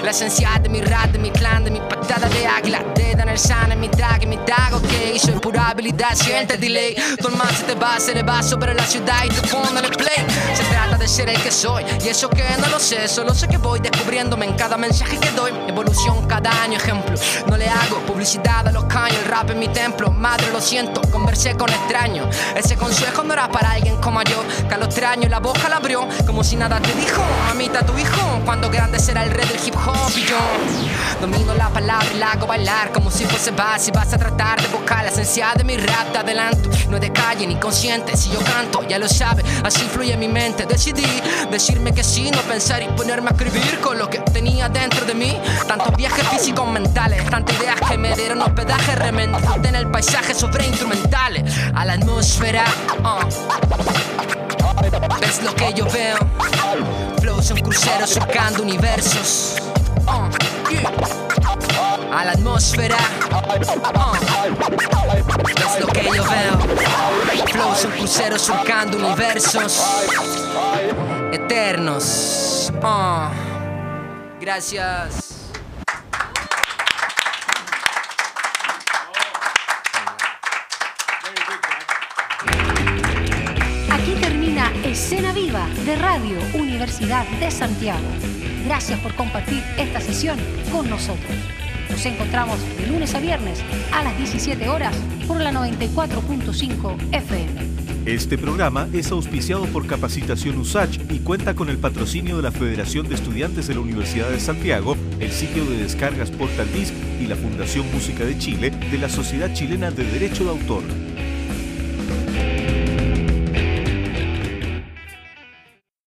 La 0.03 0.12
esencia 0.12 0.59
de 0.62 0.70
mi 0.70 0.82
rap, 0.82 1.12
de 1.12 1.20
mi 1.20 1.30
clan, 1.30 1.64
de 1.64 1.72
mi 1.72 1.80
patada 1.80 2.28
de 2.30 2.47
águila. 2.47 2.84
De 2.95 3.16
en 3.32 3.38
el 3.38 3.39
san, 3.39 3.71
en 3.71 3.79
mi 3.79 3.88
tag, 3.88 4.23
en 4.23 4.29
mi 4.29 4.38
tag, 4.38 4.73
ok. 4.73 5.17
Soy 5.17 5.34
pura 5.39 5.69
habilidad, 5.69 6.13
siente 6.15 6.57
delay. 6.57 6.95
Tu 7.19 7.27
alma 7.27 7.45
se 7.49 7.63
te 7.63 7.75
va, 7.75 7.99
se 7.99 8.13
le 8.13 8.23
va 8.23 8.43
sobre 8.43 8.73
la 8.73 8.84
ciudad 8.86 9.23
y 9.25 9.29
te 9.29 9.47
pone 9.47 9.79
el 9.79 9.89
play. 9.91 10.25
Se 10.53 10.63
trata 10.65 10.97
de 10.97 11.07
ser 11.07 11.29
el 11.29 11.41
que 11.41 11.51
soy, 11.51 11.84
y 12.03 12.09
eso 12.09 12.29
que 12.29 12.43
no 12.59 12.67
lo 12.67 12.79
sé. 12.79 13.07
Solo 13.07 13.34
sé 13.34 13.47
que 13.47 13.57
voy 13.57 13.79
descubriéndome 13.79 14.45
en 14.45 14.53
cada 14.53 14.75
mensaje 14.77 15.17
que 15.17 15.32
doy. 15.32 15.51
Evolución 15.67 16.27
cada 16.27 16.51
año, 16.61 16.77
ejemplo. 16.77 17.15
No 17.47 17.55
le 17.55 17.69
hago 17.69 17.99
publicidad 18.05 18.67
a 18.67 18.71
los 18.71 18.84
caños, 18.86 19.17
el 19.23 19.25
rap 19.25 19.49
en 19.49 19.59
mi 19.59 19.69
templo. 19.69 20.11
Madre, 20.11 20.51
lo 20.51 20.59
siento, 20.59 21.01
conversé 21.09 21.55
con 21.55 21.69
extraños. 21.69 22.36
Ese 22.55 22.75
consejo 22.75 23.23
no 23.23 23.34
era 23.34 23.49
para 23.49 23.71
alguien 23.71 23.95
como 23.97 24.21
yo, 24.23 24.43
que 24.67 24.73
a 24.73 24.77
lo 24.77 24.86
extraño 24.86 25.29
la 25.29 25.39
boca 25.39 25.69
la 25.69 25.77
abrió, 25.77 26.07
como 26.25 26.43
si 26.43 26.57
nada 26.57 26.82
te 26.82 26.93
dijo. 26.93 27.21
Mamita, 27.47 27.86
tu 27.86 27.97
hijo, 27.97 28.41
cuando 28.45 28.69
grande 28.69 28.99
será 28.99 29.23
el 29.23 29.32
rey 29.32 29.47
del 29.47 29.65
hip 29.65 29.75
hop 29.75 30.11
y 30.17 30.25
yo 30.25 30.38
domino 31.21 31.53
la 31.53 31.69
palabra 31.69 32.07
y 32.13 32.17
la 32.17 32.32
hago 32.32 32.47
bailar 32.47 32.91
como 32.91 33.11
si 33.11 33.20
fuese 33.26 33.51
base. 33.51 33.86
Si 33.86 33.91
vas 33.91 34.13
a 34.13 34.17
tratar 34.17 34.61
de 34.61 34.67
buscar 34.67 35.03
la 35.03 35.09
esencia 35.09 35.53
de 35.55 35.63
mi 35.63 35.78
rap, 35.78 36.11
te 36.11 36.19
adelanto. 36.19 36.69
No 36.89 36.99
de 36.99 37.11
calle 37.11 37.47
ni 37.47 37.55
consciente, 37.55 38.15
si 38.17 38.30
yo 38.30 38.39
canto, 38.39 38.86
ya 38.88 38.99
lo 38.99 39.07
sabe, 39.07 39.43
así 39.63 39.82
fluye 39.82 40.15
mi 40.17 40.28
mente. 40.28 40.65
Decidí 40.65 41.05
decirme 41.49 41.93
que 41.93 42.03
sí, 42.03 42.30
no 42.32 42.41
pensar 42.41 42.84
y 42.84 42.88
ponerme 42.89 43.30
a 43.30 43.32
escribir 43.32 43.80
con 43.80 43.97
lo 43.97 44.09
que 44.09 44.19
tenía 44.19 44.69
dentro 44.69 45.05
de 45.05 45.13
mí. 45.13 45.38
Tantos 45.67 45.95
viajes 45.95 46.28
físicos 46.28 46.67
mentales, 46.67 47.30
tantas 47.30 47.55
ideas 47.57 47.80
que 47.89 47.97
me 47.97 48.15
dieron 48.15 48.41
hospedaje, 48.41 48.95
remendo 48.95 49.39
en 49.63 49.76
el 49.76 49.89
paisaje 49.89 50.34
sobre 50.34 50.67
instrumentales, 50.67 51.43
a 51.74 51.86
la 51.86 51.93
atmósfera. 51.93 52.65
uh. 53.03 53.26
¿Ves 55.19 55.43
lo 55.43 55.55
que 55.55 55.74
yo 55.74 55.86
veo? 55.86 56.17
Flows 57.22 57.51
un 57.51 57.59
crucero 57.59 58.07
surcando 58.07 58.63
universos. 58.63 59.55
Uh. 60.07 61.20
A 62.12 62.26
la 62.26 62.32
atmósfera. 62.32 62.97
Uh. 63.30 64.12
¿Ves 65.45 65.80
lo 65.80 65.88
que 65.88 66.03
yo 66.03 66.24
veo? 66.24 66.59
Flows 67.51 67.86
un 67.86 67.91
crucero 67.91 68.38
surcando 68.38 68.97
universos 68.97 69.82
eternos. 71.32 72.72
Uh. 72.82 73.30
Gracias. 74.39 75.32
Escena 84.91 85.32
Viva 85.32 85.68
de 85.86 85.95
Radio 85.95 86.38
Universidad 86.53 87.26
de 87.39 87.49
Santiago. 87.49 88.07
Gracias 88.66 88.99
por 88.99 89.16
compartir 89.16 89.64
esta 89.78 90.01
sesión 90.01 90.38
con 90.70 90.89
nosotros. 90.89 91.61
Nos 91.91 92.05
encontramos 92.05 92.57
de 92.77 92.87
lunes 92.87 93.13
a 93.15 93.19
viernes 93.19 93.59
a 93.91 94.01
las 94.01 94.17
17 94.17 94.69
horas 94.69 94.95
por 95.27 95.41
la 95.41 95.51
94.5 95.51 96.95
FM. 97.11 97.51
Este 98.05 98.37
programa 98.37 98.87
es 98.93 99.11
auspiciado 99.11 99.65
por 99.65 99.85
Capacitación 99.85 100.57
USACH 100.57 101.11
y 101.11 101.19
cuenta 101.19 101.53
con 101.53 101.69
el 101.69 101.77
patrocinio 101.77 102.37
de 102.37 102.43
la 102.43 102.51
Federación 102.51 103.09
de 103.09 103.15
Estudiantes 103.15 103.67
de 103.67 103.75
la 103.75 103.81
Universidad 103.81 104.29
de 104.29 104.39
Santiago, 104.39 104.95
el 105.19 105.31
sitio 105.31 105.65
de 105.65 105.77
descargas 105.77 106.31
Portal 106.31 106.71
Disc 106.73 106.93
y 107.19 107.27
la 107.27 107.35
Fundación 107.35 107.85
Música 107.93 108.23
de 108.23 108.37
Chile 108.37 108.71
de 108.71 108.97
la 108.97 109.09
Sociedad 109.09 109.53
Chilena 109.53 109.91
de 109.91 110.05
Derecho 110.05 110.45
de 110.45 110.49
Autor. 110.51 110.83